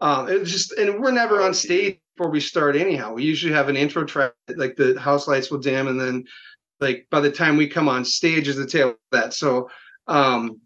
Um, 0.00 0.28
it 0.28 0.40
was 0.40 0.50
just, 0.50 0.72
and 0.72 1.00
we're 1.00 1.10
never 1.10 1.42
on 1.42 1.52
stage 1.54 1.98
before 2.16 2.30
we 2.30 2.40
start 2.40 2.76
anyhow. 2.76 3.12
We 3.14 3.24
usually 3.24 3.52
have 3.52 3.68
an 3.68 3.76
intro 3.76 4.04
track, 4.04 4.32
like 4.56 4.76
the 4.76 4.98
house 4.98 5.28
lights 5.28 5.50
will 5.50 5.58
dim, 5.58 5.88
and 5.88 6.00
then 6.00 6.24
like 6.80 7.06
by 7.10 7.20
the 7.20 7.30
time 7.30 7.56
we 7.56 7.68
come 7.68 7.88
on 7.88 8.04
stage 8.04 8.48
is 8.48 8.56
the 8.56 8.66
tail 8.66 8.90
of 8.90 8.96
that. 9.12 9.34
So 9.34 9.70
um, 10.06 10.60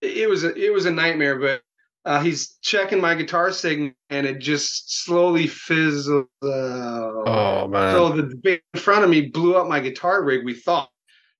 it 0.00 0.28
was 0.28 0.44
a, 0.44 0.54
it 0.54 0.72
was 0.72 0.86
a 0.86 0.90
nightmare, 0.90 1.38
but 1.38 1.62
uh, 2.04 2.20
he's 2.20 2.58
checking 2.62 3.00
my 3.00 3.14
guitar 3.14 3.52
signal 3.52 3.92
and 4.10 4.26
it 4.26 4.40
just 4.40 5.04
slowly 5.04 5.46
fizzled 5.46 6.26
out. 6.44 7.22
oh 7.26 7.68
man. 7.68 7.94
So 7.94 8.08
the 8.10 8.22
band 8.24 8.60
in 8.74 8.80
front 8.80 9.04
of 9.04 9.10
me 9.10 9.22
blew 9.22 9.56
up 9.56 9.68
my 9.68 9.80
guitar 9.80 10.22
rig. 10.22 10.44
We 10.44 10.54
thought. 10.54 10.88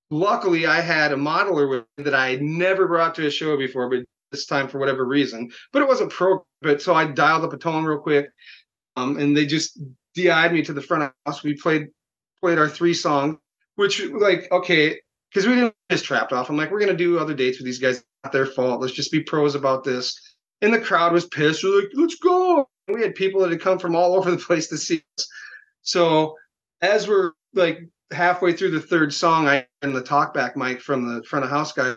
Luckily, 0.09 0.67
I 0.67 0.79
had 0.79 1.11
a 1.11 1.15
modeler 1.15 1.67
with 1.67 1.85
me 1.97 2.03
that 2.03 2.13
I 2.13 2.29
had 2.29 2.41
never 2.41 2.87
brought 2.87 3.15
to 3.15 3.25
a 3.25 3.31
show 3.31 3.57
before, 3.57 3.89
but 3.89 4.03
this 4.33 4.45
time 4.45 4.67
for 4.67 4.79
whatever 4.79 5.05
reason. 5.05 5.49
But 5.71 5.81
it 5.81 5.87
wasn't 5.87 6.11
pro. 6.11 6.45
But 6.61 6.81
so 6.81 6.93
I 6.93 7.05
dialed 7.05 7.45
up 7.45 7.53
a 7.53 7.57
tone 7.57 7.85
real 7.85 7.99
quick, 7.99 8.29
um, 8.97 9.17
and 9.17 9.35
they 9.35 9.45
just 9.45 9.79
DI'd 10.13 10.51
me 10.51 10.61
to 10.63 10.73
the 10.73 10.81
front 10.81 11.13
house. 11.25 11.43
We 11.43 11.55
played 11.55 11.87
played 12.41 12.59
our 12.59 12.67
three 12.67 12.93
songs, 12.93 13.37
which 13.75 14.03
like 14.03 14.51
okay, 14.51 14.99
because 15.31 15.47
we 15.47 15.55
didn't 15.55 15.75
just 15.89 16.05
Trapt 16.05 16.33
off. 16.33 16.49
I'm 16.49 16.57
like, 16.57 16.71
we're 16.71 16.79
gonna 16.79 16.93
do 16.93 17.19
other 17.19 17.33
dates 17.33 17.57
with 17.59 17.65
these 17.65 17.79
guys. 17.79 18.03
Not 18.23 18.33
their 18.33 18.45
fault. 18.45 18.81
Let's 18.81 18.93
just 18.93 19.11
be 19.11 19.21
pros 19.21 19.55
about 19.55 19.83
this. 19.83 20.19
And 20.61 20.73
the 20.73 20.79
crowd 20.79 21.11
was 21.11 21.25
pissed. 21.25 21.63
We're 21.63 21.81
like, 21.81 21.89
let's 21.93 22.15
go. 22.15 22.67
We 22.87 23.01
had 23.01 23.15
people 23.15 23.41
that 23.41 23.51
had 23.51 23.61
come 23.61 23.79
from 23.79 23.95
all 23.95 24.15
over 24.17 24.31
the 24.31 24.37
place 24.37 24.67
to 24.69 24.77
see 24.77 25.03
us. 25.17 25.27
So 25.81 26.35
as 26.81 27.07
we're 27.07 27.31
like 27.53 27.79
halfway 28.11 28.53
through 28.53 28.71
the 28.71 28.81
third 28.81 29.13
song, 29.13 29.47
I 29.47 29.67
and 29.81 29.95
the 29.95 30.01
talkback 30.01 30.55
mic 30.55 30.81
from 30.81 31.07
the 31.07 31.23
front 31.23 31.45
of 31.45 31.51
house 31.51 31.73
guy. 31.73 31.95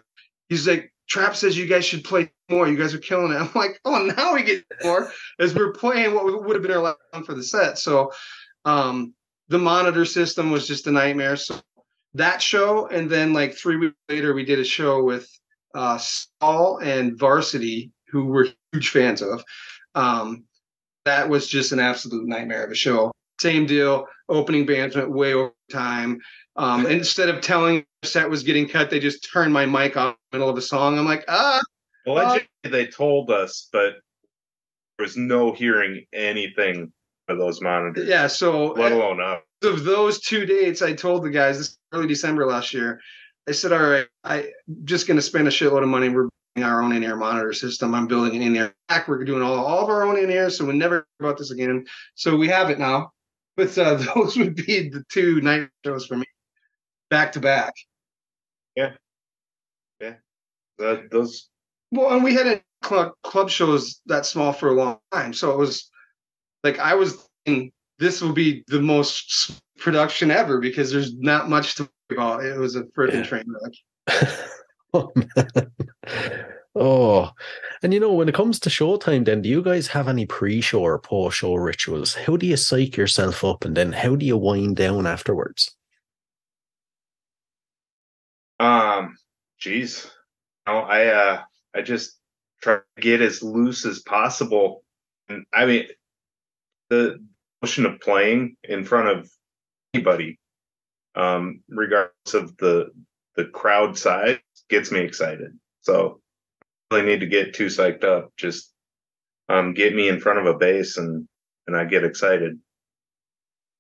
He's 0.49 0.67
like, 0.67 0.93
Trapt 1.09 1.37
says 1.37 1.57
you 1.57 1.67
guys 1.67 1.85
should 1.85 2.05
play 2.05 2.31
more. 2.49 2.69
You 2.69 2.77
guys 2.77 2.95
are 2.95 2.99
killing 2.99 3.33
it. 3.33 3.37
I'm 3.41 3.51
like, 3.55 3.81
oh, 3.85 4.11
now 4.17 4.35
we 4.35 4.43
get 4.43 4.65
more 4.83 5.11
as 5.39 5.55
we're 5.55 5.73
playing 5.73 6.15
what 6.15 6.45
would 6.45 6.57
have 6.57 6.63
been 6.63 6.73
our 6.73 6.83
last 6.83 6.99
one 7.11 7.25
for 7.25 7.35
the 7.35 7.43
set. 7.43 7.79
So 7.79 8.13
um, 8.65 9.15
the 9.49 9.59
monitor 9.59 10.05
system 10.05 10.51
was 10.51 10.67
just 10.67 10.87
a 10.87 10.93
nightmare. 10.93 11.37
So 11.37 11.61
that 12.15 12.43
show, 12.43 12.87
and 12.89 13.09
then 13.09 13.33
like 13.33 13.55
three 13.55 13.77
weeks 13.77 13.97
later, 14.09 14.35
we 14.35 14.45
did 14.45 14.59
a 14.59 14.65
show 14.65 15.03
with 15.03 15.29
uh, 15.75 15.99
Soil 15.99 16.79
and 16.79 17.19
Varsity, 17.19 17.93
who 18.09 18.27
we're 18.27 18.49
huge 18.73 18.91
fans 18.91 19.23
of. 19.23 19.45
Um, 19.95 20.45
that 21.05 21.29
was 21.29 21.47
just 21.47 21.73
an 21.73 21.79
absolute 21.79 22.27
nightmare 22.27 22.65
of 22.65 22.71
a 22.71 22.75
show. 22.75 23.13
Same 23.41 23.67
deal. 23.67 24.07
Opening 24.29 24.67
bands 24.67 24.97
went 24.97 25.11
way 25.11 25.35
over 25.35 25.53
time. 25.71 26.19
Um, 26.57 26.87
instead 26.87 27.29
of 27.29 27.43
telling 27.43 27.85
set 28.07 28.31
was 28.31 28.43
getting 28.43 28.69
cut, 28.69 28.91
they 28.91 29.01
just 29.01 29.29
turned 29.31 29.53
my 29.53 29.67
mic 29.67 29.97
on 29.97 30.09
in 30.09 30.15
the 30.33 30.39
middle 30.39 30.49
of 30.49 30.57
a 30.57 30.63
song. 30.63 30.99
I'm 30.99 31.05
like, 31.05 31.25
ah, 31.29 31.61
Allegedly, 32.07 32.49
they 32.65 32.87
told 32.87 33.31
us, 33.31 33.69
but 33.73 33.95
there 34.97 35.05
was 35.05 35.17
no 35.17 35.53
hearing 35.53 36.07
anything 36.13 36.93
of 37.29 37.39
those 37.39 37.61
monitors, 37.61 38.09
yeah. 38.09 38.29
So 38.29 38.69
let 38.69 38.93
alone 38.93 39.21
up. 39.21 39.45
of 39.65 39.85
those 39.85 40.21
two 40.21 40.47
dates, 40.47 40.83
I 40.83 40.93
told 40.93 41.25
the 41.25 41.31
guys 41.31 41.59
this 41.59 41.77
early 41.93 42.07
December 42.07 42.47
last 42.47 42.73
year. 42.73 43.01
I 43.49 43.53
said, 43.53 43.73
"All 43.73 43.81
right, 43.81 44.07
I'm 44.25 44.45
just 44.85 45.09
going 45.09 45.17
to 45.17 45.23
spend 45.23 45.49
a 45.49 45.51
shitload 45.51 45.83
of 45.83 45.89
money. 45.89 46.09
We're 46.09 46.29
building 46.55 46.71
our 46.71 46.83
own 46.83 46.93
in-ear 46.93 47.17
monitor 47.17 47.53
system. 47.53 47.95
I'm 47.95 48.07
building 48.07 48.37
an 48.37 48.43
in-ear 48.43 48.73
rack. 48.89 49.09
We're 49.09 49.25
doing 49.25 49.43
all, 49.43 49.65
all 49.65 49.83
of 49.85 49.91
our 49.91 50.05
own 50.05 50.17
in-ear, 50.17 50.51
so 50.51 50.65
we 50.65 50.75
never 50.75 51.07
about 51.19 51.39
this 51.39 51.51
again. 51.51 51.85
So 52.15 52.37
we 52.37 52.47
have 52.49 52.71
it 52.71 52.79
now. 52.79 53.11
But 53.57 53.77
uh, 53.77 53.95
those 54.15 54.37
would 54.37 54.55
be 54.55 54.89
the 54.89 55.05
two 55.11 55.41
night 55.41 55.69
shows 55.85 56.07
for 56.07 56.17
me, 56.17 56.27
back 57.11 57.33
to 57.33 57.41
back. 57.41 57.75
That, 60.79 61.11
those 61.11 61.49
Well, 61.91 62.15
and 62.15 62.23
we 62.23 62.35
had 62.35 62.47
a 62.47 62.63
club 62.83 63.13
club 63.23 63.49
shows 63.49 64.01
that 64.07 64.27
small 64.27 64.53
for 64.53 64.69
a 64.69 64.75
long 64.75 64.99
time, 65.13 65.33
so 65.33 65.51
it 65.53 65.59
was 65.59 65.91
like 66.63 66.79
I 66.79 66.95
was 66.95 67.27
thinking 67.45 67.73
this 67.99 68.21
will 68.21 68.33
be 68.33 68.63
the 68.69 68.81
most 68.81 69.59
production 69.79 70.31
ever 70.31 70.61
because 70.61 70.93
there's 70.93 71.17
not 71.17 71.49
much 71.49 71.77
to 71.77 71.85
worry 72.11 72.19
about. 72.19 72.45
It 72.45 72.59
was 72.59 72.77
a 72.77 72.83
freaking 72.85 73.15
Yeah. 73.15 73.23
train 73.23 73.45
wreck. 73.49 74.29
oh 74.95 75.13
man. 75.15 75.73
Oh, 76.79 77.31
and 77.83 77.95
you 77.95 78.01
know, 78.01 78.13
when 78.13 78.29
it 78.29 78.35
comes 78.35 78.61
to 78.61 78.69
showtime, 78.69 79.25
then 79.25 79.41
do 79.41 79.49
you 79.49 79.63
guys 79.63 79.87
have 79.89 80.09
any 80.09 80.27
pre-show 80.27 80.83
or 80.83 80.99
post-show 80.99 81.55
rituals? 81.55 82.15
How 82.15 82.37
do 82.37 82.47
you 82.47 82.59
psych 82.59 82.99
yourself 82.99 83.43
up, 83.45 83.65
and 83.65 83.75
then 83.75 83.93
how 83.93 84.15
do 84.15 84.27
you 84.27 84.37
wind 84.37 84.77
down 84.77 85.07
afterwards? 85.07 85.76
Um, 88.59 89.17
geez, 89.59 90.11
no, 90.67 90.79
I 90.79 91.07
uh, 91.07 91.43
I 91.75 91.83
just 91.83 92.19
try 92.63 92.77
to 92.77 92.83
get 93.01 93.21
as 93.21 93.43
loose 93.43 93.85
as 93.85 94.01
possible, 94.01 94.83
and 95.29 95.45
I 95.53 95.67
mean, 95.67 95.87
the 96.89 97.19
notion 97.63 97.87
of 97.87 98.01
playing 98.01 98.57
in 98.65 98.85
front 98.85 99.09
of 99.09 99.31
anybody, 99.95 100.39
um, 101.15 101.63
regardless 101.69 102.35
of 102.35 102.57
the 102.57 102.91
the 103.37 103.45
crowd 103.45 103.99
size, 103.99 104.39
gets 104.71 104.91
me 104.91 105.01
excited. 105.01 105.59
So, 105.83 106.21
I 106.91 106.97
really 106.97 107.09
need 107.09 107.21
to 107.21 107.27
get 107.27 107.55
too 107.55 107.67
psyched 107.67 108.05
up. 108.05 108.33
Just 108.37 108.73
um, 109.49 109.75
get 109.75 109.95
me 109.95 110.09
in 110.09 110.21
front 110.21 110.39
of 110.39 110.47
a 110.47 110.59
bass, 110.59 110.97
and 110.97 111.29
and 111.67 111.77
I 111.77 111.85
get 111.85 112.05
excited. 112.05 112.59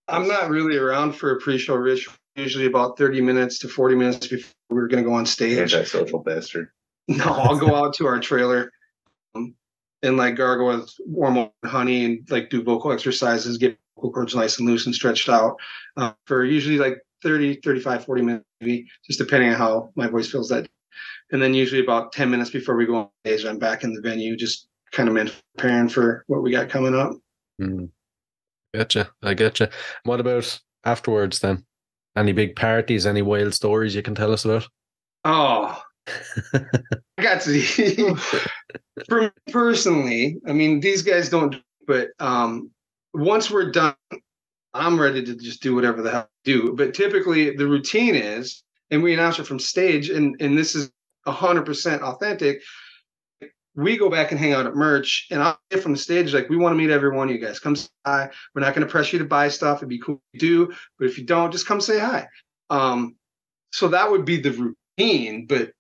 I'm 0.08 0.28
not 0.28 0.50
really 0.50 0.76
around 0.76 1.12
for 1.12 1.32
a 1.32 1.40
pre-show 1.40 1.74
ritual. 1.74 2.14
Usually 2.37 2.66
about 2.66 2.99
30 2.99 3.20
minutes 3.22 3.59
to 3.61 3.68
40 3.68 3.97
minutes 3.97 4.26
before 4.26 4.53
we're 4.68 4.89
going 4.89 5.03
to 5.03 5.09
go 5.09 5.14
on 5.14 5.26
stage. 5.26 5.74
Antisocial 5.74 6.20
bastard. 6.20 6.68
No, 7.09 7.24
I'll 7.24 7.59
go 7.59 7.74
out 7.74 7.95
to 7.95 8.07
our 8.07 8.18
trailer 8.18 8.72
um, 9.34 9.55
and 10.03 10.16
like 10.16 10.34
gargle 10.34 10.66
with 10.66 10.91
warm 11.07 11.51
honey 11.64 12.05
and 12.05 12.30
like 12.30 12.51
do 12.51 12.62
vocal 12.62 12.93
exercises, 12.93 13.59
get 13.59 13.78
vocal 13.97 14.12
cords 14.12 14.34
nice 14.34 14.59
and 14.59 14.68
loose 14.68 14.87
and 14.87 14.95
stretched 14.95 15.28
out 15.28 15.57
uh, 15.97 16.12
for 16.26 16.45
usually 16.45 16.78
like 16.78 16.99
30, 17.22 17.61
35, 17.64 18.05
40 18.05 18.22
minutes, 18.22 18.45
maybe, 18.61 18.87
just 19.07 19.18
depending 19.18 19.51
on 19.51 19.57
how 19.57 19.91
my 19.95 20.09
voice 20.09 20.30
feels 20.30 20.49
that. 20.49 20.64
day. 20.64 20.70
And 21.32 21.43
then 21.43 21.55
usually 21.55 21.80
about 21.80 22.12
10 22.12 22.30
minutes 22.30 22.51
before 22.51 22.76
we 22.76 22.87
go 22.87 22.97
on 22.97 23.09
stage, 23.24 23.45
I'm 23.45 23.59
back 23.59 23.84
in 23.84 23.93
the 23.93 24.01
venue, 24.01 24.37
just 24.37 24.68
kind 24.93 25.09
of 25.09 25.32
preparing 25.57 25.89
for 25.89 26.24
what 26.26 26.43
we 26.43 26.51
got 26.51 26.68
coming 26.68 26.95
up. 26.95 27.12
Hmm. 27.59 27.87
Gotcha. 28.74 29.11
I 29.22 29.34
getcha. 29.34 29.72
What 30.05 30.20
about 30.20 30.61
afterwards 30.84 31.41
then? 31.41 31.64
Any 32.16 32.32
big 32.32 32.56
parties? 32.56 33.06
Any 33.06 33.22
wild 33.22 33.54
stories 33.54 33.94
you 33.94 34.02
can 34.02 34.14
tell 34.14 34.32
us 34.32 34.44
about? 34.44 34.66
Oh, 35.24 35.80
I 36.54 37.22
got 37.22 37.42
to. 37.42 38.16
for 39.08 39.22
me 39.22 39.30
personally, 39.50 40.38
I 40.46 40.52
mean, 40.52 40.80
these 40.80 41.02
guys 41.02 41.28
don't, 41.28 41.56
but 41.86 42.08
um, 42.18 42.70
once 43.12 43.50
we're 43.50 43.70
done, 43.70 43.94
I'm 44.72 45.00
ready 45.00 45.24
to 45.24 45.34
just 45.34 45.62
do 45.62 45.74
whatever 45.74 46.02
the 46.02 46.10
hell 46.10 46.20
I 46.22 46.26
do. 46.44 46.74
But 46.74 46.94
typically, 46.94 47.54
the 47.56 47.66
routine 47.66 48.14
is, 48.14 48.62
and 48.90 49.02
we 49.02 49.14
announce 49.14 49.38
it 49.38 49.46
from 49.46 49.58
stage, 49.58 50.10
and 50.10 50.36
and 50.40 50.56
this 50.56 50.74
is 50.74 50.90
hundred 51.26 51.66
percent 51.66 52.02
authentic. 52.02 52.62
We 53.76 53.96
go 53.98 54.08
back 54.08 54.30
and 54.30 54.40
hang 54.40 54.52
out 54.54 54.66
at 54.66 54.74
merch, 54.74 55.26
and 55.30 55.42
I'll 55.42 55.58
get 55.70 55.82
from 55.82 55.92
the 55.92 55.98
stage 55.98 56.32
like, 56.32 56.48
we 56.48 56.56
want 56.56 56.72
to 56.72 56.76
meet 56.78 56.90
every 56.90 57.10
one 57.10 57.28
of 57.28 57.34
you 57.34 57.40
guys. 57.40 57.58
Come 57.60 57.76
say 57.76 57.88
hi. 58.06 58.30
We're 58.54 58.62
not 58.62 58.74
going 58.74 58.86
to 58.86 58.90
press 58.90 59.12
you 59.12 59.18
to 59.18 59.24
buy 59.26 59.48
stuff. 59.48 59.78
It'd 59.78 59.88
be 59.90 59.98
cool 59.98 60.20
if 60.32 60.42
you 60.42 60.48
do, 60.66 60.74
but 60.98 61.06
if 61.08 61.18
you 61.18 61.24
don't, 61.24 61.52
just 61.52 61.66
come 61.66 61.80
say 61.80 61.98
hi. 61.98 62.26
Um, 62.70 63.16
so 63.72 63.88
that 63.88 64.10
would 64.10 64.24
be 64.24 64.40
the 64.40 64.74
routine. 64.98 65.46
But 65.46 65.72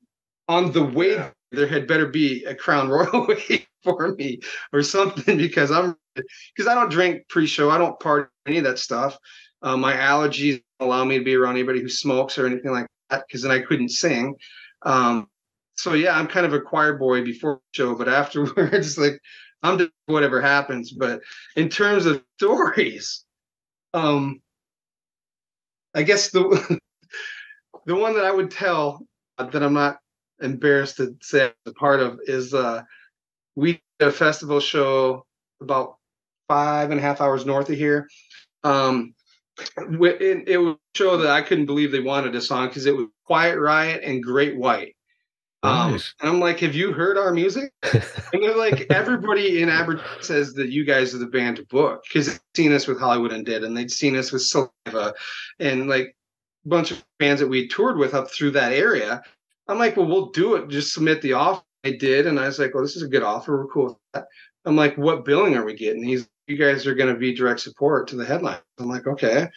on 0.48 0.72
the 0.72 0.84
way 0.84 1.12
Yeah. 1.14 1.30
there 1.52 1.66
had 1.66 1.86
better 1.86 2.06
be 2.06 2.44
a 2.44 2.54
crown 2.54 2.88
royal 2.88 3.26
waiting 3.28 3.64
for 3.82 4.14
me 4.14 4.40
or 4.72 4.82
something 4.82 5.38
because 5.38 5.70
I'm 5.70 5.96
because 6.14 6.66
I 6.68 6.74
don't 6.74 6.90
drink 6.90 7.28
pre-show. 7.28 7.70
I 7.70 7.78
don't 7.78 7.98
party 8.00 8.28
any 8.46 8.58
of 8.58 8.64
that 8.64 8.78
stuff. 8.78 9.16
Uh, 9.62 9.76
my 9.76 9.94
allergies 9.94 10.62
allow 10.80 11.04
me 11.04 11.18
to 11.18 11.24
be 11.24 11.34
around 11.34 11.54
anybody 11.56 11.80
who 11.80 11.88
smokes 11.88 12.38
or 12.38 12.46
anything 12.46 12.72
like 12.72 12.86
that 13.10 13.24
because 13.26 13.42
then 13.42 13.50
I 13.52 13.60
couldn't 13.60 13.88
sing. 13.90 14.34
Um, 14.82 15.28
so 15.76 15.92
yeah, 15.92 16.16
I'm 16.18 16.26
kind 16.26 16.46
of 16.46 16.52
a 16.52 16.60
choir 16.60 16.96
boy 16.96 17.22
before 17.22 17.60
show, 17.72 17.94
but 17.94 18.08
afterwards, 18.08 18.98
like 18.98 19.20
I'm 19.62 19.78
just 19.78 19.90
whatever 20.06 20.40
happens. 20.40 20.92
But 20.92 21.20
in 21.54 21.68
terms 21.68 22.06
of 22.06 22.22
stories, 22.38 23.24
um, 23.94 24.40
I 25.94 26.02
guess 26.02 26.30
the 26.30 26.78
the 27.86 27.94
one 27.94 28.14
that 28.14 28.24
I 28.24 28.32
would 28.32 28.50
tell 28.50 29.06
that 29.38 29.62
I'm 29.62 29.74
not 29.74 29.98
embarrassed 30.40 30.96
to 30.96 31.16
say 31.22 31.46
I'm 31.46 31.52
a 31.66 31.72
part 31.72 32.00
of 32.00 32.20
is 32.24 32.54
uh, 32.54 32.82
we 33.54 33.80
did 33.98 34.08
a 34.08 34.12
festival 34.12 34.60
show 34.60 35.24
about 35.60 35.96
five 36.48 36.90
and 36.90 37.00
a 37.00 37.02
half 37.02 37.20
hours 37.20 37.46
north 37.46 37.68
of 37.70 37.76
here. 37.76 38.08
Um, 38.64 39.14
it, 39.58 40.48
it 40.48 40.58
was 40.58 40.74
a 40.74 40.98
show 40.98 41.16
that 41.18 41.30
I 41.30 41.42
couldn't 41.42 41.66
believe 41.66 41.92
they 41.92 42.00
wanted 42.00 42.34
a 42.34 42.40
song 42.40 42.68
because 42.68 42.86
it 42.86 42.96
was 42.96 43.06
Quiet 43.24 43.58
Riot 43.58 44.02
and 44.04 44.22
Great 44.22 44.56
White. 44.56 44.95
Um, 45.62 45.92
Nice. 45.92 46.14
and 46.20 46.28
I'm 46.28 46.38
like, 46.40 46.60
have 46.60 46.74
you 46.74 46.92
heard 46.92 47.18
our 47.18 47.32
music? 47.32 47.72
And 48.32 48.42
they're 48.42 48.56
like, 48.56 48.86
everybody 48.90 49.62
in 49.62 49.68
Aberdeen 49.68 50.04
says 50.20 50.52
that 50.54 50.68
you 50.68 50.84
guys 50.84 51.14
are 51.14 51.18
the 51.18 51.26
band 51.26 51.56
to 51.56 51.64
book 51.66 52.02
because 52.04 52.26
they've 52.26 52.40
seen 52.54 52.72
us 52.72 52.86
with 52.86 53.00
Hollywood 53.00 53.30
Undead 53.30 53.64
and 53.64 53.74
they'd 53.76 53.90
seen 53.90 54.16
us 54.16 54.30
with 54.32 54.42
Saliva 54.42 55.14
and 55.58 55.88
like 55.88 56.14
a 56.66 56.68
bunch 56.68 56.90
of 56.90 57.02
bands 57.18 57.40
that 57.40 57.46
we 57.48 57.68
toured 57.68 57.96
with 57.96 58.14
up 58.14 58.30
through 58.30 58.50
that 58.52 58.72
area. 58.72 59.22
I'm 59.68 59.78
like, 59.78 59.96
well, 59.96 60.06
we'll 60.06 60.30
do 60.30 60.54
it. 60.56 60.68
Just 60.68 60.92
submit 60.92 61.22
the 61.22 61.32
offer. 61.34 61.62
I 61.84 61.92
did. 61.92 62.26
And 62.26 62.38
I 62.38 62.46
was 62.46 62.58
like, 62.58 62.74
well, 62.74 62.82
this 62.82 62.96
is 62.96 63.02
a 63.02 63.08
good 63.08 63.22
offer. 63.22 63.56
We're 63.56 63.72
cool 63.72 63.84
with 63.86 63.96
that. 64.12 64.26
I'm 64.64 64.76
like, 64.76 64.96
what 64.98 65.24
billing 65.24 65.56
are 65.56 65.64
we 65.64 65.74
getting? 65.74 66.02
He's, 66.02 66.28
you 66.48 66.56
guys 66.56 66.86
are 66.86 66.94
going 66.94 67.12
to 67.12 67.18
be 67.18 67.32
direct 67.34 67.60
support 67.60 68.08
to 68.08 68.16
the 68.16 68.24
headline. 68.24 68.58
I'm 68.78 68.88
like, 68.88 69.06
okay. 69.06 69.48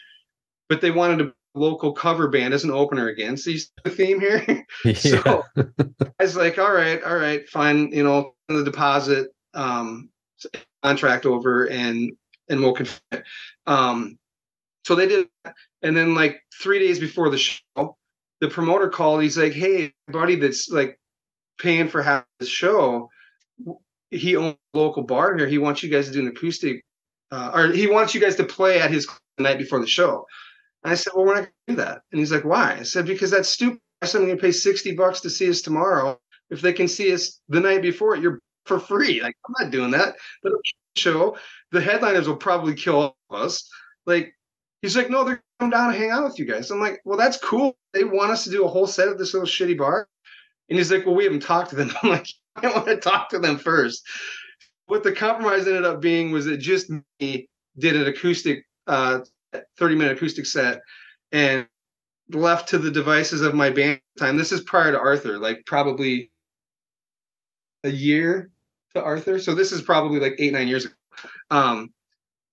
But 0.69 0.79
they 0.81 0.91
wanted 0.91 1.21
a 1.21 1.33
local 1.55 1.93
cover 1.93 2.27
band 2.27 2.53
as 2.53 2.63
an 2.63 2.71
opener 2.71 3.07
again. 3.07 3.37
So 3.37 3.51
you 3.51 3.59
see 3.59 3.69
the 3.83 3.89
theme 3.89 4.19
here? 4.19 4.43
yeah. 4.85 4.93
So 4.93 5.43
I 5.55 6.23
was 6.23 6.35
like, 6.35 6.57
all 6.57 6.71
right, 6.71 7.01
all 7.03 7.15
right, 7.15 7.47
fine, 7.49 7.91
you 7.91 8.03
know, 8.03 8.33
the 8.47 8.63
deposit 8.63 9.29
um 9.53 10.09
contract 10.83 11.25
over 11.25 11.65
and 11.69 12.11
and 12.49 12.61
we'll 12.61 12.73
confirm 12.73 13.01
it. 13.11 13.23
Um 13.67 14.17
so 14.85 14.95
they 14.95 15.07
did 15.07 15.27
that. 15.43 15.55
and 15.81 15.95
then 15.95 16.15
like 16.15 16.39
three 16.61 16.79
days 16.79 16.99
before 16.99 17.29
the 17.29 17.37
show, 17.37 17.97
the 18.41 18.47
promoter 18.47 18.89
called, 18.89 19.21
he's 19.21 19.37
like, 19.37 19.53
Hey, 19.53 19.93
buddy 20.07 20.35
that's 20.35 20.69
like 20.69 20.99
paying 21.59 21.89
for 21.89 22.01
half 22.01 22.25
the 22.39 22.45
show, 22.45 23.09
he 24.11 24.35
owns 24.35 24.55
a 24.73 24.77
local 24.77 25.03
bar 25.03 25.37
here. 25.37 25.47
He 25.47 25.57
wants 25.57 25.83
you 25.83 25.89
guys 25.89 26.07
to 26.07 26.13
do 26.13 26.21
an 26.21 26.27
acoustic 26.27 26.83
uh, 27.31 27.51
or 27.53 27.71
he 27.71 27.87
wants 27.87 28.15
you 28.15 28.21
guys 28.21 28.35
to 28.37 28.43
play 28.43 28.81
at 28.81 28.91
his 28.91 29.07
the 29.37 29.43
night 29.43 29.57
before 29.57 29.79
the 29.79 29.87
show. 29.87 30.25
And 30.83 30.91
I 30.91 30.95
said, 30.95 31.13
Well, 31.15 31.25
we're 31.25 31.35
not 31.35 31.41
gonna 31.41 31.51
do 31.67 31.75
that. 31.75 32.01
And 32.11 32.19
he's 32.19 32.31
like, 32.31 32.45
Why? 32.45 32.77
I 32.79 32.83
said, 32.83 33.05
Because 33.05 33.31
that's 33.31 33.49
stupid. 33.49 33.79
I'm 34.01 34.09
gonna 34.11 34.37
pay 34.37 34.51
60 34.51 34.95
bucks 34.95 35.21
to 35.21 35.29
see 35.29 35.49
us 35.49 35.61
tomorrow. 35.61 36.19
If 36.49 36.61
they 36.61 36.73
can 36.73 36.87
see 36.87 37.13
us 37.13 37.41
the 37.49 37.59
night 37.59 37.81
before, 37.81 38.15
you're 38.15 38.39
for 38.65 38.79
free. 38.79 39.21
Like, 39.21 39.35
I'm 39.47 39.65
not 39.65 39.71
doing 39.71 39.91
that. 39.91 40.15
But 40.41 40.53
show, 40.95 41.37
the 41.71 41.81
headliners 41.81 42.27
will 42.27 42.37
probably 42.37 42.73
kill 42.73 43.15
us. 43.29 43.69
Like, 44.05 44.33
he's 44.81 44.95
like, 44.95 45.09
No, 45.09 45.23
they're 45.23 45.41
come 45.59 45.69
down 45.69 45.89
and 45.89 45.97
hang 45.97 46.11
out 46.11 46.23
with 46.23 46.39
you 46.39 46.45
guys. 46.45 46.71
I'm 46.71 46.79
like, 46.79 47.01
Well, 47.03 47.17
that's 47.17 47.37
cool. 47.37 47.75
They 47.93 48.03
want 48.03 48.31
us 48.31 48.43
to 48.45 48.49
do 48.49 48.65
a 48.65 48.69
whole 48.69 48.87
set 48.87 49.09
at 49.09 49.17
this 49.17 49.33
little 49.33 49.47
shitty 49.47 49.77
bar. 49.77 50.07
And 50.69 50.77
he's 50.77 50.91
like, 50.91 51.05
Well, 51.05 51.15
we 51.15 51.25
haven't 51.25 51.41
talked 51.41 51.71
to 51.71 51.75
them. 51.75 51.91
I'm 52.03 52.09
like, 52.09 52.27
I 52.55 52.67
want 52.67 52.87
to 52.87 52.97
talk 52.97 53.29
to 53.29 53.39
them 53.39 53.57
first. 53.57 54.07
What 54.87 55.03
the 55.03 55.11
compromise 55.11 55.67
ended 55.67 55.85
up 55.85 56.01
being 56.01 56.31
was 56.31 56.45
that 56.45 56.57
just 56.57 56.89
me 57.19 57.47
did 57.77 57.95
an 57.95 58.07
acoustic, 58.07 58.65
uh, 58.87 59.19
30 59.77 59.95
minute 59.95 60.17
acoustic 60.17 60.45
set 60.45 60.81
and 61.31 61.67
left 62.31 62.69
to 62.69 62.77
the 62.77 62.91
devices 62.91 63.41
of 63.41 63.53
my 63.55 63.69
band 63.69 64.01
time. 64.17 64.37
This 64.37 64.51
is 64.51 64.61
prior 64.61 64.91
to 64.91 64.99
Arthur, 64.99 65.37
like 65.37 65.65
probably 65.65 66.31
a 67.83 67.89
year 67.89 68.51
to 68.93 69.03
Arthur. 69.03 69.39
So 69.39 69.55
this 69.55 69.71
is 69.71 69.81
probably 69.81 70.19
like 70.19 70.35
eight, 70.39 70.53
nine 70.53 70.67
years 70.67 70.85
ago. 70.85 70.93
Um, 71.49 71.93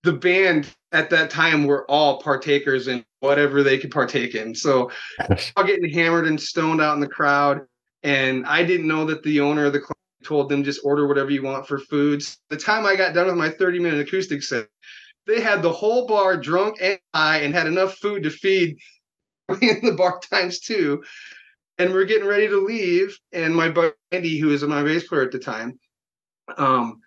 the 0.03 0.13
band 0.13 0.73
at 0.93 1.11
that 1.11 1.31
time 1.31 1.67
were 1.67 1.89
all 1.91 2.21
partakers 2.21 2.89
in 2.89 3.05
whatever 3.21 3.63
they 3.63 3.77
could 3.77 3.91
partake 3.91 4.35
in. 4.35 4.55
So 4.55 4.91
all 5.57 5.65
getting 5.65 5.91
hammered 5.91 6.27
and 6.27 6.41
stoned 6.41 6.81
out 6.81 6.95
in 6.95 7.01
the 7.01 7.09
crowd. 7.09 7.67
And 8.03 8.47
I 8.47 8.63
didn't 8.63 8.87
know 8.87 9.05
that 9.07 9.23
the 9.23 9.41
owner 9.41 9.67
of 9.67 9.73
the 9.73 9.81
club 9.81 9.97
told 10.23 10.49
them 10.49 10.65
just 10.65 10.81
order 10.85 11.07
whatever 11.07 11.31
you 11.31 11.43
want 11.43 11.67
for 11.67 11.79
foods. 11.79 12.39
The 12.51 12.57
time 12.57 12.87
I 12.87 12.97
got 12.97 13.15
done 13.15 13.27
with 13.27 13.37
my 13.37 13.51
30 13.51 13.81
minute 13.81 14.01
acoustic 14.01 14.43
set, 14.43 14.69
they 15.27 15.41
had 15.41 15.62
the 15.62 15.72
whole 15.72 16.07
bar 16.07 16.37
drunk 16.37 16.79
and 16.81 16.99
high 17.14 17.39
and 17.39 17.55
had 17.55 17.66
enough 17.66 17.97
food 17.97 18.22
to 18.22 18.31
feed 18.31 18.79
in 19.61 19.81
the 19.83 19.95
bar 19.97 20.20
times 20.31 20.61
two. 20.61 21.03
And 21.79 21.93
we're 21.93 22.05
getting 22.05 22.27
ready 22.27 22.49
to 22.49 22.64
leave. 22.64 23.18
And 23.33 23.55
my 23.55 23.68
buddy 23.68 23.93
Andy, 24.12 24.39
who 24.39 24.49
was 24.49 24.62
my 24.64 24.83
bass 24.83 25.07
player 25.07 25.22
at 25.22 25.33
the 25.33 25.39
time, 25.39 25.79
um, 26.57 27.01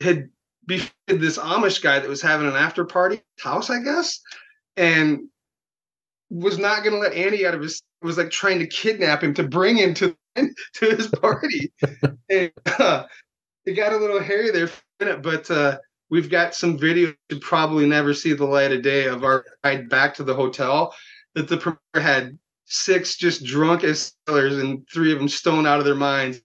had 0.00 0.28
befriended 0.66 1.20
this 1.20 1.38
Amish 1.38 1.82
guy 1.82 1.98
that 1.98 2.08
was 2.08 2.22
having 2.22 2.46
an 2.46 2.54
after 2.54 2.84
party 2.84 3.20
house, 3.40 3.70
I 3.70 3.82
guess, 3.82 4.20
and 4.76 5.28
was 6.30 6.58
not 6.58 6.82
going 6.82 6.92
to 6.92 7.00
let 7.00 7.14
Andy 7.14 7.46
out 7.46 7.54
of 7.54 7.62
his. 7.62 7.82
Was 8.00 8.16
like 8.16 8.30
trying 8.30 8.60
to 8.60 8.66
kidnap 8.68 9.24
him 9.24 9.34
to 9.34 9.42
bring 9.42 9.76
him 9.76 9.92
to 9.94 10.16
to 10.36 10.54
his 10.80 11.08
party. 11.08 11.72
and 12.30 12.52
uh, 12.78 13.04
it 13.64 13.72
got 13.72 13.92
a 13.92 13.96
little 13.96 14.20
hairy 14.20 14.52
there 14.52 14.68
for 14.68 14.80
a 15.00 15.04
minute, 15.04 15.22
but 15.22 15.50
uh, 15.50 15.78
we've 16.10 16.30
got 16.30 16.54
some 16.54 16.78
video 16.78 17.14
to 17.28 17.38
probably 17.38 17.86
never 17.86 18.14
see 18.14 18.32
the 18.32 18.44
light 18.44 18.72
of 18.72 18.82
day 18.82 19.06
of 19.06 19.24
our 19.24 19.44
ride 19.64 19.88
back 19.88 20.14
to 20.14 20.24
the 20.24 20.34
hotel 20.34 20.94
that 21.34 21.48
the 21.48 21.56
promoter 21.56 22.00
had 22.00 22.38
six 22.64 23.16
just 23.16 23.44
drunk 23.44 23.84
as 23.84 24.14
sailors 24.26 24.58
and 24.58 24.86
three 24.92 25.12
of 25.12 25.18
them 25.18 25.28
stoned 25.28 25.66
out 25.66 25.78
of 25.78 25.84
their 25.84 25.94
minds, 25.94 26.40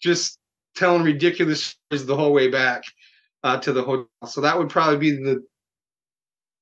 just 0.00 0.38
telling 0.74 1.02
ridiculous 1.02 1.76
stories 1.90 2.06
the 2.06 2.16
whole 2.16 2.32
way 2.32 2.48
back 2.48 2.82
uh, 3.42 3.58
to 3.58 3.72
the 3.72 3.82
hotel. 3.82 4.08
So 4.26 4.40
that 4.40 4.56
would 4.56 4.68
probably 4.68 4.98
be 4.98 5.10
the 5.12 5.44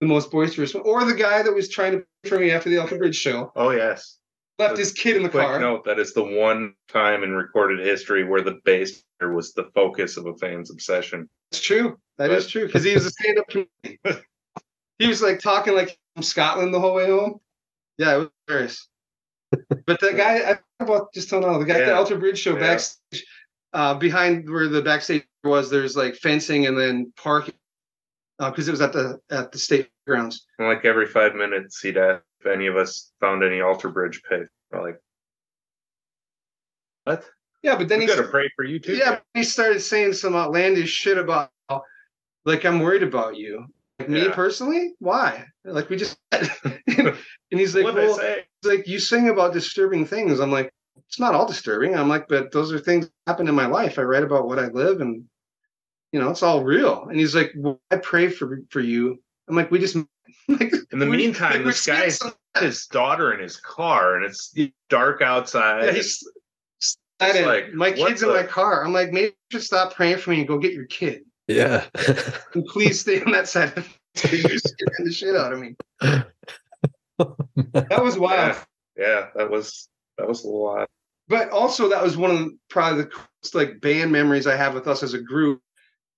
the 0.00 0.06
most 0.06 0.30
boisterous 0.30 0.74
one. 0.74 0.82
Or 0.84 1.04
the 1.04 1.14
guy 1.14 1.42
that 1.42 1.54
was 1.54 1.70
trying 1.70 1.92
to 1.92 2.28
for 2.28 2.38
me 2.38 2.50
after 2.50 2.68
the 2.68 2.78
Alter 2.78 2.98
Bridge 2.98 3.16
show 3.16 3.50
Oh 3.56 3.70
yes. 3.70 4.18
left 4.58 4.76
his 4.76 4.92
kid 4.92 5.16
in 5.16 5.22
the 5.22 5.28
car. 5.28 5.58
note: 5.58 5.84
that 5.84 5.98
is 5.98 6.12
the 6.12 6.22
one 6.22 6.74
time 6.88 7.22
in 7.22 7.32
recorded 7.32 7.80
history 7.80 8.24
where 8.24 8.42
the 8.42 8.58
bass 8.64 9.02
was 9.20 9.54
the 9.54 9.70
focus 9.74 10.16
of 10.16 10.26
a 10.26 10.34
fan's 10.34 10.70
obsession. 10.70 11.28
It's 11.50 11.60
true. 11.60 11.98
That 12.18 12.30
is 12.30 12.48
true 12.48 12.66
because 12.66 12.84
he 12.84 12.94
was 12.94 13.06
a 13.06 13.10
stand-up 13.10 13.46
comedian. 13.48 13.98
he 14.98 15.06
was 15.06 15.20
like 15.22 15.38
talking 15.38 15.74
like 15.74 15.96
from 16.14 16.22
Scotland 16.22 16.72
the 16.72 16.80
whole 16.80 16.94
way 16.94 17.06
home. 17.10 17.40
Yeah, 17.98 18.14
it 18.14 18.18
was 18.18 18.28
hilarious. 18.46 18.88
But 19.86 20.00
the 20.00 20.12
guy, 20.12 20.36
I 20.38 20.52
talk 20.54 20.62
about 20.80 21.12
just 21.14 21.30
don't 21.30 21.42
know 21.42 21.58
the 21.58 21.64
guy 21.64 21.80
at 21.80 21.86
the 21.86 21.94
Alter 21.94 22.16
Bridge 22.18 22.38
show 22.38 22.54
Yeah. 22.54 22.60
backstage, 22.60 23.24
uh, 23.72 23.94
behind 23.94 24.50
where 24.50 24.68
the 24.68 24.82
backstage 24.82 25.24
was. 25.44 25.70
There's 25.70 25.96
like 25.96 26.16
fencing 26.16 26.66
and 26.66 26.76
then 26.78 27.12
parking 27.16 27.54
because 28.38 28.66
it 28.68 28.72
was 28.72 28.80
at 28.80 28.92
the 28.92 29.20
at 29.30 29.52
the 29.52 29.58
state 29.58 29.88
grounds. 30.06 30.46
And 30.58 30.68
like 30.68 30.84
every 30.84 31.06
five 31.06 31.34
minutes, 31.34 31.80
he'd 31.80 31.96
ask 31.96 32.22
if 32.40 32.46
any 32.46 32.66
of 32.66 32.76
us 32.76 33.12
found 33.20 33.44
any 33.44 33.60
Alter 33.60 33.88
bridge 33.88 34.22
pay. 34.28 34.42
We're 34.72 34.82
like, 34.82 35.00
what? 37.04 37.24
Yeah, 37.66 37.76
but 37.76 37.88
then 37.88 37.98
we 37.98 38.04
he 38.06 38.08
gotta 38.14 38.28
pray 38.28 38.48
for 38.54 38.64
you 38.64 38.78
too. 38.78 38.94
yeah 38.94 39.18
he 39.34 39.42
started 39.42 39.80
saying 39.80 40.12
some 40.12 40.36
outlandish 40.36 40.88
shit 40.90 41.18
about 41.18 41.50
like 42.44 42.64
I'm 42.64 42.78
worried 42.80 43.02
about 43.02 43.36
you. 43.36 43.66
Like 43.98 44.08
me 44.08 44.22
Yeah. 44.24 44.32
personally, 44.34 44.94
why? 45.00 45.46
Like 45.64 45.90
we 45.90 45.96
just 45.96 46.16
and 46.32 47.14
he's 47.50 47.74
like, 47.74 47.84
what 47.84 47.94
well? 47.96 48.18
Like 48.62 48.86
you 48.86 48.98
sing 48.98 49.28
about 49.28 49.52
disturbing 49.52 50.06
things. 50.06 50.38
I'm 50.38 50.52
like, 50.52 50.72
it's 51.08 51.18
not 51.18 51.34
all 51.34 51.46
disturbing. 51.46 51.96
I'm 51.96 52.08
like, 52.08 52.28
but 52.28 52.52
those 52.52 52.72
are 52.72 52.78
things 52.78 53.06
that 53.06 53.12
happen 53.26 53.48
in 53.48 53.54
my 53.54 53.66
life. 53.66 53.98
I 53.98 54.02
write 54.02 54.22
about 54.22 54.46
what 54.46 54.58
I 54.60 54.66
live, 54.68 55.00
and 55.00 55.24
you 56.12 56.20
know, 56.20 56.30
it's 56.30 56.42
all 56.44 56.62
real. 56.62 57.06
And 57.08 57.18
he's 57.18 57.34
like, 57.34 57.52
well, 57.56 57.80
I 57.90 57.96
pray 57.96 58.28
for 58.28 58.60
for 58.70 58.80
you 58.80 59.20
I'm 59.48 59.56
like, 59.56 59.70
we 59.72 59.78
just 59.80 59.96
like 60.48 60.72
In 60.92 60.98
the 61.00 61.06
we- 61.08 61.16
meantime, 61.16 61.60
we're 61.60 61.66
this 61.72 61.84
guy 61.86 62.08
seeing 62.08 62.10
some- 62.10 62.32
had 62.54 62.64
his 62.64 62.86
daughter 62.86 63.32
in 63.34 63.40
his 63.40 63.56
car, 63.56 64.16
and 64.16 64.24
it's 64.24 64.54
dark 64.88 65.20
outside. 65.20 65.84
Yeah, 65.86 65.92
he's 65.92 66.22
like, 67.20 67.72
my 67.72 67.90
what 67.90 67.96
kid's 68.08 68.22
in 68.22 68.28
my 68.28 68.42
car. 68.42 68.84
I'm 68.84 68.92
like, 68.92 69.10
maybe 69.12 69.26
you 69.28 69.32
should 69.52 69.62
stop 69.62 69.94
praying 69.94 70.18
for 70.18 70.30
me 70.30 70.40
and 70.40 70.48
go 70.48 70.58
get 70.58 70.72
your 70.72 70.86
kid. 70.86 71.22
Yeah. 71.48 71.84
And 72.54 72.64
please 72.66 73.00
stay 73.00 73.22
on 73.22 73.32
that 73.32 73.48
side. 73.48 73.76
of 73.76 73.88
the 74.14 74.28
You're 74.36 74.58
scaring 74.58 75.04
the 75.04 75.12
shit 75.12 75.36
out 75.36 75.52
of 75.52 75.60
me. 75.60 75.76
That 77.72 78.02
was 78.02 78.18
wild. 78.18 78.56
yeah, 78.98 79.04
yeah, 79.06 79.26
that 79.36 79.50
was 79.50 79.88
that 80.18 80.28
was 80.28 80.44
a 80.44 80.48
lot. 80.48 80.88
But 81.28 81.48
also, 81.50 81.88
that 81.88 82.02
was 82.02 82.16
one 82.16 82.30
of 82.30 82.38
the, 82.38 82.58
probably 82.68 83.02
the 83.04 83.08
coolest, 83.08 83.54
like 83.54 83.80
band 83.80 84.12
memories 84.12 84.46
I 84.46 84.54
have 84.56 84.74
with 84.74 84.86
us 84.86 85.02
as 85.02 85.14
a 85.14 85.18
group 85.20 85.60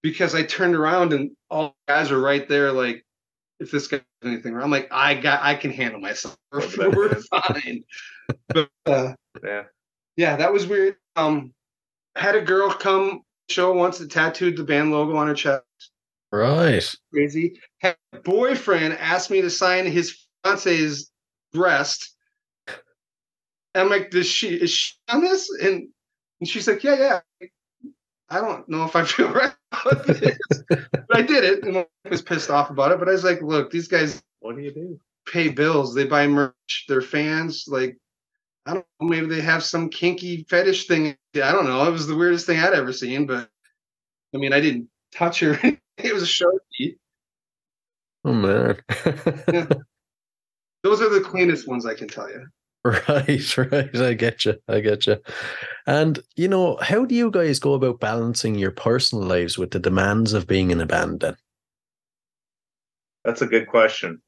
because 0.03 0.35
I 0.35 0.43
turned 0.43 0.75
around 0.75 1.13
and 1.13 1.31
all 1.51 1.77
the 1.87 1.93
guys 1.93 2.11
are 2.11 2.21
right 2.21 2.49
there. 2.49 2.73
Like, 2.73 3.05
if 3.61 3.71
this 3.71 3.87
guy 3.87 3.99
does 4.21 4.33
anything 4.33 4.55
wrong, 4.55 4.65
I'm 4.65 4.71
like, 4.71 4.89
I 4.91 5.15
got, 5.15 5.41
I 5.43 5.55
can 5.55 5.71
handle 5.71 6.01
myself. 6.01 6.37
We're, 6.53 6.91
we're 6.91 7.15
fine. 7.15 7.85
But 8.49 8.69
uh, 8.87 9.15
Yeah, 9.43 9.65
yeah, 10.19 10.35
that 10.35 10.53
was 10.53 10.67
weird. 10.67 10.97
Um, 11.15 11.55
had 12.17 12.35
a 12.35 12.41
girl 12.41 12.71
come 12.71 13.23
show 13.49 13.73
once 13.73 13.99
that 13.99 14.11
tattooed 14.11 14.57
the 14.57 14.65
band 14.65 14.91
logo 14.91 15.17
on 15.17 15.29
her 15.29 15.35
chest. 15.35 15.63
right. 16.33 16.85
Crazy. 17.13 17.59
Had 17.79 17.97
a 18.13 18.19
boyfriend 18.19 18.95
asked 18.95 19.31
me 19.31 19.41
to 19.41 19.49
sign 19.49 19.87
his 19.87 20.27
fiance's 20.43 21.13
breast. 21.53 22.17
And 22.67 23.85
I'm 23.85 23.89
like, 23.89 24.11
does 24.11 24.27
she 24.27 24.49
is 24.49 24.73
she 24.73 24.95
on 25.09 25.21
this? 25.21 25.49
And, 25.63 25.89
and 26.41 26.49
she's 26.49 26.67
like, 26.67 26.83
yeah, 26.83 27.21
yeah. 27.41 27.49
I 28.29 28.41
don't 28.41 28.69
know 28.69 28.85
if 28.85 28.97
I 28.97 29.05
feel 29.05 29.29
right 29.33 29.55
about 29.73 30.05
this, 30.05 30.37
but 30.69 31.17
I 31.17 31.23
did 31.23 31.45
it, 31.45 31.63
and 31.63 31.79
I 31.79 31.87
was 32.11 32.23
pissed 32.23 32.51
off 32.51 32.71
about 32.71 32.91
it. 32.91 32.99
But 32.99 33.09
I 33.09 33.13
was 33.13 33.25
like, 33.25 33.41
look, 33.41 33.71
these 33.71 33.87
guys 33.87 34.21
what 34.41 34.57
do 34.57 34.63
you 34.63 34.73
do? 34.73 35.01
pay 35.31 35.49
bills, 35.49 35.95
they 35.95 36.05
buy 36.05 36.27
merch, 36.27 36.87
they're 36.89 37.03
fans. 37.03 37.67
Like, 37.69 37.97
I 38.69 38.75
don't 38.75 38.87
know, 39.01 39.09
maybe 39.09 39.27
they 39.27 39.41
have 39.41 39.65
some 39.65 39.89
kinky 39.89 40.45
fetish 40.51 40.87
thing. 40.87 41.17
I 41.35 41.53
don't 41.53 41.65
know. 41.65 41.89
It 41.89 41.91
was 41.91 42.07
the 42.07 42.17
weirdest 42.17 42.45
thing 42.45 42.61
I'd 42.61 42.75
ever 42.75 42.93
seen, 42.93 43.27
but 43.27 43.49
I 44.35 44.37
mean, 44.37 44.53
I 44.53 44.61
didn't 44.61 44.89
touch 45.11 45.41
her. 45.41 45.59
it 45.97 46.13
was 46.13 46.23
a 46.23 46.27
show. 46.27 46.53
Oh 48.25 48.33
man. 48.35 48.77
Those 50.83 51.01
are 51.01 51.09
the 51.09 51.25
cleanest 51.25 51.67
ones 51.67 51.87
I 51.87 51.95
can 51.95 52.09
tell 52.09 52.29
you. 52.29 52.47
Right, 52.85 53.57
right. 53.73 53.97
I 53.97 54.15
get 54.15 54.45
you. 54.45 54.57
I 54.69 54.81
get 54.81 55.07
you. 55.07 55.17
And 55.87 56.21
you 56.37 56.49
know, 56.49 56.77
how 56.83 57.07
do 57.07 57.15
you 57.15 57.31
guys 57.31 57.59
go 57.59 57.73
about 57.73 58.01
balancing 58.01 58.55
your 58.55 58.71
personal 58.71 59.25
lives 59.25 59.57
with 59.57 59.71
the 59.71 59.81
demands 59.81 60.35
of 60.35 60.47
being 60.47 60.71
in 60.71 60.81
a 60.81 60.87
band? 60.87 61.21
Then, 61.21 61.37
That's 63.25 63.41
a 63.41 63.47
good 63.47 63.67
question. 63.67 64.21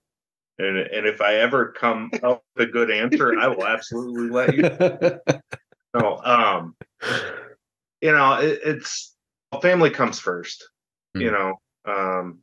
And 0.61 0.79
and 0.79 1.07
if 1.07 1.21
I 1.21 1.37
ever 1.37 1.73
come 1.73 2.11
up 2.23 2.45
with 2.57 2.69
a 2.69 2.73
good 2.73 2.91
answer, 2.91 3.39
I 3.39 3.49
will 3.49 3.67
absolutely 3.67 4.31
let 4.31 4.55
you 4.55 4.63
know. 4.63 5.21
Um, 5.93 6.77
you 8.01 8.13
know, 8.13 8.35
it, 8.35 8.61
it's 8.65 9.17
family 9.61 9.91
comes 9.91 10.21
first. 10.21 10.69
You 11.15 11.31
Hmm. 11.31 11.33
know, 11.33 11.61
um, 11.85 12.39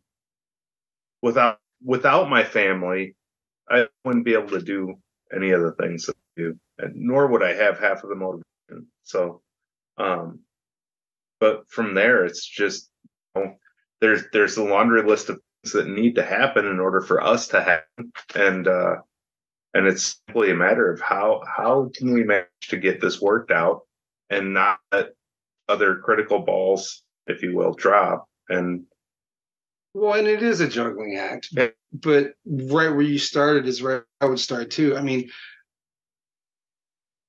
without 1.22 1.59
without 1.84 2.30
my 2.30 2.43
family, 2.43 3.15
I 3.70 3.88
wouldn't 4.03 4.26
be 4.26 4.34
able 4.34 4.49
to 4.49 4.61
do 4.61 4.95
any 5.34 5.51
of 5.51 5.61
the 5.61 5.72
things 5.74 6.05
that 6.05 6.15
I 6.15 6.41
do, 6.41 6.59
and 6.80 6.95
nor 6.95 7.28
would 7.28 7.43
I 7.43 7.53
have 7.53 7.80
half 7.80 8.03
of 8.03 8.09
the 8.09 8.15
motivation. 8.15 8.88
So, 9.03 9.41
um, 9.97 10.41
but 11.39 11.70
from 11.70 11.93
there, 11.93 12.26
it's 12.26 12.45
just 12.45 12.89
you 13.36 13.43
know, 13.43 13.55
there's 14.01 14.24
there's 14.34 14.57
a 14.57 14.63
laundry 14.63 15.03
list 15.03 15.30
of 15.30 15.39
that 15.74 15.88
need 15.88 16.15
to 16.15 16.24
happen 16.24 16.65
in 16.65 16.80
order 16.80 17.01
for 17.01 17.22
us 17.22 17.47
to 17.49 17.61
happen, 17.61 18.11
and 18.36 18.68
uh, 18.68 18.95
and 19.74 19.88
it's 19.88 20.20
simply 20.28 20.51
a 20.51 20.55
matter 20.55 20.91
of 20.91 20.99
how 21.01 21.41
how 21.45 21.89
can 21.95 22.13
we 22.13 22.24
manage 22.24 22.47
to 22.70 22.78
get 22.78 23.01
this 23.01 23.22
worked 23.22 23.51
out 23.51 23.82
and 24.30 24.53
not 24.53 24.80
let 24.91 25.09
other 25.70 25.97
critical 25.97 26.39
balls, 26.39 27.03
if 27.28 27.41
you 27.41 27.55
will, 27.55 27.74
drop. 27.74 28.28
And 28.49 28.86
Well, 29.93 30.13
and 30.13 30.28
it 30.28 30.41
is 30.43 30.59
a 30.61 30.68
juggling 30.68 31.18
act, 31.18 31.49
Yeah. 31.51 31.70
but 31.93 32.34
right 32.45 32.89
where 32.89 33.01
you 33.01 33.20
started 33.20 33.68
is 33.68 33.82
where 33.82 34.05
I 34.22 34.26
would 34.26 34.39
start 34.39 34.72
too. 34.72 34.95
I 34.95 35.01
mean, 35.01 35.30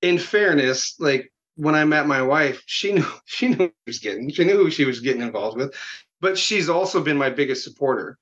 in 0.03 0.19
fairness, 0.19 0.95
like 0.99 1.33
when 1.57 1.75
I 1.75 1.85
met 1.85 2.07
my 2.07 2.23
wife, 2.23 2.63
she 2.67 2.93
knew 2.93 3.07
she 3.27 3.49
knew 3.49 3.67
she 3.69 3.75
was 3.87 3.99
getting. 3.99 4.31
She 4.31 4.45
knew 4.45 4.57
who 4.57 4.71
she 4.71 4.85
was 4.85 5.01
getting 5.01 5.23
involved 5.23 5.57
with, 5.57 5.75
but 6.21 6.39
she's 6.39 6.69
also 6.69 7.03
been 7.03 7.17
my 7.17 7.31
biggest 7.31 7.65
supporter, 7.65 8.19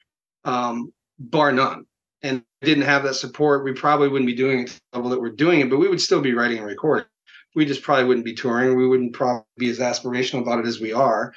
um, 0.47 0.93
bar 1.19 1.53
none. 1.53 1.85
And 2.23 2.43
didn't 2.63 2.85
have 2.85 3.03
that 3.03 3.15
support, 3.15 3.63
we 3.63 3.73
probably 3.73 4.09
wouldn't 4.09 4.27
be 4.27 4.35
doing 4.35 4.61
it 4.61 4.69
to 4.69 4.81
the 4.93 4.99
level 4.99 5.11
that 5.11 5.21
we're 5.21 5.31
doing 5.31 5.61
it, 5.61 5.69
but 5.69 5.79
we 5.79 5.89
would 5.89 6.01
still 6.01 6.23
be 6.23 6.33
writing 6.33 6.59
and 6.59 6.67
recording. 6.67 7.07
We 7.55 7.67
just 7.67 7.83
probably 7.83 8.05
wouldn't 8.05 8.25
be 8.25 8.35
touring. 8.35 8.77
We 8.77 8.89
wouldn't 8.89 9.13
probably 9.13 9.45
be 9.59 9.69
as 9.69 9.79
aspirational 9.79 10.43
about 10.43 10.61
it 10.61 10.67
as 10.67 10.81
we 10.81 10.93
are. 10.93 11.35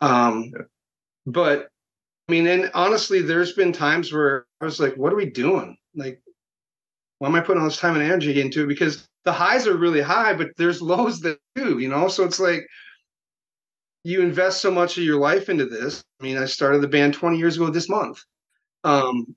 Um. 0.00 0.52
But 1.26 1.68
I 2.28 2.32
mean, 2.32 2.46
and 2.46 2.70
honestly, 2.74 3.20
there's 3.20 3.52
been 3.52 3.72
times 3.72 4.12
where 4.12 4.46
I 4.60 4.64
was 4.64 4.80
like, 4.80 4.94
what 4.96 5.12
are 5.12 5.16
we 5.16 5.26
doing? 5.26 5.76
Like, 5.94 6.22
why 7.18 7.28
am 7.28 7.34
I 7.34 7.40
putting 7.40 7.62
all 7.62 7.68
this 7.68 7.78
time 7.78 7.94
and 7.94 8.02
energy 8.02 8.40
into 8.40 8.64
it? 8.64 8.68
Because 8.68 9.06
the 9.24 9.32
highs 9.32 9.66
are 9.66 9.76
really 9.76 10.00
high, 10.00 10.34
but 10.34 10.48
there's 10.56 10.82
lows 10.82 11.20
that 11.20 11.38
do, 11.54 11.78
you 11.78 11.88
know? 11.88 12.08
So 12.08 12.24
it's 12.24 12.40
like 12.40 12.66
you 14.04 14.20
invest 14.22 14.60
so 14.60 14.70
much 14.70 14.98
of 14.98 15.04
your 15.04 15.20
life 15.20 15.48
into 15.48 15.66
this. 15.66 16.02
I 16.20 16.24
mean, 16.24 16.38
I 16.38 16.46
started 16.46 16.80
the 16.80 16.88
band 16.88 17.14
20 17.14 17.38
years 17.38 17.56
ago 17.56 17.70
this 17.70 17.88
month. 17.88 18.24
Um, 18.84 19.34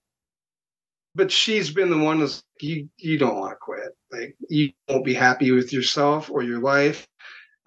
but 1.15 1.31
she's 1.31 1.71
been 1.71 1.89
the 1.89 1.97
one 1.97 2.19
that's 2.19 2.43
you 2.61 2.89
you 2.97 3.17
don't 3.17 3.39
want 3.39 3.51
to 3.51 3.57
quit. 3.59 3.95
Like 4.11 4.35
you 4.49 4.71
won't 4.89 5.05
be 5.05 5.13
happy 5.13 5.51
with 5.51 5.73
yourself 5.73 6.29
or 6.29 6.43
your 6.43 6.59
life. 6.59 7.07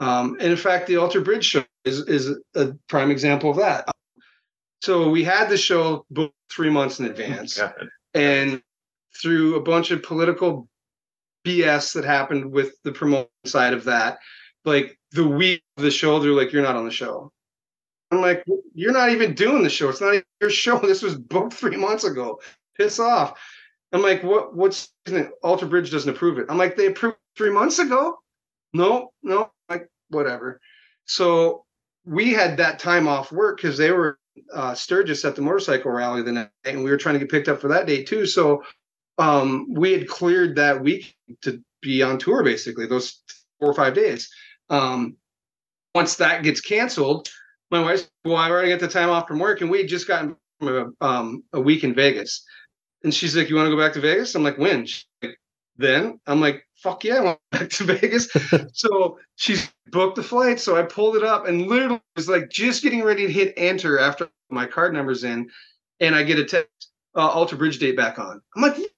Um, 0.01 0.37
and 0.41 0.51
in 0.51 0.57
fact, 0.57 0.87
the 0.87 0.97
Alter 0.97 1.21
Bridge 1.21 1.45
show 1.45 1.65
is 1.85 2.01
is 2.01 2.37
a 2.55 2.75
prime 2.89 3.11
example 3.11 3.51
of 3.51 3.57
that. 3.57 3.89
So 4.83 5.09
we 5.09 5.25
had 5.25 5.49
the 5.49 5.57
show 5.57 6.05
booked 6.11 6.35
three 6.51 6.71
months 6.71 7.01
in 7.01 7.07
advance, 7.07 7.59
yeah, 7.59 7.73
and 8.15 8.63
through 9.21 9.57
a 9.57 9.63
bunch 9.63 9.91
of 9.91 10.03
political 10.03 10.69
BS 11.45 11.95
that 11.95 12.05
happened 12.05 12.53
with 12.53 12.75
the 12.85 12.93
promotion 12.93 13.29
side 13.45 13.73
of 13.73 13.85
that, 13.85 14.19
like 14.65 14.97
the 15.13 15.27
week 15.27 15.63
of 15.77 15.83
the 15.83 15.91
show, 15.91 16.19
they're 16.21 16.31
like, 16.33 16.53
"You're 16.53 16.63
not 16.63 16.77
on 16.77 16.85
the 16.85 16.93
show." 16.93 17.33
I'm 18.11 18.21
like, 18.21 18.45
"You're 18.75 18.93
not 18.93 19.11
even 19.11 19.35
doing 19.35 19.63
the 19.63 19.71
show. 19.71 19.89
It's 19.89 20.01
not 20.01 20.23
your 20.41 20.51
show. 20.51 20.79
This 20.83 21.03
was 21.03 21.17
booked 21.17 21.55
three 21.55 21.77
months 21.77 22.05
ago. 22.05 22.41
Piss 22.77 22.99
off." 22.99 23.39
I'm 23.93 24.03
like, 24.03 24.23
"What? 24.23 24.55
What's 24.55 24.93
Alter 25.43 25.67
Bridge 25.67 25.91
doesn't 25.91 26.11
approve 26.11 26.39
it?" 26.39 26.47
I'm 26.49 26.59
like, 26.59 26.77
"They 26.77 26.87
approved 26.87 27.17
three 27.37 27.51
months 27.51 27.79
ago." 27.79 28.19
No, 28.73 29.13
no, 29.23 29.51
like 29.69 29.89
whatever. 30.11 30.61
So 31.07 31.65
we 32.05 32.33
had 32.33 32.59
that 32.59 32.79
time 32.79 33.09
off 33.09 33.33
work 33.33 33.57
because 33.57 33.79
they 33.79 33.93
were 33.93 34.19
uh, 34.53 34.75
Sturgis 34.75 35.25
at 35.25 35.37
the 35.37 35.43
motorcycle 35.43 35.91
rally 35.91 36.23
the 36.23 36.33
night, 36.33 36.51
and 36.65 36.85
we 36.85 36.91
were 36.91 36.97
trying 36.97 37.15
to 37.15 37.19
get 37.19 37.31
picked 37.31 37.49
up 37.49 37.61
for 37.61 37.69
that 37.69 37.87
day 37.87 38.05
too. 38.05 38.27
So 38.27 38.63
um, 39.19 39.67
we 39.73 39.93
had 39.93 40.09
cleared 40.09 40.57
that 40.57 40.83
week 40.83 41.17
to 41.43 41.63
be 41.83 42.03
on 42.03 42.19
tour, 42.19 42.43
basically 42.43 42.87
those 42.87 43.21
four 43.59 43.71
or 43.71 43.75
five 43.75 43.95
days. 43.95 44.31
Um, 44.71 45.17
once 45.95 46.17
that 46.17 46.43
gets 46.43 46.61
canceled, 46.61 47.29
my 47.71 47.81
wife's 47.81 48.09
well, 48.25 48.37
I 48.37 48.51
already 48.51 48.71
got 48.71 48.81
the 48.81 48.89
time 48.89 49.11
off 49.11 49.29
from 49.29 49.39
work, 49.39 49.61
and 49.61 49.71
we 49.71 49.79
had 49.79 49.89
just 49.89 50.09
gotten 50.09 50.37
from 50.59 50.95
a, 51.01 51.05
um, 51.05 51.45
a 51.53 51.61
week 51.61 51.85
in 51.85 51.95
Vegas. 51.95 52.45
And 53.05 53.15
she's 53.15 53.37
like, 53.37 53.49
"You 53.49 53.57
want 53.57 53.67
to 53.67 53.75
go 53.75 53.81
back 53.81 53.93
to 53.95 54.01
Vegas?" 54.01 54.35
I'm 54.35 54.43
like, 54.43 54.59
"When?" 54.59 54.87
She's 54.87 55.07
like, 55.23 55.39
then 55.77 56.21
I'm 56.27 56.41
like, 56.41 56.67
"Fuck 56.77 57.05
yeah, 57.05 57.17
I 57.17 57.21
want 57.21 57.39
back 57.53 57.71
to 57.71 57.85
Vegas." 57.85 58.29
so 58.73 59.19
she's 59.37 59.71
booked 59.87 60.17
the 60.17 60.23
flight. 60.23 60.61
So 60.61 60.77
I 60.77 60.83
pulled 60.83 61.17
it 61.17 61.23
up 61.23 61.47
and 61.47 61.67
literally 61.67 62.01
was 62.17 62.29
like 62.29 62.51
just 62.51 62.83
getting 62.83 63.03
ready 63.03 63.27
to 63.27 63.33
hit 63.33 63.55
enter 63.57 63.99
after 63.99 64.29
my 64.51 64.67
card 64.67 64.93
number's 64.93 65.25
in, 65.25 65.51
and 66.01 66.15
I 66.15 66.23
get 66.23 66.39
a 66.39 66.45
text, 66.45 66.91
uh, 67.15 67.29
Alter 67.29 67.57
Bridge 67.57 67.79
date 67.79 67.97
back 67.97 68.19
on. 68.19 68.41
I'm 68.57 68.63
like, 68.63 68.77
"What?" 68.77 68.91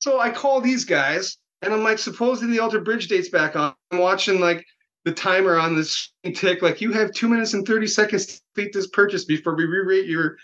so 0.00 0.20
I 0.20 0.30
call 0.30 0.60
these 0.60 0.84
guys 0.84 1.38
and 1.64 1.72
I'm 1.72 1.82
like, 1.82 1.98
supposedly 1.98 2.54
the 2.54 2.62
Alter 2.62 2.80
Bridge 2.80 3.08
date's 3.08 3.30
back 3.30 3.56
on. 3.56 3.74
I'm 3.90 3.98
watching 3.98 4.40
like 4.40 4.66
the 5.04 5.12
timer 5.12 5.58
on 5.58 5.76
this 5.76 6.12
tick, 6.34 6.62
like 6.62 6.80
you 6.80 6.92
have 6.92 7.12
two 7.12 7.28
minutes 7.28 7.54
and 7.54 7.66
30 7.66 7.86
seconds 7.86 8.26
to 8.26 8.40
complete 8.54 8.72
this 8.72 8.86
purchase 8.88 9.24
before 9.24 9.54
we 9.54 9.64
re-rate 9.64 10.06
your, 10.06 10.36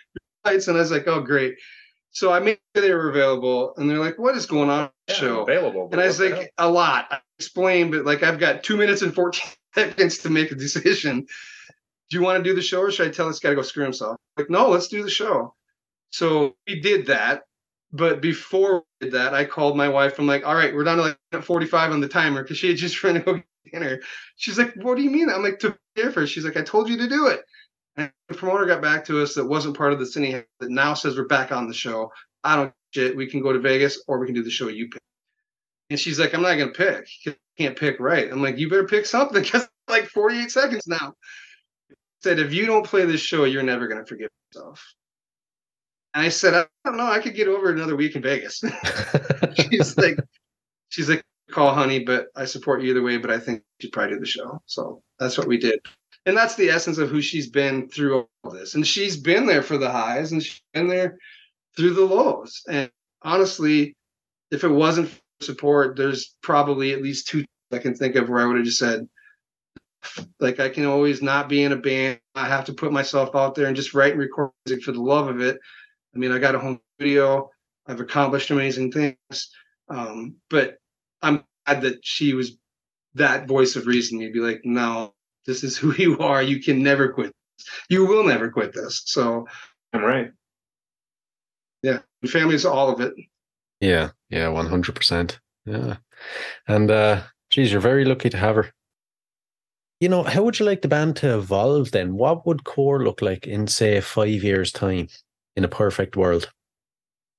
flights. 0.44 0.68
And 0.68 0.76
I 0.76 0.80
was 0.80 0.90
like, 0.90 1.06
oh 1.06 1.20
great. 1.20 1.56
So 2.12 2.32
I 2.32 2.40
made 2.40 2.58
sure 2.74 2.82
they 2.82 2.92
were 2.92 3.08
available, 3.08 3.72
and 3.76 3.88
they're 3.88 3.98
like, 3.98 4.18
"What 4.18 4.36
is 4.36 4.46
going 4.46 4.68
on?" 4.68 4.90
yeah, 5.08 5.14
show 5.14 5.42
available. 5.42 5.88
and 5.92 6.00
I 6.00 6.06
was 6.06 6.18
like, 6.18 6.52
a 6.58 6.68
lot. 6.68 7.06
I 7.10 7.20
explained, 7.38 7.92
but 7.92 8.04
like 8.04 8.22
I've 8.22 8.40
got 8.40 8.64
two 8.64 8.76
minutes 8.76 9.02
and 9.02 9.14
14 9.14 9.48
seconds 9.74 10.18
to 10.18 10.30
make 10.30 10.50
a 10.50 10.56
decision. 10.56 11.20
Do 11.20 12.16
you 12.16 12.22
want 12.22 12.42
to 12.42 12.50
do 12.50 12.54
the 12.54 12.62
show 12.62 12.80
or 12.80 12.90
should 12.90 13.06
I 13.06 13.10
tell 13.12 13.28
this 13.28 13.38
guy 13.38 13.50
to 13.50 13.54
go 13.54 13.62
screw 13.62 13.84
himself? 13.84 14.16
Like, 14.36 14.50
no, 14.50 14.68
let's 14.68 14.88
do 14.88 15.04
the 15.04 15.10
show. 15.10 15.54
So 16.10 16.56
we 16.66 16.80
did 16.80 17.06
that. 17.06 17.42
But 17.92 18.20
before 18.20 18.84
we 19.00 19.06
did 19.06 19.14
that, 19.14 19.32
I 19.32 19.44
called 19.44 19.76
my 19.76 19.88
wife. 19.88 20.18
I'm 20.18 20.26
like, 20.26 20.44
all 20.44 20.54
right, 20.54 20.74
we're 20.74 20.84
down 20.84 20.98
to 20.98 21.16
like 21.32 21.44
45 21.44 21.92
on 21.92 22.00
the 22.00 22.08
timer 22.08 22.42
because 22.42 22.58
she 22.58 22.68
had 22.68 22.76
just 22.76 23.02
run 23.04 23.14
to 23.14 23.20
go 23.20 23.34
get 23.34 23.44
dinner. 23.70 24.00
She's 24.36 24.58
like, 24.58 24.74
what 24.74 24.96
do 24.96 25.02
you 25.02 25.10
mean? 25.10 25.28
I'm 25.30 25.42
like, 25.42 25.58
to 25.60 25.76
pay 25.94 26.10
for. 26.10 26.26
She's 26.26 26.44
like, 26.44 26.56
I 26.56 26.62
told 26.62 26.88
you 26.88 26.96
to 26.98 27.08
do 27.08 27.28
it. 27.28 27.40
And 27.96 28.12
the 28.28 28.34
promoter 28.34 28.66
got 28.66 28.82
back 28.82 29.04
to 29.06 29.22
us 29.22 29.34
that 29.34 29.44
wasn't 29.44 29.76
part 29.76 29.92
of 29.92 29.98
the 29.98 30.06
city 30.06 30.32
that 30.32 30.70
now 30.70 30.94
says 30.94 31.16
we're 31.16 31.26
back 31.26 31.52
on 31.52 31.68
the 31.68 31.74
show. 31.74 32.10
I 32.44 32.56
don't 32.56 32.72
shit. 32.92 33.16
We 33.16 33.26
can 33.26 33.42
go 33.42 33.52
to 33.52 33.58
Vegas 33.58 34.02
or 34.06 34.18
we 34.18 34.26
can 34.26 34.34
do 34.34 34.42
the 34.42 34.50
show 34.50 34.68
you 34.68 34.88
pick. 34.88 35.02
And 35.90 35.98
she's 35.98 36.20
like, 36.20 36.34
I'm 36.34 36.42
not 36.42 36.56
gonna 36.56 36.70
pick. 36.70 37.06
You 37.24 37.34
can't 37.58 37.76
pick 37.76 37.98
right. 37.98 38.30
I'm 38.30 38.42
like, 38.42 38.58
you 38.58 38.68
better 38.68 38.86
pick 38.86 39.06
something 39.06 39.42
because 39.42 39.68
like 39.88 40.06
48 40.06 40.50
seconds 40.50 40.86
now. 40.86 41.14
Said 42.22 42.38
if 42.38 42.52
you 42.52 42.66
don't 42.66 42.86
play 42.86 43.04
this 43.06 43.20
show, 43.20 43.44
you're 43.44 43.62
never 43.62 43.88
gonna 43.88 44.06
forgive 44.06 44.28
yourself. 44.52 44.94
And 46.14 46.24
I 46.24 46.28
said, 46.28 46.54
I 46.54 46.66
don't 46.84 46.96
know. 46.96 47.06
I 47.06 47.20
could 47.20 47.34
get 47.34 47.48
over 47.48 47.70
another 47.70 47.96
week 47.96 48.16
in 48.16 48.22
Vegas. 48.22 48.62
she's 49.54 49.96
like, 49.96 50.18
she's 50.88 51.08
like, 51.08 51.22
call 51.50 51.74
honey, 51.74 52.00
but 52.00 52.28
I 52.36 52.44
support 52.44 52.82
you 52.82 52.90
either 52.90 53.02
way. 53.02 53.16
But 53.16 53.30
I 53.30 53.38
think 53.38 53.62
she'd 53.80 53.92
probably 53.92 54.14
do 54.14 54.20
the 54.20 54.26
show. 54.26 54.62
So 54.66 55.02
that's 55.18 55.36
what 55.36 55.48
we 55.48 55.58
did. 55.58 55.80
And 56.26 56.36
that's 56.36 56.54
the 56.54 56.68
essence 56.68 56.98
of 56.98 57.08
who 57.08 57.20
she's 57.20 57.48
been 57.48 57.88
through 57.88 58.26
all 58.44 58.50
this. 58.50 58.74
And 58.74 58.86
she's 58.86 59.16
been 59.16 59.46
there 59.46 59.62
for 59.62 59.78
the 59.78 59.90
highs 59.90 60.32
and 60.32 60.42
she's 60.42 60.62
been 60.74 60.88
there 60.88 61.18
through 61.76 61.94
the 61.94 62.04
lows. 62.04 62.62
And 62.68 62.90
honestly, 63.22 63.96
if 64.50 64.64
it 64.64 64.68
wasn't 64.68 65.08
for 65.08 65.20
support, 65.40 65.96
there's 65.96 66.34
probably 66.42 66.92
at 66.92 67.02
least 67.02 67.28
two 67.28 67.44
I 67.72 67.78
can 67.78 67.94
think 67.94 68.16
of 68.16 68.28
where 68.28 68.40
I 68.40 68.46
would 68.46 68.56
have 68.56 68.64
just 68.64 68.78
said, 68.78 69.08
like 70.40 70.60
I 70.60 70.68
can 70.68 70.86
always 70.86 71.22
not 71.22 71.48
be 71.48 71.62
in 71.62 71.72
a 71.72 71.76
band. 71.76 72.18
I 72.34 72.48
have 72.48 72.64
to 72.64 72.72
put 72.72 72.92
myself 72.92 73.34
out 73.36 73.54
there 73.54 73.66
and 73.66 73.76
just 73.76 73.94
write 73.94 74.12
and 74.12 74.20
record 74.20 74.50
music 74.66 74.84
for 74.84 74.92
the 74.92 75.00
love 75.00 75.28
of 75.28 75.40
it. 75.40 75.56
I 76.14 76.18
mean, 76.18 76.32
I 76.32 76.38
got 76.38 76.56
a 76.56 76.58
home 76.58 76.80
studio. 76.96 77.48
I've 77.86 78.00
accomplished 78.00 78.50
amazing 78.50 78.90
things. 78.90 79.50
Um, 79.88 80.36
but 80.48 80.78
I'm 81.22 81.44
glad 81.66 81.82
that 81.82 82.04
she 82.04 82.34
was 82.34 82.56
that 83.14 83.46
voice 83.46 83.76
of 83.76 83.86
reason. 83.86 84.20
You'd 84.20 84.32
be 84.32 84.40
like, 84.40 84.62
no, 84.64 85.14
this 85.46 85.64
is 85.64 85.76
who 85.78 85.94
you 85.94 86.18
are. 86.18 86.42
You 86.42 86.60
can 86.60 86.82
never 86.82 87.12
quit. 87.12 87.32
You 87.88 88.06
will 88.06 88.24
never 88.24 88.50
quit 88.50 88.72
this. 88.72 89.02
So 89.04 89.46
I'm 89.92 90.02
right. 90.02 90.30
yeah, 91.82 91.98
family 92.26 92.54
is 92.54 92.64
all 92.64 92.90
of 92.90 93.00
it. 93.00 93.14
Yeah, 93.80 94.10
yeah, 94.28 94.48
one 94.48 94.66
hundred 94.66 94.94
percent. 94.94 95.40
Yeah, 95.66 95.96
and 96.68 96.90
uh, 96.90 97.22
geez, 97.50 97.72
you're 97.72 97.80
very 97.80 98.04
lucky 98.04 98.30
to 98.30 98.36
have 98.36 98.56
her. 98.56 98.72
You 100.00 100.08
know, 100.08 100.22
how 100.22 100.42
would 100.42 100.58
you 100.58 100.64
like 100.64 100.80
the 100.80 100.88
band 100.88 101.16
to 101.16 101.36
evolve 101.36 101.90
then? 101.90 102.14
What 102.14 102.46
would 102.46 102.64
core 102.64 103.04
look 103.04 103.20
like 103.20 103.46
in 103.46 103.66
say 103.66 104.00
five 104.00 104.42
years' 104.42 104.72
time 104.72 105.08
in 105.56 105.64
a 105.64 105.68
perfect 105.68 106.16
world? 106.16 106.50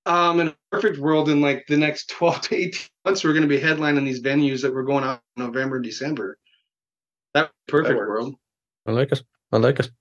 Um, 0.06 0.40
in 0.40 0.48
a 0.48 0.56
perfect 0.72 0.98
world, 0.98 1.30
in 1.30 1.42
like 1.42 1.66
the 1.68 1.78
next 1.78 2.10
12 2.10 2.42
to 2.42 2.56
18 2.56 2.82
months, 3.06 3.24
we're 3.24 3.34
going 3.34 3.48
to 3.48 3.48
be 3.48 3.60
headlining 3.60 4.06
these 4.06 4.22
venues 4.22 4.62
that 4.62 4.74
we're 4.74 4.84
going 4.84 5.04
out 5.04 5.22
in 5.38 5.44
November, 5.44 5.80
December. 5.80 6.38
That 7.34 7.52
perfect 7.68 7.98
works. 7.98 8.10
world. 8.10 8.36
I 8.88 8.92
like 8.92 9.12
it. 9.12 9.24
I 9.52 9.58
like 9.58 9.80
it. 9.80 9.92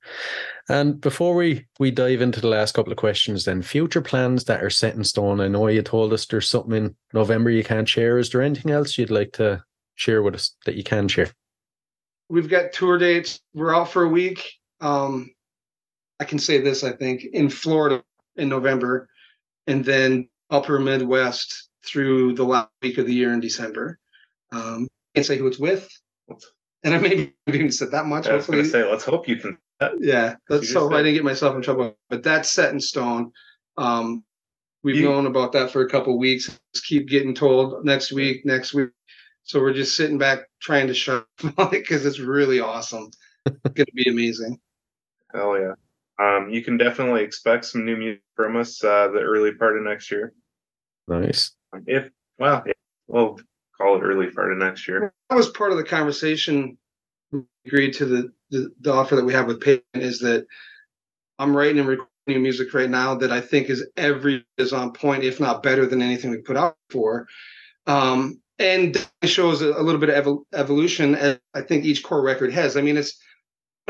And 0.68 1.00
before 1.00 1.34
we 1.34 1.66
we 1.78 1.90
dive 1.90 2.20
into 2.20 2.40
the 2.40 2.48
last 2.48 2.72
couple 2.72 2.92
of 2.92 2.98
questions, 2.98 3.44
then 3.44 3.62
future 3.62 4.00
plans 4.00 4.44
that 4.44 4.62
are 4.62 4.70
set 4.70 4.94
in 4.94 5.02
stone. 5.04 5.40
I 5.40 5.48
know 5.48 5.66
you 5.66 5.82
told 5.82 6.12
us 6.12 6.26
there's 6.26 6.48
something 6.48 6.74
in 6.74 6.96
November 7.12 7.50
you 7.50 7.64
can't 7.64 7.88
share. 7.88 8.18
Is 8.18 8.30
there 8.30 8.42
anything 8.42 8.70
else 8.70 8.96
you'd 8.96 9.10
like 9.10 9.32
to 9.32 9.64
share 9.96 10.22
with 10.22 10.34
us 10.36 10.54
that 10.66 10.76
you 10.76 10.84
can 10.84 11.08
share? 11.08 11.30
We've 12.28 12.48
got 12.48 12.72
tour 12.72 12.96
dates. 12.98 13.40
We're 13.52 13.74
out 13.74 13.90
for 13.90 14.04
a 14.04 14.08
week. 14.08 14.52
Um, 14.80 15.30
I 16.20 16.24
can 16.24 16.38
say 16.38 16.60
this, 16.60 16.84
I 16.84 16.92
think, 16.92 17.24
in 17.24 17.50
Florida 17.50 18.04
in 18.36 18.48
November, 18.48 19.08
and 19.66 19.84
then 19.84 20.28
upper 20.50 20.78
Midwest 20.78 21.68
through 21.84 22.34
the 22.34 22.44
last 22.44 22.68
week 22.82 22.98
of 22.98 23.06
the 23.06 23.14
year 23.14 23.32
in 23.32 23.40
December. 23.40 23.98
Um, 24.52 24.88
can't 25.14 25.26
say 25.26 25.38
who 25.38 25.46
it's 25.46 25.58
with. 25.58 25.88
And 26.82 26.94
I 26.94 26.98
maybe 26.98 27.34
even 27.46 27.70
said 27.72 27.90
that 27.92 28.06
much. 28.06 28.26
I 28.26 28.34
was 28.34 28.46
going 28.46 28.62
to 28.62 28.68
say, 28.68 28.88
let's 28.88 29.04
hope 29.04 29.28
you 29.28 29.36
can. 29.36 29.58
yeah 29.98 30.36
let's 30.50 30.72
hope 30.74 30.92
i 30.92 30.98
didn't 30.98 31.14
get 31.14 31.24
myself 31.24 31.56
in 31.56 31.62
trouble 31.62 31.96
but 32.10 32.22
that's 32.22 32.50
set 32.50 32.70
in 32.70 32.78
stone 32.78 33.32
um 33.78 34.22
we've 34.82 34.96
You- 34.96 35.04
known 35.08 35.24
about 35.24 35.52
that 35.52 35.70
for 35.70 35.80
a 35.80 35.88
couple 35.88 36.18
weeks 36.18 36.48
just 36.74 36.84
keep 36.86 37.08
getting 37.08 37.34
told 37.34 37.82
next 37.82 38.12
week 38.12 38.44
next 38.44 38.74
week 38.74 38.90
so 39.44 39.58
we're 39.58 39.72
just 39.72 39.96
sitting 39.96 40.18
back 40.18 40.40
trying 40.60 40.86
to 40.88 40.92
shut 40.92 41.26
on 41.56 41.68
it 41.68 41.70
because 41.70 42.04
it's 42.04 42.18
really 42.18 42.60
awesome 42.60 43.08
it's 43.46 43.56
gonna 43.74 43.86
be 43.94 44.10
amazing 44.10 44.60
Hell 45.32 45.58
yeah. 45.58 45.72
Um, 46.20 46.50
you 46.50 46.62
can 46.62 46.76
definitely 46.76 47.22
expect 47.22 47.64
some 47.64 47.84
new 47.84 47.96
music 47.96 48.22
from 48.36 48.56
us 48.56 48.82
uh, 48.84 49.08
the 49.08 49.20
early 49.20 49.54
part 49.54 49.76
of 49.76 49.84
next 49.84 50.10
year. 50.10 50.34
Nice. 51.08 51.52
If 51.86 52.10
well, 52.38 52.62
yeah, 52.66 52.72
we'll 53.08 53.38
call 53.76 53.96
it 53.96 54.02
early 54.02 54.30
part 54.30 54.52
of 54.52 54.58
next 54.58 54.86
year. 54.86 55.12
that 55.30 55.36
was 55.36 55.48
part 55.48 55.70
of 55.72 55.78
the 55.78 55.84
conversation 55.84 56.76
we 57.32 57.42
agreed 57.66 57.92
to 57.94 58.04
the, 58.04 58.32
the 58.50 58.70
the 58.80 58.92
offer 58.92 59.16
that 59.16 59.24
we 59.24 59.32
have 59.32 59.46
with 59.46 59.60
Payton 59.60 59.84
is 59.94 60.18
that 60.20 60.46
I'm 61.38 61.56
writing 61.56 61.78
and 61.78 61.88
recording 61.88 62.08
new 62.26 62.38
music 62.38 62.74
right 62.74 62.90
now 62.90 63.14
that 63.14 63.32
I 63.32 63.40
think 63.40 63.70
is 63.70 63.86
every 63.96 64.44
is 64.58 64.72
on 64.72 64.92
point, 64.92 65.24
if 65.24 65.40
not 65.40 65.62
better 65.62 65.86
than 65.86 66.02
anything 66.02 66.30
we 66.30 66.38
put 66.38 66.56
out 66.56 66.76
for. 66.90 67.26
Um, 67.86 68.40
and 68.58 68.94
it 69.22 69.28
shows 69.28 69.62
a, 69.62 69.72
a 69.72 69.82
little 69.82 70.00
bit 70.00 70.10
of 70.10 70.24
evol- 70.24 70.44
evolution 70.52 71.14
as 71.14 71.38
I 71.54 71.62
think 71.62 71.84
each 71.84 72.02
core 72.02 72.22
record 72.22 72.52
has. 72.52 72.76
I 72.76 72.82
mean, 72.82 72.98
it's 72.98 73.18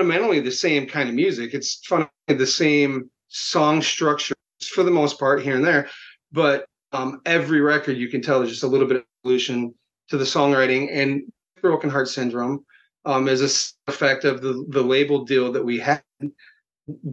fundamentally 0.01 0.41
the 0.41 0.51
same 0.51 0.87
kind 0.87 1.11
of 1.11 1.15
music. 1.15 1.53
It's 1.53 1.75
fundamentally 1.85 2.39
the 2.39 2.47
same 2.47 3.11
song 3.29 3.83
structure 3.83 4.35
for 4.73 4.83
the 4.83 4.91
most 4.91 5.19
part 5.19 5.43
here 5.43 5.57
and 5.57 5.65
there, 5.65 5.89
but 6.33 6.65
um, 6.93 7.21
every 7.27 7.61
record 7.61 7.99
you 7.99 8.09
can 8.09 8.23
tell 8.23 8.41
is 8.41 8.49
just 8.49 8.63
a 8.63 8.67
little 8.67 8.89
bit 8.89 8.97
of 8.97 9.05
evolution 9.23 9.75
to 10.09 10.17
the 10.17 10.25
songwriting 10.25 10.89
and 10.91 11.23
broken 11.61 11.91
heart 11.91 12.09
syndrome 12.09 12.65
um, 13.05 13.29
is 13.29 13.43
a 13.43 13.91
effect 13.91 14.25
of 14.25 14.41
the 14.41 14.65
the 14.71 14.83
label 14.83 15.25
deal 15.25 15.53
that 15.53 15.65
we 15.65 15.79
had 15.79 16.03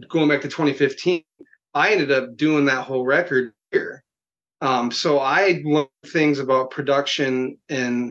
going 0.08 0.28
back 0.28 0.40
to 0.40 0.48
2015 0.48 1.22
i 1.74 1.90
ended 1.90 2.10
up 2.10 2.34
doing 2.36 2.64
that 2.64 2.84
whole 2.84 3.04
record 3.04 3.52
here 3.70 4.02
um, 4.62 4.90
so 4.90 5.18
i 5.18 5.60
learned 5.64 5.88
things 6.06 6.38
about 6.38 6.70
production 6.70 7.58
and 7.68 8.10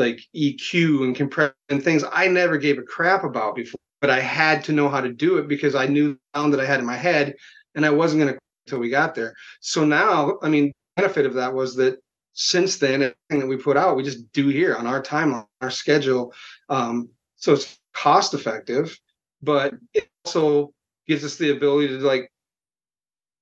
like 0.00 0.20
eq 0.34 1.04
and 1.04 1.14
compression 1.14 1.54
and 1.68 1.82
things 1.82 2.04
i 2.12 2.26
never 2.26 2.58
gave 2.58 2.78
a 2.78 2.82
crap 2.82 3.24
about 3.24 3.54
before 3.54 3.78
but 4.00 4.10
i 4.10 4.20
had 4.20 4.64
to 4.64 4.72
know 4.72 4.88
how 4.88 5.00
to 5.00 5.12
do 5.12 5.38
it 5.38 5.46
because 5.46 5.74
i 5.74 5.86
knew 5.86 6.14
the 6.14 6.18
sound 6.34 6.52
that 6.52 6.60
i 6.60 6.66
had 6.66 6.80
in 6.80 6.86
my 6.86 6.96
head 6.96 7.34
and 7.74 7.86
i 7.86 7.90
wasn't 7.90 8.20
going 8.20 8.32
to 8.32 8.40
until 8.70 8.80
we 8.80 8.88
got 8.88 9.14
there. 9.14 9.34
So 9.60 9.84
now 9.84 10.38
i 10.42 10.48
mean 10.48 10.72
benefit 10.96 11.26
of 11.26 11.34
that 11.34 11.52
was 11.52 11.74
that 11.76 11.98
since 12.32 12.78
then 12.78 13.02
everything 13.02 13.40
that 13.40 13.46
we 13.46 13.56
put 13.56 13.76
out 13.76 13.96
we 13.96 14.02
just 14.02 14.30
do 14.32 14.48
here 14.48 14.76
on 14.76 14.86
our 14.86 15.02
timeline 15.02 15.46
our 15.60 15.70
schedule. 15.70 16.32
Um, 16.68 17.10
so 17.36 17.52
it's 17.52 17.78
cost 17.92 18.34
effective 18.34 18.96
but 19.42 19.74
it 19.94 20.08
also 20.24 20.72
gives 21.08 21.24
us 21.24 21.36
the 21.36 21.50
ability 21.50 21.88
to 21.88 21.98
like 21.98 22.30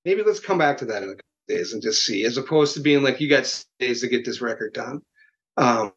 maybe 0.04 0.22
let's 0.22 0.40
come 0.40 0.58
back 0.58 0.78
to 0.78 0.86
that 0.86 1.02
in 1.02 1.10
a 1.10 1.12
couple 1.12 1.24
days 1.48 1.72
and 1.72 1.82
just 1.82 2.04
see 2.04 2.24
as 2.24 2.38
opposed 2.38 2.74
to 2.74 2.80
being 2.80 3.02
like 3.02 3.20
you 3.20 3.28
got 3.28 3.64
days 3.78 4.00
to 4.00 4.08
get 4.08 4.24
this 4.24 4.40
record 4.40 4.72
done. 4.72 5.02
Um, 5.56 5.92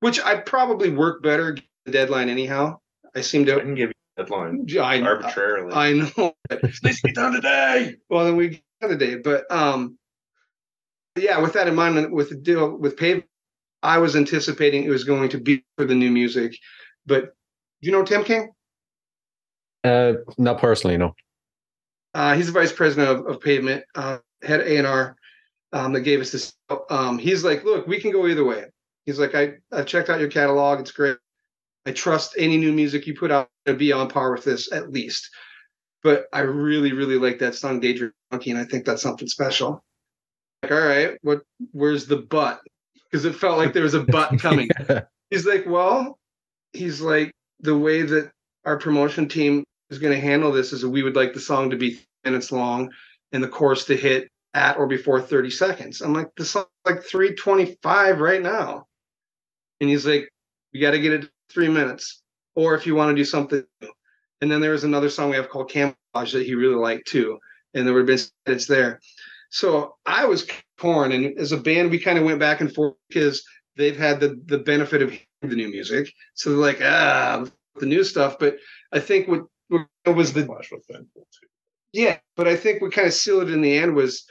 which 0.00 0.20
i 0.20 0.36
probably 0.36 0.90
work 0.90 1.22
better 1.22 1.56
the 1.86 1.92
deadline 1.92 2.28
anyhow 2.28 2.76
i 3.14 3.20
seem 3.20 3.42
I 3.42 3.44
to 3.46 3.60
can 3.60 3.74
give 3.74 3.88
you 3.90 3.94
a 4.16 4.22
deadline 4.22 4.66
I, 4.78 5.00
arbitrarily. 5.00 5.72
I 5.72 5.92
know 5.92 6.34
This 6.50 6.82
needs 6.82 7.00
to 7.00 7.08
be 7.08 7.12
done 7.12 7.32
today. 7.32 7.96
well, 8.08 8.24
then 8.24 8.36
we 8.36 8.62
got 8.82 8.90
a 8.90 8.96
day. 8.96 9.16
But 9.16 9.50
um, 9.50 9.96
yeah, 11.16 11.38
with 11.40 11.52
that 11.54 11.68
in 11.68 11.74
mind, 11.74 12.12
with 12.12 12.30
the 12.30 12.36
deal 12.36 12.76
with 12.76 12.96
Pave, 12.96 13.22
I 13.82 13.98
was 13.98 14.16
anticipating 14.16 14.84
it 14.84 14.90
was 14.90 15.04
going 15.04 15.28
to 15.30 15.38
be 15.38 15.64
for 15.76 15.84
the 15.84 15.94
new 15.94 16.10
music. 16.10 16.56
But 17.06 17.34
do 17.80 17.86
you 17.88 17.92
know 17.92 18.04
Tim 18.04 18.24
King? 18.24 18.50
Uh, 19.84 20.14
not 20.38 20.58
personally, 20.58 20.96
no. 20.98 21.14
Uh, 22.12 22.34
he's 22.34 22.46
the 22.46 22.52
vice 22.52 22.72
president 22.72 23.08
of, 23.08 23.26
of 23.26 23.40
Pavement, 23.40 23.84
uh, 23.94 24.18
head 24.42 24.60
A 24.60 24.76
and 24.76 24.86
R, 24.86 25.16
um, 25.72 25.92
that 25.92 26.00
gave 26.00 26.20
us 26.20 26.32
this. 26.32 26.52
Um, 26.90 27.18
he's 27.18 27.44
like, 27.44 27.64
look, 27.64 27.86
we 27.86 28.00
can 28.00 28.10
go 28.10 28.26
either 28.26 28.44
way. 28.44 28.64
He's 29.06 29.18
like, 29.18 29.34
I 29.34 29.54
I 29.72 29.82
checked 29.82 30.08
out 30.10 30.20
your 30.20 30.30
catalog. 30.30 30.80
It's 30.80 30.92
great. 30.92 31.16
I 31.86 31.92
trust 31.92 32.34
any 32.36 32.56
new 32.56 32.72
music 32.72 33.06
you 33.06 33.14
put 33.14 33.30
out 33.30 33.48
to 33.66 33.74
be 33.74 33.92
on 33.92 34.08
par 34.08 34.32
with 34.32 34.44
this 34.44 34.70
at 34.72 34.92
least. 34.92 35.30
But 36.02 36.26
I 36.32 36.40
really, 36.40 36.92
really 36.92 37.18
like 37.18 37.38
that 37.40 37.54
song 37.54 37.80
Daydream 37.80 38.12
Monkey, 38.30 38.50
and 38.50 38.58
I 38.58 38.64
think 38.64 38.84
that's 38.84 39.02
something 39.02 39.28
special. 39.28 39.82
Like, 40.62 40.72
all 40.72 40.80
right, 40.80 41.18
what 41.22 41.42
where's 41.72 42.06
the 42.06 42.16
butt? 42.16 42.60
Because 43.10 43.24
it 43.24 43.34
felt 43.34 43.58
like 43.58 43.72
there 43.72 43.82
was 43.82 43.94
a 43.94 44.04
butt 44.04 44.38
coming. 44.40 44.68
he's 45.30 45.46
like, 45.46 45.64
well, 45.66 46.18
he's 46.72 47.00
like, 47.00 47.32
the 47.60 47.76
way 47.76 48.02
that 48.02 48.30
our 48.64 48.78
promotion 48.78 49.28
team 49.28 49.64
is 49.90 49.98
going 49.98 50.12
to 50.12 50.20
handle 50.20 50.52
this 50.52 50.72
is 50.72 50.84
we 50.84 51.02
would 51.02 51.16
like 51.16 51.34
the 51.34 51.40
song 51.40 51.70
to 51.70 51.76
be 51.76 52.00
minutes 52.24 52.52
long 52.52 52.90
and 53.32 53.42
the 53.42 53.48
chorus 53.48 53.84
to 53.86 53.96
hit 53.96 54.28
at 54.54 54.76
or 54.76 54.86
before 54.86 55.20
30 55.20 55.50
seconds. 55.50 56.00
I'm 56.00 56.12
like, 56.12 56.28
this 56.36 56.50
song's 56.50 56.66
like 56.84 57.02
325 57.02 58.20
right 58.20 58.42
now. 58.42 58.86
And 59.80 59.88
he's 59.88 60.06
like, 60.06 60.28
you 60.72 60.80
got 60.80 60.92
to 60.92 60.98
get 60.98 61.12
it 61.12 61.30
three 61.50 61.68
minutes. 61.68 62.22
Or 62.56 62.74
if 62.74 62.86
you 62.86 62.94
want 62.94 63.10
to 63.10 63.20
do 63.20 63.24
something 63.24 63.62
new. 63.80 63.92
And 64.40 64.50
then 64.50 64.60
there 64.60 64.72
was 64.72 64.84
another 64.84 65.10
song 65.10 65.30
we 65.30 65.36
have 65.36 65.50
called 65.50 65.70
Camouflage 65.70 66.32
that 66.32 66.46
he 66.46 66.54
really 66.54 66.74
liked 66.74 67.06
too. 67.06 67.38
And 67.74 67.86
there 67.86 67.96
have 67.96 68.06
been 68.06 68.18
it's 68.46 68.66
there. 68.66 69.00
So 69.50 69.96
I 70.06 70.24
was 70.24 70.46
torn. 70.78 71.12
And 71.12 71.38
as 71.38 71.52
a 71.52 71.56
band, 71.56 71.90
we 71.90 71.98
kind 71.98 72.18
of 72.18 72.24
went 72.24 72.40
back 72.40 72.60
and 72.60 72.74
forth 72.74 72.94
because 73.08 73.44
they've 73.76 73.96
had 73.96 74.20
the 74.20 74.40
the 74.46 74.58
benefit 74.58 75.02
of 75.02 75.12
the 75.42 75.56
new 75.56 75.68
music. 75.68 76.12
So 76.34 76.50
they're 76.50 76.58
like, 76.58 76.80
ah, 76.82 77.44
the 77.76 77.86
new 77.86 78.04
stuff. 78.04 78.38
But 78.38 78.58
I 78.92 79.00
think 79.00 79.28
what 79.28 79.46
it 80.04 80.10
was 80.10 80.32
the 80.32 80.44
Flash 80.44 80.70
was 80.72 80.84
too. 80.86 81.49
Yeah, 81.92 82.18
but 82.36 82.46
I 82.46 82.56
think 82.56 82.80
we 82.80 82.90
kind 82.90 83.06
of 83.08 83.14
sealed 83.14 83.48
it 83.48 83.52
in 83.52 83.62
the 83.62 83.76
end 83.76 83.94
was 83.94 84.24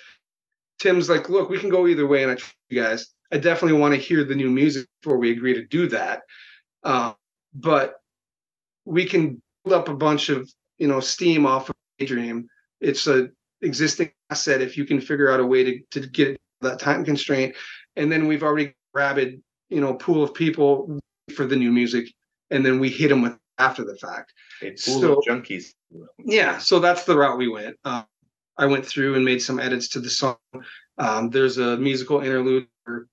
Tim's 0.80 1.10
like, 1.10 1.30
look, 1.30 1.50
we 1.50 1.60
can 1.60 1.70
go 1.70 1.88
either 1.88 2.08
way, 2.08 2.24
and 2.24 2.32
I 2.32 2.36
trust 2.36 2.56
you 2.70 2.82
guys. 2.82 3.14
I 3.32 3.38
definitely 3.38 3.80
want 3.80 3.94
to 3.94 4.00
hear 4.00 4.24
the 4.24 4.36
new 4.36 4.50
music 4.50 4.88
before 5.02 5.18
we 5.18 5.32
agree 5.32 5.54
to 5.54 5.66
do 5.66 5.88
that. 5.90 6.22
Um, 6.84 7.16
but 7.54 7.96
we 8.86 9.06
can 9.06 9.42
build 9.64 9.76
up 9.76 9.90
a 9.90 9.94
bunch 9.94 10.30
of 10.30 10.50
you 10.78 10.88
know 10.88 11.00
steam 11.00 11.46
off 11.46 11.70
of 11.70 11.76
Daydream. 12.00 12.48
It's 12.80 13.08
a 13.08 13.30
existing 13.62 14.12
asset 14.30 14.62
if 14.62 14.78
you 14.78 14.86
can 14.86 15.02
figure 15.02 15.32
out 15.32 15.42
a 15.42 15.46
way 15.46 15.64
to 15.64 16.00
to 16.02 16.08
get 16.08 16.40
that 16.62 16.80
time 16.80 17.04
constraint, 17.04 17.56
and 17.96 18.12
then 18.12 18.28
we've 18.28 18.44
already 18.44 18.74
rabid 18.94 19.42
you 19.70 19.82
know 19.82 19.94
pool 19.96 20.24
of 20.24 20.34
people 20.34 21.00
for 21.36 21.46
the 21.46 21.56
new 21.56 21.72
music, 21.72 22.12
and 22.52 22.66
then 22.66 22.80
we 22.80 22.90
hit 22.90 23.10
them 23.10 23.22
with 23.22 23.38
after 23.60 23.84
the 23.84 23.96
fact. 23.98 24.34
Pool 24.62 24.72
So- 24.78 25.14
of 25.14 25.24
junkies. 25.28 25.74
yeah 26.24 26.58
so 26.60 26.80
that's 26.80 27.04
the 27.04 27.16
route 27.18 27.38
we 27.38 27.48
went. 27.48 27.76
Um, 27.86 28.06
i 28.58 28.66
went 28.66 28.86
through 28.86 29.16
and 29.16 29.24
made 29.24 29.42
some 29.42 29.60
edits 29.60 29.88
to 29.90 30.00
the 30.00 30.10
song. 30.10 30.38
Um, 30.98 31.30
there's 31.30 31.58
a 31.58 31.78
musical 31.78 32.20
interlude 32.22 32.68
for 32.86 33.08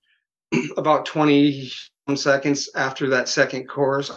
about 0.77 1.05
20 1.05 1.71
seconds 2.15 2.69
after 2.75 3.09
that 3.09 3.27
second 3.29 3.67
chorus 3.67 4.11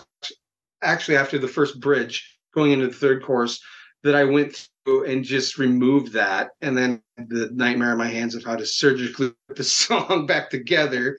actually 0.82 1.16
after 1.16 1.38
the 1.38 1.48
first 1.48 1.80
bridge 1.80 2.38
going 2.54 2.70
into 2.72 2.86
the 2.86 2.92
third 2.92 3.22
chorus 3.22 3.60
that 4.04 4.14
i 4.14 4.22
went 4.24 4.68
through 4.84 5.04
and 5.06 5.24
just 5.24 5.58
removed 5.58 6.12
that 6.12 6.50
and 6.62 6.76
then 6.78 7.02
the 7.16 7.50
nightmare 7.52 7.92
in 7.92 7.98
my 7.98 8.06
hands 8.08 8.34
of 8.36 8.44
how 8.44 8.54
to 8.56 8.64
surgically 8.64 9.32
put 9.48 9.56
the 9.56 9.64
song 9.84 10.24
back 10.26 10.48
together. 10.50 11.18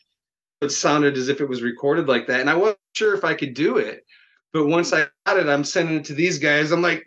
It 0.62 0.72
sounded 0.72 1.18
as 1.18 1.28
if 1.28 1.42
it 1.42 1.50
was 1.50 1.62
recorded 1.62 2.08
like 2.08 2.28
that 2.28 2.40
and 2.40 2.50
i 2.50 2.56
wasn't 2.56 2.80
sure 2.96 3.14
if 3.16 3.24
i 3.26 3.34
could 3.34 3.54
do 3.54 3.78
it 3.78 4.06
but 4.54 4.68
once 4.68 4.94
i 4.94 5.06
got 5.26 5.38
it 5.38 5.48
i'm 5.48 5.64
sending 5.64 5.96
it 5.96 6.06
to 6.06 6.14
these 6.14 6.40
guys 6.40 6.72
i'm 6.72 6.82
like 6.82 7.06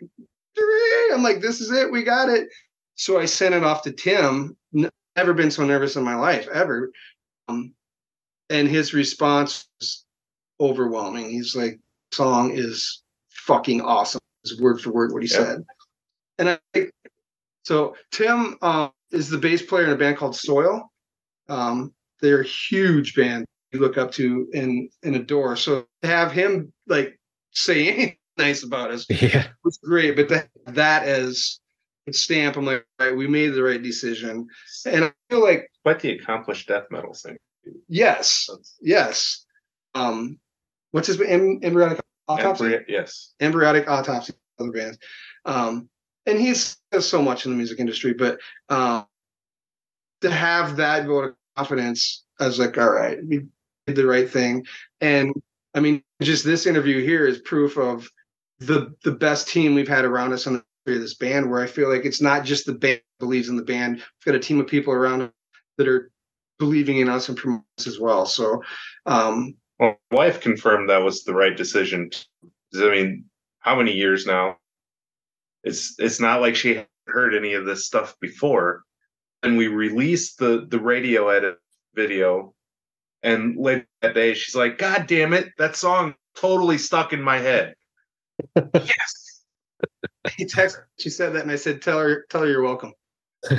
I'm 1.13 1.23
like, 1.23 1.41
this 1.41 1.61
is 1.61 1.71
it. 1.71 1.91
We 1.91 2.03
got 2.03 2.29
it. 2.29 2.49
So 2.95 3.19
I 3.19 3.25
sent 3.25 3.55
it 3.55 3.63
off 3.63 3.83
to 3.83 3.91
Tim. 3.91 4.55
Never 5.15 5.33
been 5.33 5.51
so 5.51 5.65
nervous 5.65 5.95
in 5.95 6.03
my 6.03 6.15
life 6.15 6.47
ever. 6.53 6.91
Um, 7.47 7.73
and 8.49 8.67
his 8.67 8.93
response 8.93 9.67
was 9.79 10.05
overwhelming. 10.59 11.29
He's 11.29 11.55
like, 11.55 11.79
song 12.11 12.51
is 12.53 13.03
fucking 13.29 13.81
awesome. 13.81 14.21
Is 14.43 14.59
word 14.61 14.81
for 14.81 14.91
word 14.91 15.11
what 15.13 15.23
he 15.23 15.29
Yeah. 15.29 15.37
said. 15.37 15.65
And 16.37 16.49
I 16.49 16.59
think 16.73 16.91
so. 17.63 17.95
Tim 18.11 18.57
um, 18.61 18.91
is 19.11 19.29
the 19.29 19.37
bass 19.37 19.61
player 19.61 19.85
in 19.85 19.91
a 19.91 19.97
band 19.97 20.17
called 20.17 20.35
Soil. 20.35 20.91
Um, 21.49 21.93
they're 22.21 22.41
a 22.41 22.45
huge 22.45 23.15
band 23.15 23.45
you 23.71 23.79
look 23.79 23.97
up 23.97 24.11
to 24.13 24.47
and 24.53 24.89
and 25.03 25.15
adore. 25.15 25.55
So 25.55 25.85
to 26.01 26.07
have 26.07 26.31
him 26.31 26.71
like 26.87 27.19
say 27.55 27.87
anything 27.87 28.17
nice 28.37 28.63
about 28.63 28.91
us 28.91 29.05
Yeah. 29.09 29.43
it 29.45 29.51
was 29.63 29.77
great, 29.77 30.15
but 30.15 30.29
that 30.29 30.49
that 30.67 31.07
as 31.07 31.59
a 32.07 32.13
stamp, 32.13 32.57
I'm 32.57 32.65
like, 32.65 32.85
right, 32.99 33.15
we 33.15 33.27
made 33.27 33.49
the 33.55 33.63
right 33.63 33.81
decision. 33.81 34.47
And 34.85 35.05
I 35.05 35.11
feel 35.29 35.41
like 35.41 35.71
Quite 35.83 35.99
the 36.01 36.11
accomplished 36.11 36.67
death 36.67 36.83
metal 36.91 37.13
singer. 37.13 37.39
yes, 37.87 38.49
yes. 38.81 39.45
Um, 39.95 40.37
what's 40.91 41.07
his 41.07 41.19
em- 41.21 41.59
embryonic 41.63 41.99
autopsy? 42.27 42.65
Embry- 42.65 42.85
yes. 42.87 43.33
embryonic 43.39 43.89
autopsy, 43.89 44.33
other 44.59 44.71
bands. 44.71 44.97
Um, 45.45 45.89
and 46.25 46.39
he's 46.39 46.77
does 46.91 47.07
so 47.07 47.21
much 47.21 47.45
in 47.45 47.51
the 47.51 47.57
music 47.57 47.79
industry, 47.79 48.13
but 48.13 48.39
um, 48.69 49.05
to 50.21 50.29
have 50.31 50.75
that 50.77 51.05
vote 51.07 51.23
of 51.25 51.35
confidence, 51.55 52.23
I 52.39 52.47
was 52.47 52.59
like, 52.59 52.77
all 52.77 52.89
right, 52.91 53.17
we 53.25 53.45
did 53.87 53.95
the 53.95 54.05
right 54.05 54.29
thing. 54.29 54.65
And 55.01 55.33
I 55.75 55.81
mean, 55.81 56.01
just 56.21 56.45
this 56.45 56.65
interview 56.65 57.03
here 57.03 57.27
is 57.27 57.39
proof 57.39 57.77
of 57.77 58.09
the 58.59 58.95
the 59.03 59.11
best 59.11 59.49
team 59.49 59.75
we've 59.75 59.87
had 59.87 60.05
around 60.05 60.31
us 60.31 60.47
in 60.47 60.53
the 60.53 60.63
history 60.85 60.95
of 60.95 61.01
this 61.01 61.15
band, 61.15 61.51
where 61.51 61.61
I 61.61 61.67
feel 61.67 61.89
like 61.89 62.05
it's 62.05 62.21
not 62.21 62.45
just 62.45 62.65
the 62.65 62.73
band 62.73 63.01
believes 63.19 63.49
in 63.49 63.57
the 63.57 63.63
band. 63.63 63.97
We've 63.97 64.25
got 64.25 64.35
a 64.35 64.39
team 64.39 64.59
of 64.61 64.67
people 64.67 64.93
around 64.93 65.29
that 65.77 65.87
are 65.87 66.09
believing 66.57 66.99
in 66.99 67.09
us 67.09 67.27
and 67.27 67.37
promoting 67.37 67.65
us 67.77 67.87
as 67.87 67.99
well. 67.99 68.25
So 68.25 68.63
um, 69.05 69.55
Well, 69.77 69.97
my 70.09 70.17
wife 70.17 70.39
confirmed 70.39 70.89
that 70.89 71.03
was 71.03 71.23
the 71.23 71.33
right 71.33 71.55
decision. 71.55 72.09
I 72.73 72.89
mean, 72.89 73.25
how 73.59 73.75
many 73.75 73.91
years 73.91 74.25
now? 74.25 74.57
It's 75.65 75.95
it's 75.99 76.21
not 76.21 76.39
like 76.39 76.55
she 76.55 76.85
heard 77.07 77.35
any 77.35 77.53
of 77.53 77.65
this 77.65 77.85
stuff 77.85 78.15
before. 78.21 78.83
And 79.43 79.57
we 79.57 79.67
released 79.67 80.39
the 80.39 80.65
the 80.69 80.79
radio 80.79 81.27
edit 81.27 81.57
video, 81.93 82.54
and 83.23 83.57
later 83.57 83.87
that 84.01 84.13
day 84.13 84.33
she's 84.33 84.55
like, 84.55 84.77
"God 84.77 85.07
damn 85.07 85.33
it, 85.33 85.49
that 85.57 85.75
song 85.75 86.15
totally 86.35 86.77
stuck 86.77 87.13
in 87.13 87.21
my 87.21 87.37
head." 87.37 87.75
yes. 88.73 89.41
he 90.37 90.45
texted, 90.45 90.81
she 90.99 91.09
said 91.09 91.33
that, 91.33 91.43
and 91.43 91.51
I 91.51 91.55
said, 91.55 91.81
tell 91.81 91.99
her, 91.99 92.25
tell 92.29 92.41
her 92.41 92.47
you're 92.47 92.63
welcome. 92.63 92.93
I 93.49 93.53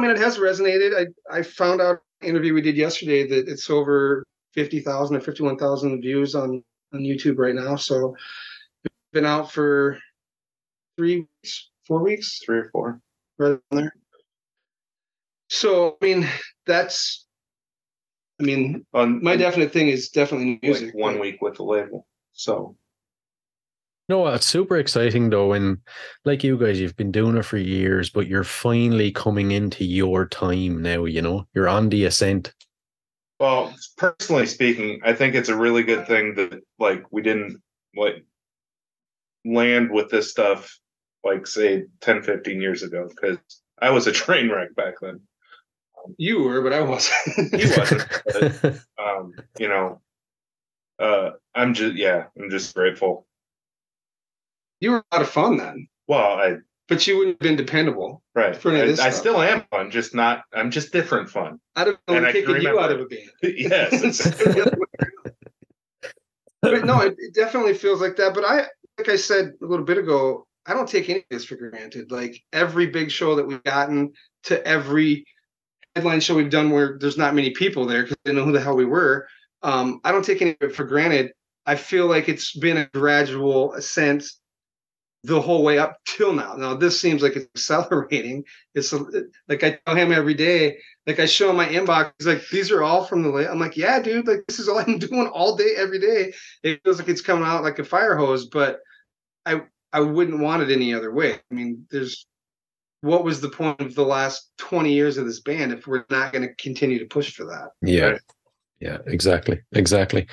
mean, 0.00 0.10
it 0.10 0.18
has 0.18 0.38
resonated. 0.38 0.94
I 0.96 1.38
I 1.38 1.42
found 1.42 1.80
out 1.80 1.98
interview 2.22 2.54
we 2.54 2.62
did 2.62 2.76
yesterday 2.76 3.26
that 3.28 3.48
it's 3.48 3.70
over 3.70 4.24
fifty 4.52 4.80
thousand 4.80 5.16
or 5.16 5.20
fifty 5.20 5.42
one 5.42 5.56
thousand 5.56 6.00
views 6.00 6.34
on 6.34 6.62
on 6.92 7.00
YouTube 7.00 7.38
right 7.38 7.54
now. 7.54 7.76
So 7.76 8.14
it's 8.84 8.94
been 9.12 9.26
out 9.26 9.52
for 9.52 9.98
three 10.96 11.26
weeks, 11.42 11.70
four 11.86 12.02
weeks, 12.02 12.40
Three 12.44 12.58
or 12.58 12.70
four. 12.72 13.00
right 13.38 13.58
on 13.70 13.78
there. 13.78 13.94
So 15.48 15.96
I 16.00 16.04
mean, 16.04 16.28
that's. 16.66 17.26
I 18.40 18.42
mean, 18.42 18.86
On 18.94 19.22
my 19.22 19.36
definite 19.36 19.72
thing 19.72 19.88
is 19.88 20.08
definitely 20.08 20.58
music. 20.62 20.86
like 20.86 20.94
one 20.94 21.18
week 21.20 21.42
with 21.42 21.56
the 21.56 21.62
label. 21.64 22.06
So 22.32 22.76
No, 24.08 24.26
it's 24.28 24.46
super 24.46 24.76
exciting 24.78 25.30
though. 25.30 25.52
and 25.52 25.78
like 26.24 26.42
you 26.42 26.56
guys, 26.58 26.80
you've 26.80 26.96
been 26.96 27.12
doing 27.12 27.36
it 27.36 27.44
for 27.44 27.58
years, 27.58 28.08
but 28.10 28.26
you're 28.26 28.44
finally 28.44 29.12
coming 29.12 29.50
into 29.52 29.84
your 29.84 30.26
time 30.26 30.82
now. 30.82 31.04
You 31.04 31.22
know, 31.22 31.46
you're 31.54 31.68
on 31.68 31.88
the 31.90 32.04
ascent. 32.04 32.54
Well, 33.38 33.74
personally 33.96 34.46
speaking, 34.46 35.00
I 35.04 35.12
think 35.14 35.34
it's 35.34 35.48
a 35.48 35.56
really 35.56 35.82
good 35.82 36.06
thing 36.06 36.34
that 36.34 36.60
like 36.78 37.04
we 37.10 37.22
didn't 37.22 37.60
like 37.96 38.24
land 39.44 39.90
with 39.90 40.10
this 40.10 40.30
stuff 40.30 40.78
like 41.24 41.46
say 41.46 41.84
10, 42.00 42.22
15 42.22 42.60
years 42.60 42.82
ago 42.82 43.08
because 43.08 43.38
I 43.80 43.90
was 43.90 44.06
a 44.06 44.12
train 44.22 44.50
wreck 44.50 44.74
back 44.74 44.94
then. 45.00 45.20
You 46.18 46.42
were, 46.42 46.62
but 46.62 46.72
I 46.72 46.80
wasn't. 46.82 47.54
He 47.60 47.66
wasn't. 47.78 48.06
but, 48.26 48.78
um, 48.98 49.34
you 49.58 49.68
know, 49.68 50.00
uh, 50.98 51.30
I'm 51.54 51.74
just 51.74 51.96
yeah, 51.96 52.26
I'm 52.38 52.50
just 52.50 52.74
grateful. 52.74 53.26
you 54.80 54.92
were 54.92 54.98
a 55.10 55.16
lot 55.16 55.22
of 55.22 55.28
fun 55.30 55.56
then, 55.56 55.88
Well, 56.08 56.20
I 56.38 56.56
but 56.88 57.06
you 57.06 57.16
wouldn't 57.18 57.36
have 57.36 57.48
been 57.48 57.56
dependable. 57.56 58.22
right, 58.34 58.56
For 58.56 58.72
I, 58.72 58.90
I 59.00 59.10
still 59.10 59.40
am 59.40 59.62
fun, 59.70 59.90
just 59.92 60.12
not. 60.14 60.42
I'm 60.52 60.70
just 60.72 60.92
different 60.92 61.30
fun. 61.30 61.60
I'd 61.76 61.86
have 61.86 61.98
And 62.08 62.16
been 62.16 62.24
I 62.24 62.32
can 62.32 62.44
kicking 62.46 62.62
you 62.62 62.80
out 62.80 62.90
of 62.90 63.00
a 63.00 63.04
band. 63.06 63.30
yes, 63.42 63.92
Instead 64.02 64.32
of 64.48 64.54
the 64.54 64.62
other 64.62 64.76
way 64.78 65.32
but 66.62 66.84
no, 66.84 67.00
it, 67.00 67.14
it 67.18 67.34
definitely 67.34 67.74
feels 67.74 68.00
like 68.00 68.16
that. 68.16 68.34
But 68.34 68.44
I, 68.44 68.66
like 68.98 69.08
I 69.08 69.16
said 69.16 69.52
a 69.62 69.66
little 69.66 69.84
bit 69.84 69.98
ago, 69.98 70.46
I 70.66 70.74
don't 70.74 70.88
take 70.88 71.08
any 71.08 71.20
of 71.20 71.24
this 71.30 71.44
for 71.44 71.56
granted. 71.56 72.10
Like 72.10 72.42
every 72.52 72.86
big 72.88 73.10
show 73.10 73.34
that 73.36 73.46
we've 73.46 73.62
gotten 73.64 74.12
to 74.44 74.66
every 74.66 75.24
headline 75.94 76.20
show 76.20 76.34
we've 76.34 76.50
done 76.50 76.70
where 76.70 76.96
there's 77.00 77.18
not 77.18 77.34
many 77.34 77.50
people 77.50 77.86
there 77.86 78.02
because 78.02 78.16
they 78.24 78.32
know 78.32 78.44
who 78.44 78.52
the 78.52 78.60
hell 78.60 78.76
we 78.76 78.84
were. 78.84 79.26
Um, 79.62 80.00
I 80.04 80.12
don't 80.12 80.24
take 80.24 80.42
any 80.42 80.52
of 80.52 80.70
it 80.70 80.74
for 80.76 80.84
granted. 80.84 81.32
I 81.66 81.76
feel 81.76 82.06
like 82.06 82.28
it's 82.28 82.56
been 82.56 82.78
a 82.78 82.88
gradual 82.94 83.74
ascent 83.74 84.24
the 85.22 85.40
whole 85.40 85.62
way 85.62 85.78
up 85.78 85.98
till 86.06 86.32
now. 86.32 86.54
Now 86.54 86.74
this 86.74 87.00
seems 87.00 87.22
like 87.22 87.36
it's 87.36 87.48
accelerating. 87.54 88.44
It's 88.74 88.92
a, 88.92 89.04
like 89.48 89.62
I 89.62 89.78
tell 89.86 89.94
him 89.94 90.12
every 90.12 90.34
day, 90.34 90.78
like 91.06 91.20
I 91.20 91.26
show 91.26 91.50
him 91.50 91.56
my 91.56 91.66
inbox. 91.66 92.12
He's 92.18 92.26
like, 92.26 92.48
these 92.50 92.70
are 92.70 92.82
all 92.82 93.04
from 93.04 93.22
the. 93.22 93.28
la-" 93.28 93.50
I'm 93.50 93.58
like, 93.58 93.76
yeah, 93.76 94.00
dude. 94.00 94.26
Like 94.26 94.44
this 94.48 94.58
is 94.58 94.68
all 94.68 94.78
I'm 94.78 94.98
doing 94.98 95.26
all 95.26 95.56
day, 95.56 95.74
every 95.76 95.98
day. 95.98 96.32
It 96.62 96.80
feels 96.84 96.98
like 96.98 97.08
it's 97.08 97.20
coming 97.20 97.44
out 97.44 97.62
like 97.62 97.78
a 97.78 97.84
fire 97.84 98.16
hose, 98.16 98.46
but 98.46 98.80
I 99.44 99.62
I 99.92 100.00
wouldn't 100.00 100.40
want 100.40 100.62
it 100.62 100.70
any 100.70 100.94
other 100.94 101.12
way. 101.12 101.34
I 101.34 101.54
mean, 101.54 101.86
there's 101.90 102.26
what 103.02 103.24
was 103.24 103.40
the 103.40 103.48
point 103.48 103.80
of 103.80 103.94
the 103.94 104.04
last 104.04 104.50
20 104.58 104.92
years 104.92 105.16
of 105.16 105.26
this 105.26 105.40
band 105.40 105.72
if 105.72 105.86
we're 105.86 106.04
not 106.10 106.32
going 106.32 106.46
to 106.46 106.54
continue 106.54 106.98
to 106.98 107.06
push 107.06 107.32
for 107.32 107.44
that? 107.44 107.70
Yeah. 107.82 108.10
Right. 108.10 108.20
Yeah, 108.80 108.98
exactly. 109.06 109.60
Exactly. 109.72 110.26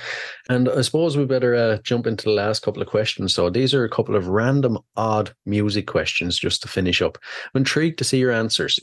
And 0.50 0.70
I 0.70 0.80
suppose 0.82 1.18
we 1.18 1.26
better 1.26 1.54
uh, 1.54 1.78
jump 1.84 2.08
into 2.08 2.24
the 2.26 2.32
last 2.32 2.62
couple 2.64 2.82
of 2.82 2.88
questions. 2.88 3.34
So 3.34 3.50
these 3.50 3.74
are 3.74 3.84
a 3.84 3.90
couple 3.90 4.16
of 4.16 4.30
random, 4.30 4.78
odd 4.96 5.34
music 5.46 5.86
questions 5.86 6.40
just 6.40 6.62
to 6.62 6.70
finish 6.70 7.02
up. 7.02 7.18
I'm 7.54 7.60
intrigued 7.60 7.98
to 7.98 8.06
see 8.06 8.20
your 8.20 8.32
answers. 8.32 8.80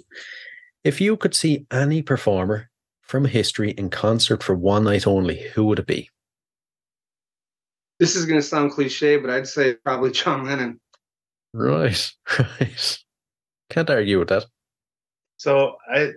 If 0.84 1.00
you 1.00 1.16
could 1.16 1.34
see 1.34 1.66
any 1.70 2.02
performer 2.02 2.68
from 3.00 3.24
history 3.24 3.70
in 3.70 3.88
concert 3.88 4.42
for 4.42 4.54
one 4.54 4.84
night 4.84 5.06
only, 5.06 5.40
who 5.54 5.64
would 5.64 5.78
it 5.78 5.86
be? 5.86 6.10
This 7.98 8.16
is 8.16 8.26
going 8.26 8.40
to 8.40 8.46
sound 8.46 8.72
cliche, 8.72 9.16
but 9.16 9.30
I'd 9.30 9.46
say 9.46 9.74
probably 9.76 10.10
John 10.10 10.44
Lennon. 10.44 10.78
Right, 11.54 12.12
right. 12.38 13.03
Can't 13.74 13.90
argue 13.90 14.20
with 14.20 14.28
that. 14.28 14.46
So 15.36 15.74
I 15.92 16.12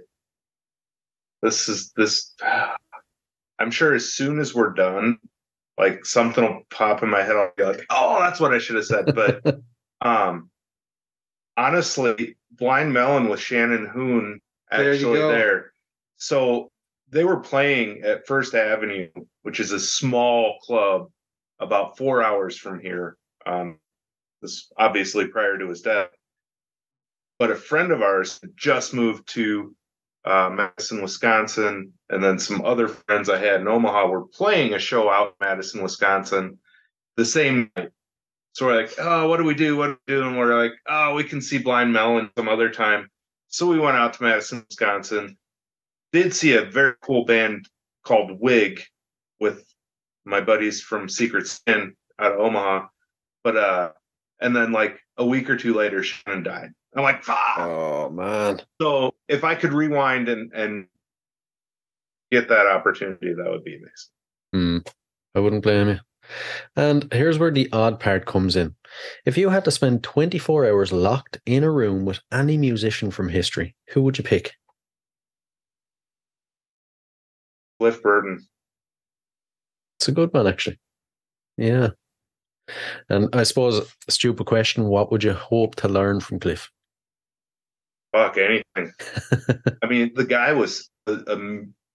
this 1.42 1.68
is 1.68 1.92
this 1.94 2.36
I'm 3.60 3.72
sure 3.72 3.96
as 3.96 4.14
soon 4.14 4.40
as 4.40 4.54
we're 4.54 4.74
done, 4.74 5.18
like 5.76 6.06
something 6.06 6.44
will 6.44 6.62
pop 6.70 7.02
in 7.02 7.10
my 7.10 7.24
head. 7.24 7.36
I'll 7.36 7.52
be 7.58 7.64
like, 7.64 7.84
"Oh, 7.90 8.20
that's 8.20 8.40
what 8.40 8.54
I 8.54 8.60
should 8.60 8.76
have 8.76 8.86
said." 8.86 9.16
But 9.16 9.60
um, 10.02 10.52
honestly, 11.58 12.38
Blind 12.52 12.94
Melon 12.94 13.28
with 13.28 13.40
Shannon 13.40 13.88
Hoon 13.88 14.40
actually 14.72 15.18
go. 15.18 15.30
there. 15.30 15.72
So 16.18 16.70
they 17.10 17.24
were 17.24 17.40
playing 17.40 18.04
at 18.04 18.28
First 18.28 18.54
Avenue, 18.54 19.10
which 19.42 19.60
is 19.60 19.72
a 19.72 19.80
small 19.80 20.60
club 20.62 21.10
about 21.60 21.98
four 21.98 22.22
hours 22.22 22.56
from 22.56 22.80
here. 22.80 23.18
Um, 23.48 23.80
this 24.44 24.72
obviously 24.78 25.26
prior 25.28 25.58
to 25.58 25.70
his 25.70 25.82
death. 25.82 26.10
But 27.40 27.52
a 27.52 27.56
friend 27.56 27.92
of 27.92 28.02
ours 28.02 28.40
just 28.56 28.94
moved 28.94 29.28
to 29.30 29.76
uh, 30.26 30.50
Madison, 30.50 31.02
Wisconsin, 31.02 31.94
and 32.10 32.24
then 32.24 32.40
some 32.40 32.66
other 32.66 32.88
friends 32.88 33.30
I 33.30 33.38
had 33.38 33.62
in 33.62 33.68
Omaha 33.68 34.08
were 34.08 34.28
playing 34.28 34.74
a 34.74 34.80
show 34.80 35.10
out 35.10 35.36
in 35.40 35.48
Madison, 35.48 35.82
Wisconsin, 35.82 36.60
the 37.16 37.26
same 37.26 37.72
night. 37.78 37.92
So 38.54 38.66
we're 38.66 38.82
like, 38.82 38.94
oh, 38.98 39.28
what 39.28 39.38
do 39.38 39.44
we 39.44 39.54
do? 39.54 39.78
What 39.78 39.88
do 39.88 39.98
we 40.08 40.14
do? 40.16 40.28
And 40.28 40.38
we're 40.38 40.60
like, 40.60 40.74
oh, 40.90 41.14
we 41.14 41.24
can 41.24 41.42
see 41.42 41.60
Blind 41.60 41.94
Melon 41.94 42.32
some 42.36 42.50
other 42.50 42.70
time. 42.70 43.08
So 43.50 43.68
we 43.68 43.80
went 43.80 43.98
out 43.98 44.14
to 44.16 44.24
Madison, 44.24 44.66
Wisconsin. 44.68 45.38
Did 46.12 46.34
see 46.34 46.54
a 46.54 46.66
very 46.66 46.96
cool 47.02 47.24
band 47.26 47.70
called 48.04 48.40
Wig 48.42 48.82
with 49.40 49.64
my 50.26 50.42
buddies 50.42 50.82
from 50.82 51.08
Secret 51.08 51.48
Sin 51.48 51.94
out 52.20 52.34
of 52.34 52.40
Omaha. 52.40 52.88
But 53.44 53.58
uh 53.58 53.92
and 54.42 54.56
then 54.56 54.72
like 54.72 55.00
a 55.18 55.26
week 55.26 55.50
or 55.50 55.56
two 55.58 55.74
later, 55.74 56.04
Shannon 56.04 56.44
died. 56.44 56.72
I'm 56.98 57.04
like, 57.04 57.24
fuck. 57.24 57.38
Oh 57.58 58.10
man. 58.10 58.60
So 58.82 59.14
if 59.28 59.44
I 59.44 59.54
could 59.54 59.72
rewind 59.72 60.28
and 60.30 60.52
and 60.54 60.88
get 62.32 62.50
that 62.50 62.66
opportunity, 62.66 63.34
that 63.34 63.50
would 63.50 63.64
be 63.64 63.76
amazing. 63.76 63.94
Hmm. 64.54 64.78
I 65.36 65.40
wouldn't 65.40 65.64
blame 65.64 65.90
you. 65.90 66.00
And 66.76 67.08
here's 67.14 67.38
where 67.38 67.52
the 67.52 67.70
odd 67.72 68.00
part 68.00 68.26
comes 68.26 68.56
in. 68.56 68.76
If 69.26 69.38
you 69.38 69.50
had 69.50 69.64
to 69.66 69.72
spend 69.72 70.04
24 70.04 70.66
hours 70.66 70.92
locked 70.92 71.40
in 71.46 71.64
a 71.64 71.72
room 71.72 72.04
with 72.04 72.20
any 72.32 72.58
musician 72.58 73.12
from 73.12 73.30
history, 73.30 73.76
who 73.90 74.02
would 74.02 74.18
you 74.18 74.24
pick? 74.24 74.54
Cliff 77.80 78.02
Burton. 78.02 78.46
It's 80.00 80.08
a 80.08 80.12
good 80.12 80.34
one, 80.34 80.48
actually. 80.48 80.80
Yeah. 81.58 81.90
And 83.10 83.30
I 83.34 83.44
suppose 83.44 83.80
a 84.08 84.12
stupid 84.12 84.48
question, 84.48 84.86
what 84.86 85.12
would 85.12 85.24
you 85.24 85.34
hope 85.34 85.76
to 85.76 85.88
learn 85.88 86.20
from 86.20 86.40
Cliff? 86.40 86.72
Fuck 88.14 88.38
anything. 88.38 88.94
I 89.84 89.88
mean, 89.88 90.12
the 90.16 90.26
guy 90.26 90.54
was 90.54 90.90
a 91.08 91.38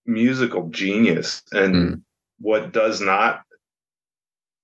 musical 0.06 0.68
genius, 0.68 1.42
and 1.52 1.74
Mm. 1.74 2.02
what 2.38 2.72
does 2.72 3.00
not. 3.00 3.42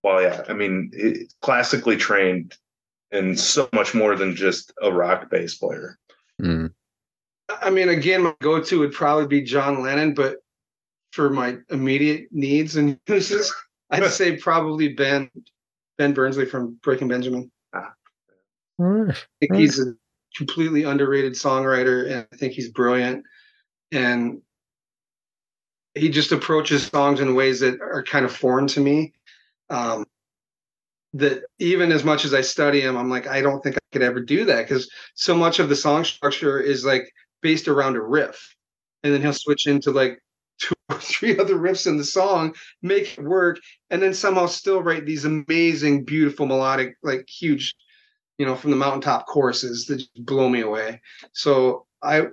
Well, 0.02 0.22
yeah, 0.22 0.42
I 0.48 0.52
mean, 0.52 0.90
it, 0.92 1.32
classically 1.42 1.96
trained, 1.96 2.56
and 3.10 3.38
so 3.38 3.68
much 3.72 3.94
more 3.94 4.14
than 4.16 4.36
just 4.36 4.72
a 4.82 4.92
rock 4.92 5.30
bass 5.30 5.56
player. 5.56 5.98
Hmm. 6.40 6.66
I 7.48 7.70
mean, 7.70 7.88
again, 7.88 8.22
my 8.22 8.34
go-to 8.42 8.78
would 8.80 8.92
probably 8.92 9.26
be 9.26 9.42
John 9.42 9.82
Lennon, 9.82 10.14
but 10.14 10.36
for 11.12 11.30
my 11.30 11.56
immediate 11.70 12.28
needs 12.30 12.76
and 12.76 12.98
uses, 13.08 13.52
I'd 13.90 14.04
say 14.12 14.36
probably 14.36 14.92
Ben 14.92 15.30
Ben 15.96 16.12
Burnley 16.14 16.44
from 16.46 16.78
Breaking 16.82 17.08
Benjamin. 17.08 17.50
All 17.74 17.82
right. 18.78 19.16
I 19.16 19.24
think 19.40 19.54
he's 19.54 19.80
a 19.80 19.94
completely 20.38 20.84
underrated 20.84 21.34
songwriter, 21.34 22.06
and 22.06 22.26
I 22.32 22.36
think 22.36 22.54
he's 22.54 22.70
brilliant. 22.70 23.24
And 23.90 24.40
he 25.94 26.08
just 26.08 26.32
approaches 26.32 26.86
songs 26.86 27.20
in 27.20 27.34
ways 27.34 27.60
that 27.60 27.80
are 27.80 28.04
kind 28.04 28.24
of 28.24 28.34
foreign 28.34 28.68
to 28.68 28.80
me. 28.80 29.12
Um, 29.68 30.06
that 31.14 31.42
even 31.58 31.90
as 31.90 32.04
much 32.04 32.24
as 32.24 32.32
I 32.32 32.42
study 32.42 32.80
him, 32.80 32.96
I'm 32.96 33.10
like, 33.10 33.26
I 33.26 33.40
don't 33.40 33.62
think 33.62 33.76
I 33.76 33.80
could 33.92 34.02
ever 34.02 34.20
do 34.20 34.44
that 34.44 34.68
because 34.68 34.90
so 35.14 35.34
much 35.34 35.58
of 35.58 35.68
the 35.68 35.76
song 35.76 36.04
structure 36.04 36.60
is 36.60 36.84
like 36.84 37.10
based 37.42 37.66
around 37.66 37.96
a 37.96 38.00
riff, 38.00 38.54
and 39.02 39.12
then 39.12 39.20
he'll 39.20 39.32
switch 39.32 39.66
into 39.66 39.90
like 39.90 40.20
two 40.60 40.74
or 40.88 40.98
three 40.98 41.38
other 41.38 41.56
riffs 41.56 41.86
in 41.86 41.96
the 41.96 42.04
song, 42.04 42.54
make 42.82 43.18
it 43.18 43.24
work, 43.24 43.58
and 43.90 44.00
then 44.00 44.14
somehow 44.14 44.46
still 44.46 44.82
write 44.82 45.04
these 45.04 45.24
amazing, 45.24 46.04
beautiful 46.04 46.46
melodic, 46.46 46.94
like 47.02 47.26
huge 47.28 47.74
you 48.38 48.46
know, 48.46 48.54
from 48.54 48.70
the 48.70 48.76
mountaintop 48.76 49.26
choruses 49.26 49.86
that 49.86 49.96
just 49.96 50.24
blow 50.24 50.48
me 50.48 50.60
away. 50.60 51.00
So 51.32 51.86
I 52.02 52.28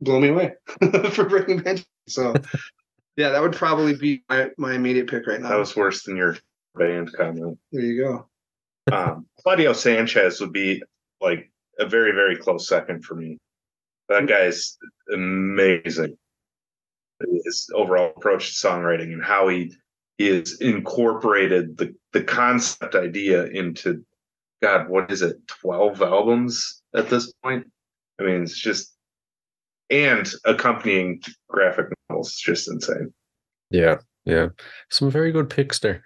blow 0.00 0.18
me 0.18 0.28
away 0.28 0.54
for 1.10 1.24
Breaking 1.24 1.58
Benjamin. 1.58 1.84
So 2.08 2.34
yeah, 3.16 3.30
that 3.30 3.42
would 3.42 3.52
probably 3.52 3.94
be 3.94 4.24
my, 4.28 4.50
my 4.58 4.74
immediate 4.74 5.08
pick 5.08 5.26
right 5.26 5.40
now. 5.40 5.50
That 5.50 5.58
was 5.58 5.76
worse 5.76 6.04
than 6.04 6.16
your 6.16 6.36
band 6.74 7.12
comment. 7.12 7.58
there 7.70 7.82
you 7.82 8.02
go. 8.02 8.26
Um, 8.90 9.26
Claudio 9.42 9.74
Sanchez 9.74 10.40
would 10.40 10.52
be 10.52 10.82
like 11.20 11.50
a 11.78 11.86
very, 11.86 12.12
very 12.12 12.36
close 12.36 12.66
second 12.66 13.04
for 13.04 13.14
me. 13.14 13.38
That 14.08 14.26
guy's 14.26 14.76
amazing. 15.12 16.16
His 17.44 17.70
overall 17.72 18.12
approach 18.16 18.60
to 18.60 18.66
songwriting 18.66 19.12
and 19.12 19.22
how 19.22 19.48
he 19.48 19.72
he 20.18 20.26
has 20.28 20.60
incorporated 20.60 21.78
the 21.78 21.94
the 22.12 22.24
concept 22.24 22.96
idea 22.96 23.44
into 23.44 24.04
God, 24.62 24.88
what 24.88 25.10
is 25.10 25.22
it, 25.22 25.36
twelve 25.48 26.00
albums 26.00 26.82
at 26.94 27.10
this 27.10 27.32
point? 27.42 27.66
I 28.20 28.24
mean, 28.24 28.42
it's 28.42 28.58
just 28.58 28.94
and 29.90 30.30
accompanying 30.44 31.20
graphic 31.48 31.86
novels. 32.08 32.28
It's 32.28 32.40
just 32.40 32.70
insane. 32.70 33.12
Yeah, 33.70 33.96
yeah. 34.24 34.48
Some 34.90 35.10
very 35.10 35.32
good 35.32 35.50
picks 35.50 35.80
there. 35.80 36.02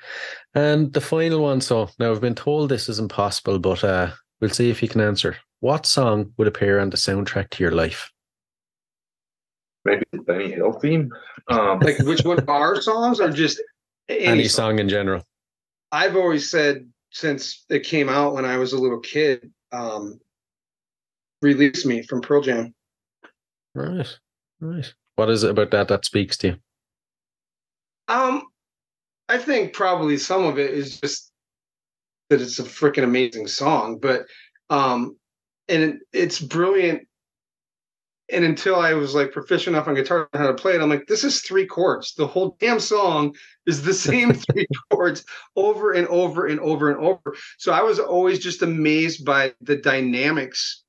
And 0.54 0.92
the 0.92 1.00
final 1.00 1.42
one, 1.42 1.60
so 1.60 1.90
now 1.98 2.10
I've 2.10 2.20
been 2.20 2.34
told 2.34 2.68
this 2.68 2.88
is 2.88 2.98
impossible, 2.98 3.58
but 3.58 3.84
uh 3.84 4.10
we'll 4.40 4.50
see 4.50 4.70
if 4.70 4.82
you 4.82 4.88
can 4.88 5.00
answer. 5.00 5.36
What 5.60 5.86
song 5.86 6.32
would 6.36 6.48
appear 6.48 6.78
on 6.80 6.90
the 6.90 6.96
soundtrack 6.96 7.50
to 7.50 7.62
your 7.62 7.72
life? 7.72 8.10
Maybe 9.84 10.04
the 10.12 10.18
Benny 10.22 10.50
Hill 10.50 10.72
theme. 10.72 11.10
Um, 11.48 11.78
Like 11.80 11.98
which 12.00 12.24
one 12.24 12.44
are 12.48 12.80
songs 12.80 13.20
or 13.20 13.30
just 13.30 13.62
any, 14.08 14.24
Any 14.24 14.48
song? 14.48 14.70
song 14.70 14.78
in 14.80 14.88
general. 14.88 15.22
I've 15.92 16.16
always 16.16 16.50
said 16.50 16.88
since 17.10 17.64
it 17.68 17.84
came 17.84 18.08
out 18.08 18.34
when 18.34 18.44
I 18.44 18.58
was 18.58 18.72
a 18.72 18.78
little 18.78 19.00
kid, 19.00 19.50
um, 19.72 20.20
release 21.42 21.84
me 21.84 22.02
from 22.02 22.20
Pearl 22.20 22.42
Jam. 22.42 22.74
Nice, 23.74 24.18
nice. 24.60 24.94
What 25.16 25.30
is 25.30 25.44
it 25.44 25.50
about 25.50 25.70
that 25.70 25.88
that 25.88 26.04
speaks 26.04 26.36
to 26.38 26.48
you? 26.48 26.56
Um, 28.08 28.42
I 29.28 29.38
think 29.38 29.72
probably 29.72 30.18
some 30.18 30.44
of 30.44 30.58
it 30.58 30.70
is 30.70 31.00
just 31.00 31.30
that 32.30 32.40
it's 32.40 32.58
a 32.58 32.64
freaking 32.64 33.04
amazing 33.04 33.46
song, 33.48 33.98
but 33.98 34.26
um, 34.70 35.16
and 35.68 35.82
it, 35.82 35.96
it's 36.12 36.40
brilliant. 36.40 37.06
And 38.28 38.44
until 38.44 38.76
I 38.76 38.94
was 38.94 39.14
like 39.14 39.30
proficient 39.30 39.76
enough 39.76 39.86
on 39.86 39.94
guitar 39.94 40.28
how 40.34 40.48
to 40.48 40.54
play 40.54 40.74
it, 40.74 40.80
I'm 40.80 40.90
like, 40.90 41.06
this 41.06 41.22
is 41.22 41.42
three 41.42 41.66
chords. 41.66 42.14
The 42.14 42.26
whole 42.26 42.56
damn 42.58 42.80
song 42.80 43.34
is 43.66 43.82
the 43.82 43.94
same 44.08 44.32
three 44.32 44.66
chords 44.90 45.24
over 45.54 45.92
and 45.92 46.08
over 46.08 46.46
and 46.46 46.58
over 46.60 46.90
and 46.90 47.00
over. 47.00 47.36
So 47.58 47.72
I 47.72 47.82
was 47.82 47.98
always 47.98 48.38
just 48.38 48.62
amazed 48.62 49.24
by 49.24 49.54
the 49.60 49.76
dynamics. 49.76 50.82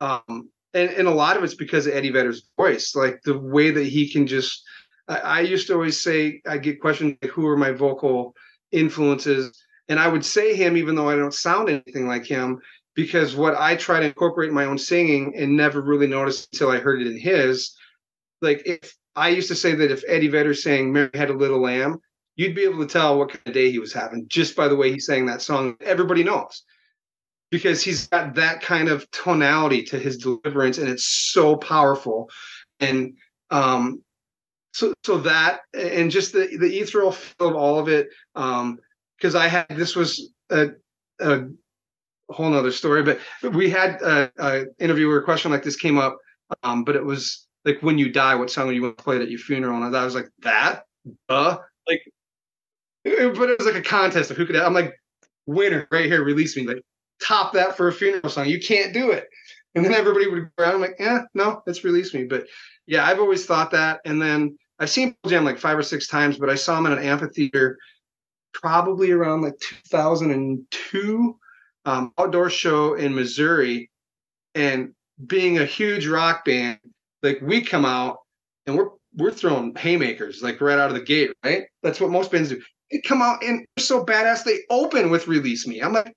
Um, 0.00 0.50
and, 0.74 0.90
and 0.90 1.08
a 1.08 1.12
lot 1.12 1.36
of 1.36 1.44
it's 1.44 1.54
because 1.54 1.86
of 1.86 1.94
Eddie 1.94 2.10
Vedder's 2.10 2.48
voice, 2.56 2.94
like 2.94 3.20
the 3.22 3.38
way 3.38 3.70
that 3.70 3.86
he 3.86 4.10
can 4.10 4.26
just 4.26 4.62
I, 5.08 5.16
I 5.16 5.40
used 5.40 5.66
to 5.66 5.74
always 5.74 6.02
say 6.02 6.40
I 6.46 6.58
get 6.58 6.80
questioned 6.80 7.18
like, 7.22 7.30
who 7.30 7.46
are 7.46 7.56
my 7.56 7.72
vocal 7.72 8.34
influences, 8.70 9.62
and 9.88 9.98
I 9.98 10.08
would 10.08 10.24
say 10.24 10.54
him 10.54 10.76
even 10.76 10.94
though 10.94 11.08
I 11.08 11.16
don't 11.16 11.34
sound 11.34 11.68
anything 11.68 12.06
like 12.06 12.24
him 12.24 12.60
because 12.94 13.34
what 13.34 13.54
I 13.56 13.76
try 13.76 14.00
to 14.00 14.06
incorporate 14.06 14.48
in 14.48 14.54
my 14.54 14.64
own 14.64 14.78
singing 14.78 15.34
and 15.36 15.56
never 15.56 15.80
really 15.80 16.06
noticed 16.06 16.48
until 16.52 16.70
I 16.70 16.78
heard 16.78 17.00
it 17.00 17.06
in 17.06 17.18
his. 17.18 17.74
Like 18.40 18.62
if 18.66 18.94
I 19.16 19.28
used 19.28 19.48
to 19.48 19.54
say 19.54 19.74
that 19.74 19.90
if 19.90 20.02
Eddie 20.06 20.28
Vedder 20.28 20.54
sang 20.54 20.92
"Mary 20.92 21.10
Had 21.14 21.30
a 21.30 21.34
Little 21.34 21.60
Lamb," 21.60 21.98
you'd 22.36 22.54
be 22.54 22.64
able 22.64 22.80
to 22.80 22.92
tell 22.92 23.18
what 23.18 23.30
kind 23.30 23.40
of 23.46 23.54
day 23.54 23.70
he 23.70 23.78
was 23.78 23.92
having 23.92 24.26
just 24.28 24.56
by 24.56 24.68
the 24.68 24.76
way 24.76 24.92
he 24.92 24.98
sang 24.98 25.26
that 25.26 25.42
song. 25.42 25.76
Everybody 25.80 26.24
knows 26.24 26.64
because 27.50 27.82
he's 27.82 28.08
got 28.08 28.34
that 28.34 28.62
kind 28.62 28.88
of 28.88 29.08
tonality 29.10 29.82
to 29.84 29.98
his 29.98 30.16
deliverance, 30.16 30.78
and 30.78 30.88
it's 30.88 31.06
so 31.32 31.56
powerful. 31.56 32.30
And 32.80 33.14
um, 33.50 34.02
so 34.72 34.92
so 35.04 35.18
that 35.18 35.60
and 35.74 36.10
just 36.10 36.32
the 36.32 36.56
the 36.58 36.78
ethereal 36.78 37.12
feel 37.12 37.48
of 37.48 37.56
all 37.56 37.78
of 37.78 37.88
it 37.88 38.08
um 38.34 38.78
because 39.16 39.34
i 39.34 39.46
had 39.46 39.66
this 39.70 39.94
was 39.94 40.32
a, 40.50 40.70
a 41.20 41.42
whole 42.30 42.50
nother 42.50 42.72
story 42.72 43.02
but 43.02 43.18
we 43.52 43.68
had 43.68 44.00
a, 44.02 44.30
a 44.38 45.22
question 45.22 45.50
like 45.50 45.62
this 45.62 45.76
came 45.76 45.98
up 45.98 46.18
um 46.62 46.84
but 46.84 46.96
it 46.96 47.04
was 47.04 47.46
like 47.64 47.78
when 47.80 47.98
you 47.98 48.10
die 48.10 48.34
what 48.34 48.50
song 48.50 48.72
you 48.72 48.82
want 48.82 48.96
to 48.96 49.04
play 49.04 49.20
at 49.20 49.30
your 49.30 49.38
funeral? 49.38 49.82
And 49.82 49.96
i 49.96 50.04
was 50.04 50.14
like 50.14 50.28
that? 50.40 50.84
Uh 51.28 51.56
like 51.86 52.02
but 53.04 53.50
it 53.50 53.58
was 53.58 53.66
like 53.66 53.76
a 53.76 53.82
contest 53.82 54.30
of 54.30 54.36
who 54.36 54.46
could 54.46 54.56
i'm 54.56 54.74
like 54.74 54.94
winner 55.46 55.88
right 55.90 56.06
here 56.06 56.24
release 56.24 56.56
me. 56.56 56.66
Like 56.66 56.82
top 57.20 57.52
that 57.52 57.76
for 57.76 57.88
a 57.88 57.92
funeral 57.92 58.28
song. 58.30 58.46
You 58.46 58.60
can't 58.60 58.92
do 58.92 59.10
it. 59.10 59.28
And 59.74 59.84
then 59.84 59.94
everybody 59.94 60.28
would 60.28 60.50
go 60.56 60.64
around 60.64 60.74
I'm 60.76 60.80
like 60.80 60.96
yeah 60.98 61.22
no 61.34 61.62
it's 61.66 61.84
release 61.84 62.14
me. 62.14 62.24
But 62.24 62.46
yeah 62.86 63.04
i've 63.04 63.20
always 63.20 63.46
thought 63.46 63.70
that. 63.72 64.00
And 64.04 64.20
then 64.20 64.56
I've 64.78 64.90
seen 64.90 65.14
Pearl 65.22 65.30
Jam 65.30 65.44
like 65.44 65.58
five 65.58 65.78
or 65.78 65.82
six 65.82 66.08
times, 66.08 66.38
but 66.38 66.50
I 66.50 66.56
saw 66.56 66.78
him 66.78 66.86
in 66.86 66.92
an 66.92 67.04
amphitheater 67.04 67.78
probably 68.52 69.10
around 69.10 69.42
like 69.42 69.58
2002 69.60 71.38
um, 71.84 72.12
outdoor 72.18 72.50
show 72.50 72.94
in 72.94 73.14
Missouri, 73.14 73.90
and 74.54 74.92
being 75.26 75.58
a 75.58 75.64
huge 75.64 76.06
rock 76.06 76.44
band, 76.44 76.78
like 77.22 77.40
we 77.42 77.62
come 77.62 77.84
out 77.84 78.18
and 78.66 78.76
we're 78.76 78.90
we're 79.16 79.30
throwing 79.30 79.74
haymakers 79.74 80.42
like 80.42 80.60
right 80.60 80.78
out 80.78 80.90
of 80.90 80.94
the 80.94 81.02
gate, 81.02 81.32
right? 81.44 81.64
That's 81.82 82.00
what 82.00 82.10
most 82.10 82.30
bands 82.30 82.48
do. 82.48 82.60
They 82.90 83.00
come 83.00 83.22
out 83.22 83.42
and 83.42 83.60
they're 83.76 83.84
so 83.84 84.04
badass. 84.04 84.44
They 84.44 84.60
open 84.70 85.10
with 85.10 85.28
"Release 85.28 85.66
Me." 85.66 85.80
I'm 85.80 85.92
like, 85.92 86.14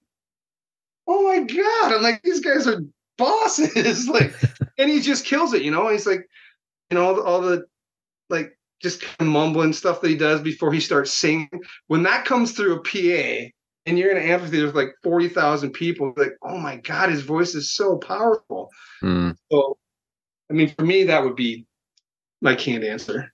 oh 1.08 1.24
my 1.24 1.40
god! 1.40 1.94
I'm 1.94 2.02
like, 2.02 2.22
these 2.24 2.40
guys 2.42 2.68
are 2.68 2.82
bosses. 3.18 4.08
like, 4.10 4.34
and 4.78 4.90
he 4.90 5.02
just 5.02 5.26
kills 5.26 5.54
it. 5.54 5.62
You 5.62 5.72
know, 5.72 5.90
he's 5.90 6.08
like, 6.08 6.28
you 6.90 6.96
know, 6.96 7.06
all 7.06 7.16
the, 7.16 7.22
all 7.24 7.42
the 7.42 7.66
like 8.30 8.58
just 8.82 9.02
kind 9.02 9.22
of 9.22 9.28
mumbling 9.28 9.74
stuff 9.74 10.02
that 10.02 10.10
he 10.10 10.18
does 10.18 10.42
before 10.42 10.72
he 10.72 10.80
starts 10.80 11.14
singing. 11.14 11.50
When 11.88 12.04
that 12.04 12.26
comes 12.26 12.52
through 12.52 12.76
a 12.76 12.82
PA 12.82 13.50
and 13.86 13.98
you're 14.00 14.12
in 14.12 14.18
an 14.18 14.30
amphitheater 14.30 14.66
with 14.68 14.76
like 14.76 14.96
40,000 15.04 15.72
people, 15.72 16.14
like, 16.18 16.38
oh 16.42 16.58
my 16.58 16.78
God, 16.78 17.10
his 17.10 17.22
voice 17.22 17.56
is 17.56 17.76
so 17.76 17.98
powerful. 17.98 18.70
Hmm. 19.02 19.32
So, 19.52 19.78
I 20.50 20.54
mean, 20.54 20.74
for 20.78 20.84
me, 20.86 21.06
that 21.06 21.24
would 21.24 21.36
be 21.36 21.66
my 22.42 22.56
canned 22.56 22.84
answer. 22.84 23.32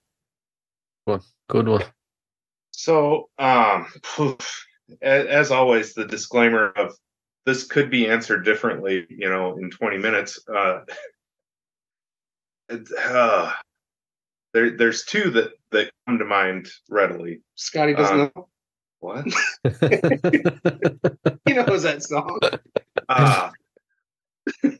Good 1.48 1.68
one. 1.68 1.84
So, 2.70 3.28
um, 3.38 3.86
as, 5.02 5.26
as 5.26 5.50
always, 5.50 5.94
the 5.94 6.06
disclaimer 6.06 6.68
of 6.70 6.94
this 7.44 7.64
could 7.64 7.90
be 7.90 8.08
answered 8.08 8.44
differently, 8.44 9.06
you 9.08 9.28
know, 9.28 9.56
in 9.58 9.70
20 9.70 9.98
minutes. 9.98 10.38
Uh, 10.48 10.80
uh, 12.98 13.52
there, 14.54 14.76
there's 14.76 15.04
two 15.04 15.30
that 15.30 15.52
that 15.70 15.90
come 16.06 16.18
to 16.18 16.24
mind 16.24 16.68
readily. 16.90 17.40
Scotty 17.54 17.94
doesn't 17.94 18.20
Um, 18.20 18.32
know. 18.36 18.48
What? 19.02 19.26
He 21.44 21.54
knows 21.54 21.82
that 21.82 22.02
song. 22.04 22.38
Ah. 23.08 23.50
I 24.64 24.70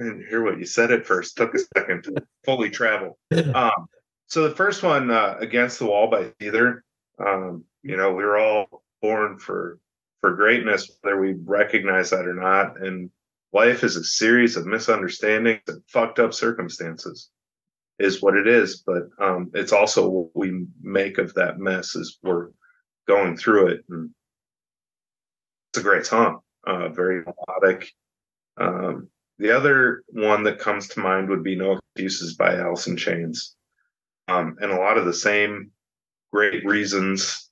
didn't 0.00 0.26
hear 0.28 0.42
what 0.42 0.58
you 0.58 0.66
said 0.66 0.90
at 0.90 1.06
first. 1.06 1.36
Took 1.36 1.54
a 1.54 1.58
second 1.76 2.04
to 2.04 2.24
fully 2.44 2.70
travel. 2.70 3.16
Um, 3.54 3.86
so 4.26 4.48
the 4.48 4.54
first 4.54 4.82
one, 4.82 5.12
uh, 5.12 5.36
"Against 5.38 5.78
the 5.78 5.86
Wall" 5.86 6.10
by 6.10 6.32
Seether. 6.40 6.80
Um, 7.24 7.64
you 7.84 7.96
know, 7.96 8.12
we 8.12 8.24
were 8.24 8.36
all 8.36 8.82
born 9.00 9.38
for 9.38 9.78
for 10.20 10.34
greatness, 10.34 10.90
whether 11.00 11.20
we 11.20 11.34
recognize 11.44 12.10
that 12.10 12.26
or 12.26 12.34
not. 12.34 12.80
And 12.80 13.10
life 13.52 13.84
is 13.84 13.94
a 13.96 14.02
series 14.02 14.56
of 14.56 14.66
misunderstandings 14.66 15.62
and 15.68 15.82
fucked 15.86 16.18
up 16.18 16.34
circumstances, 16.34 17.30
is 18.00 18.20
what 18.20 18.36
it 18.36 18.48
is. 18.48 18.82
But 18.84 19.04
um, 19.20 19.52
it's 19.54 19.72
also 19.72 20.08
what 20.08 20.30
we 20.34 20.66
make 20.82 21.18
of 21.18 21.32
that 21.34 21.58
mess 21.58 21.94
Is 21.94 22.18
we're 22.22 22.48
going 23.06 23.36
through 23.36 23.68
it. 23.68 23.84
And 23.88 24.10
it's 25.70 25.80
a 25.80 25.82
great 25.82 26.06
song, 26.06 26.40
uh, 26.66 26.88
very 26.88 27.24
melodic. 27.24 27.90
Um, 28.56 29.08
the 29.38 29.50
other 29.50 30.02
one 30.08 30.44
that 30.44 30.60
comes 30.60 30.88
to 30.88 31.00
mind 31.00 31.28
would 31.28 31.42
be 31.42 31.56
No 31.56 31.78
Excuses 31.96 32.36
by 32.36 32.56
Alice 32.56 32.86
in 32.86 32.96
Chains. 32.96 33.56
Um, 34.28 34.56
and 34.60 34.70
a 34.70 34.78
lot 34.78 34.96
of 34.96 35.04
the 35.04 35.12
same 35.12 35.70
great 36.32 36.64
reasons 36.64 37.50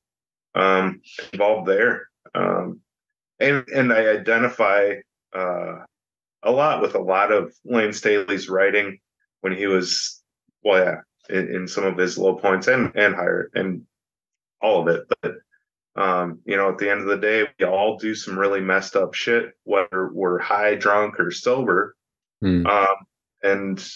um, 0.55 1.01
involved 1.33 1.69
there. 1.69 2.09
Um, 2.35 2.81
and, 3.41 3.69
and 3.69 3.93
I 3.93 4.09
identify 4.09 4.95
uh, 5.35 5.79
a 6.43 6.51
lot 6.51 6.81
with 6.81 6.95
a 6.95 7.01
lot 7.01 7.33
of 7.33 7.53
Layne 7.65 7.93
Staley's 7.93 8.49
writing 8.49 8.99
when 9.41 9.55
he 9.55 9.67
was, 9.67 10.23
well, 10.65 10.83
yeah, 10.85 11.01
in, 11.29 11.55
in 11.55 11.69
some 11.69 11.85
of 11.85 11.97
his 11.97 12.17
low 12.17 12.37
points 12.37 12.69
and, 12.69 12.93
and 12.95 13.15
higher 13.15 13.51
and 13.55 13.83
all 14.63 14.81
of 14.89 14.95
it. 14.95 15.03
But, 15.21 15.35
um, 16.03 16.41
you 16.47 16.57
know, 16.57 16.71
at 16.71 16.79
the 16.79 16.91
end 16.91 17.01
of 17.01 17.07
the 17.07 17.19
day, 17.19 17.45
we 17.59 17.67
all 17.67 17.99
do 17.99 18.15
some 18.15 18.39
really 18.39 18.61
messed 18.61 18.97
up 18.97 19.15
shit, 19.15 19.53
whether 19.65 20.09
we're 20.13 20.39
high, 20.39 20.75
drunk, 20.77 21.19
or 21.21 21.31
sober 21.31 21.97
Hmm. 22.41 22.67
um, 22.67 22.87
and 23.45 23.89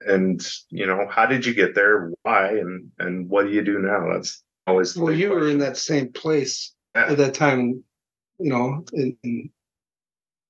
and 0.00 0.46
you 0.70 0.86
know 0.86 1.06
how 1.10 1.26
did 1.26 1.44
you 1.44 1.52
get 1.54 1.74
there 1.74 2.10
why 2.22 2.48
and 2.48 2.90
and 2.98 3.28
what 3.28 3.44
do 3.46 3.52
you 3.52 3.62
do 3.62 3.78
now 3.78 4.10
that's 4.12 4.42
always 4.66 4.94
the 4.94 5.00
Well, 5.00 5.12
big 5.12 5.20
you 5.20 5.30
were 5.30 5.48
in 5.48 5.58
that 5.58 5.76
same 5.76 6.10
place 6.12 6.74
Yeah. 6.94 7.10
at 7.10 7.18
that 7.18 7.34
time, 7.34 7.84
you 8.38 8.50
know, 8.50 8.84
in, 8.94 9.16
in 9.22 9.50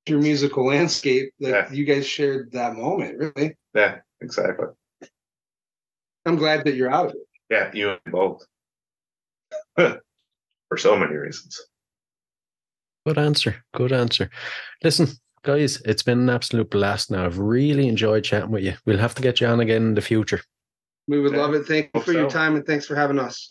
your 0.07 0.21
musical 0.21 0.65
landscape 0.67 1.33
that 1.41 1.49
Yeah. 1.51 1.73
you 1.73 1.85
guys 1.85 2.07
shared 2.07 2.53
that 2.53 2.77
moment, 2.77 3.19
really. 3.19 3.57
yeah 3.75 3.99
exactly 4.21 4.69
I'm 6.25 6.37
glad 6.37 6.65
that 6.65 6.75
you're 6.77 6.93
out 6.93 7.07
of 7.07 7.13
it. 7.15 7.27
yeah 7.51 7.71
you 7.75 7.91
and 7.91 8.01
both 8.13 8.47
for 10.69 10.77
so 10.79 10.97
many 10.97 11.15
reasons 11.15 11.61
Good 13.07 13.19
answer. 13.19 13.63
Good 13.75 13.93
answer. 13.93 14.31
Listen, 14.83 15.09
guys, 15.43 15.79
it's 15.85 16.03
been 16.03 16.21
an 16.21 16.31
absolute 16.31 16.71
blast 16.71 17.11
now. 17.11 17.27
I've 17.27 17.39
really 17.39 17.87
enjoyed 17.87 18.25
chatting 18.25 18.51
with 18.51 18.65
you. 18.65 18.75
We'll 18.87 18.97
have 18.97 19.15
to 19.17 19.23
get 19.23 19.43
you 19.43 19.47
on 19.47 19.61
again 19.61 19.83
in 19.83 19.95
the 19.95 20.01
future. 20.01 20.41
We 21.07 21.21
would 21.21 21.33
Yeah, 21.33 21.43
love 21.43 21.53
it. 21.53 21.67
Thank 21.67 21.91
you 21.93 22.01
hope 22.01 22.05
for 22.05 22.13
your 22.15 22.31
time 22.31 22.57
and 22.57 22.65
thanks 22.65 22.87
for 22.87 22.95
having 22.95 23.19
us. 23.19 23.51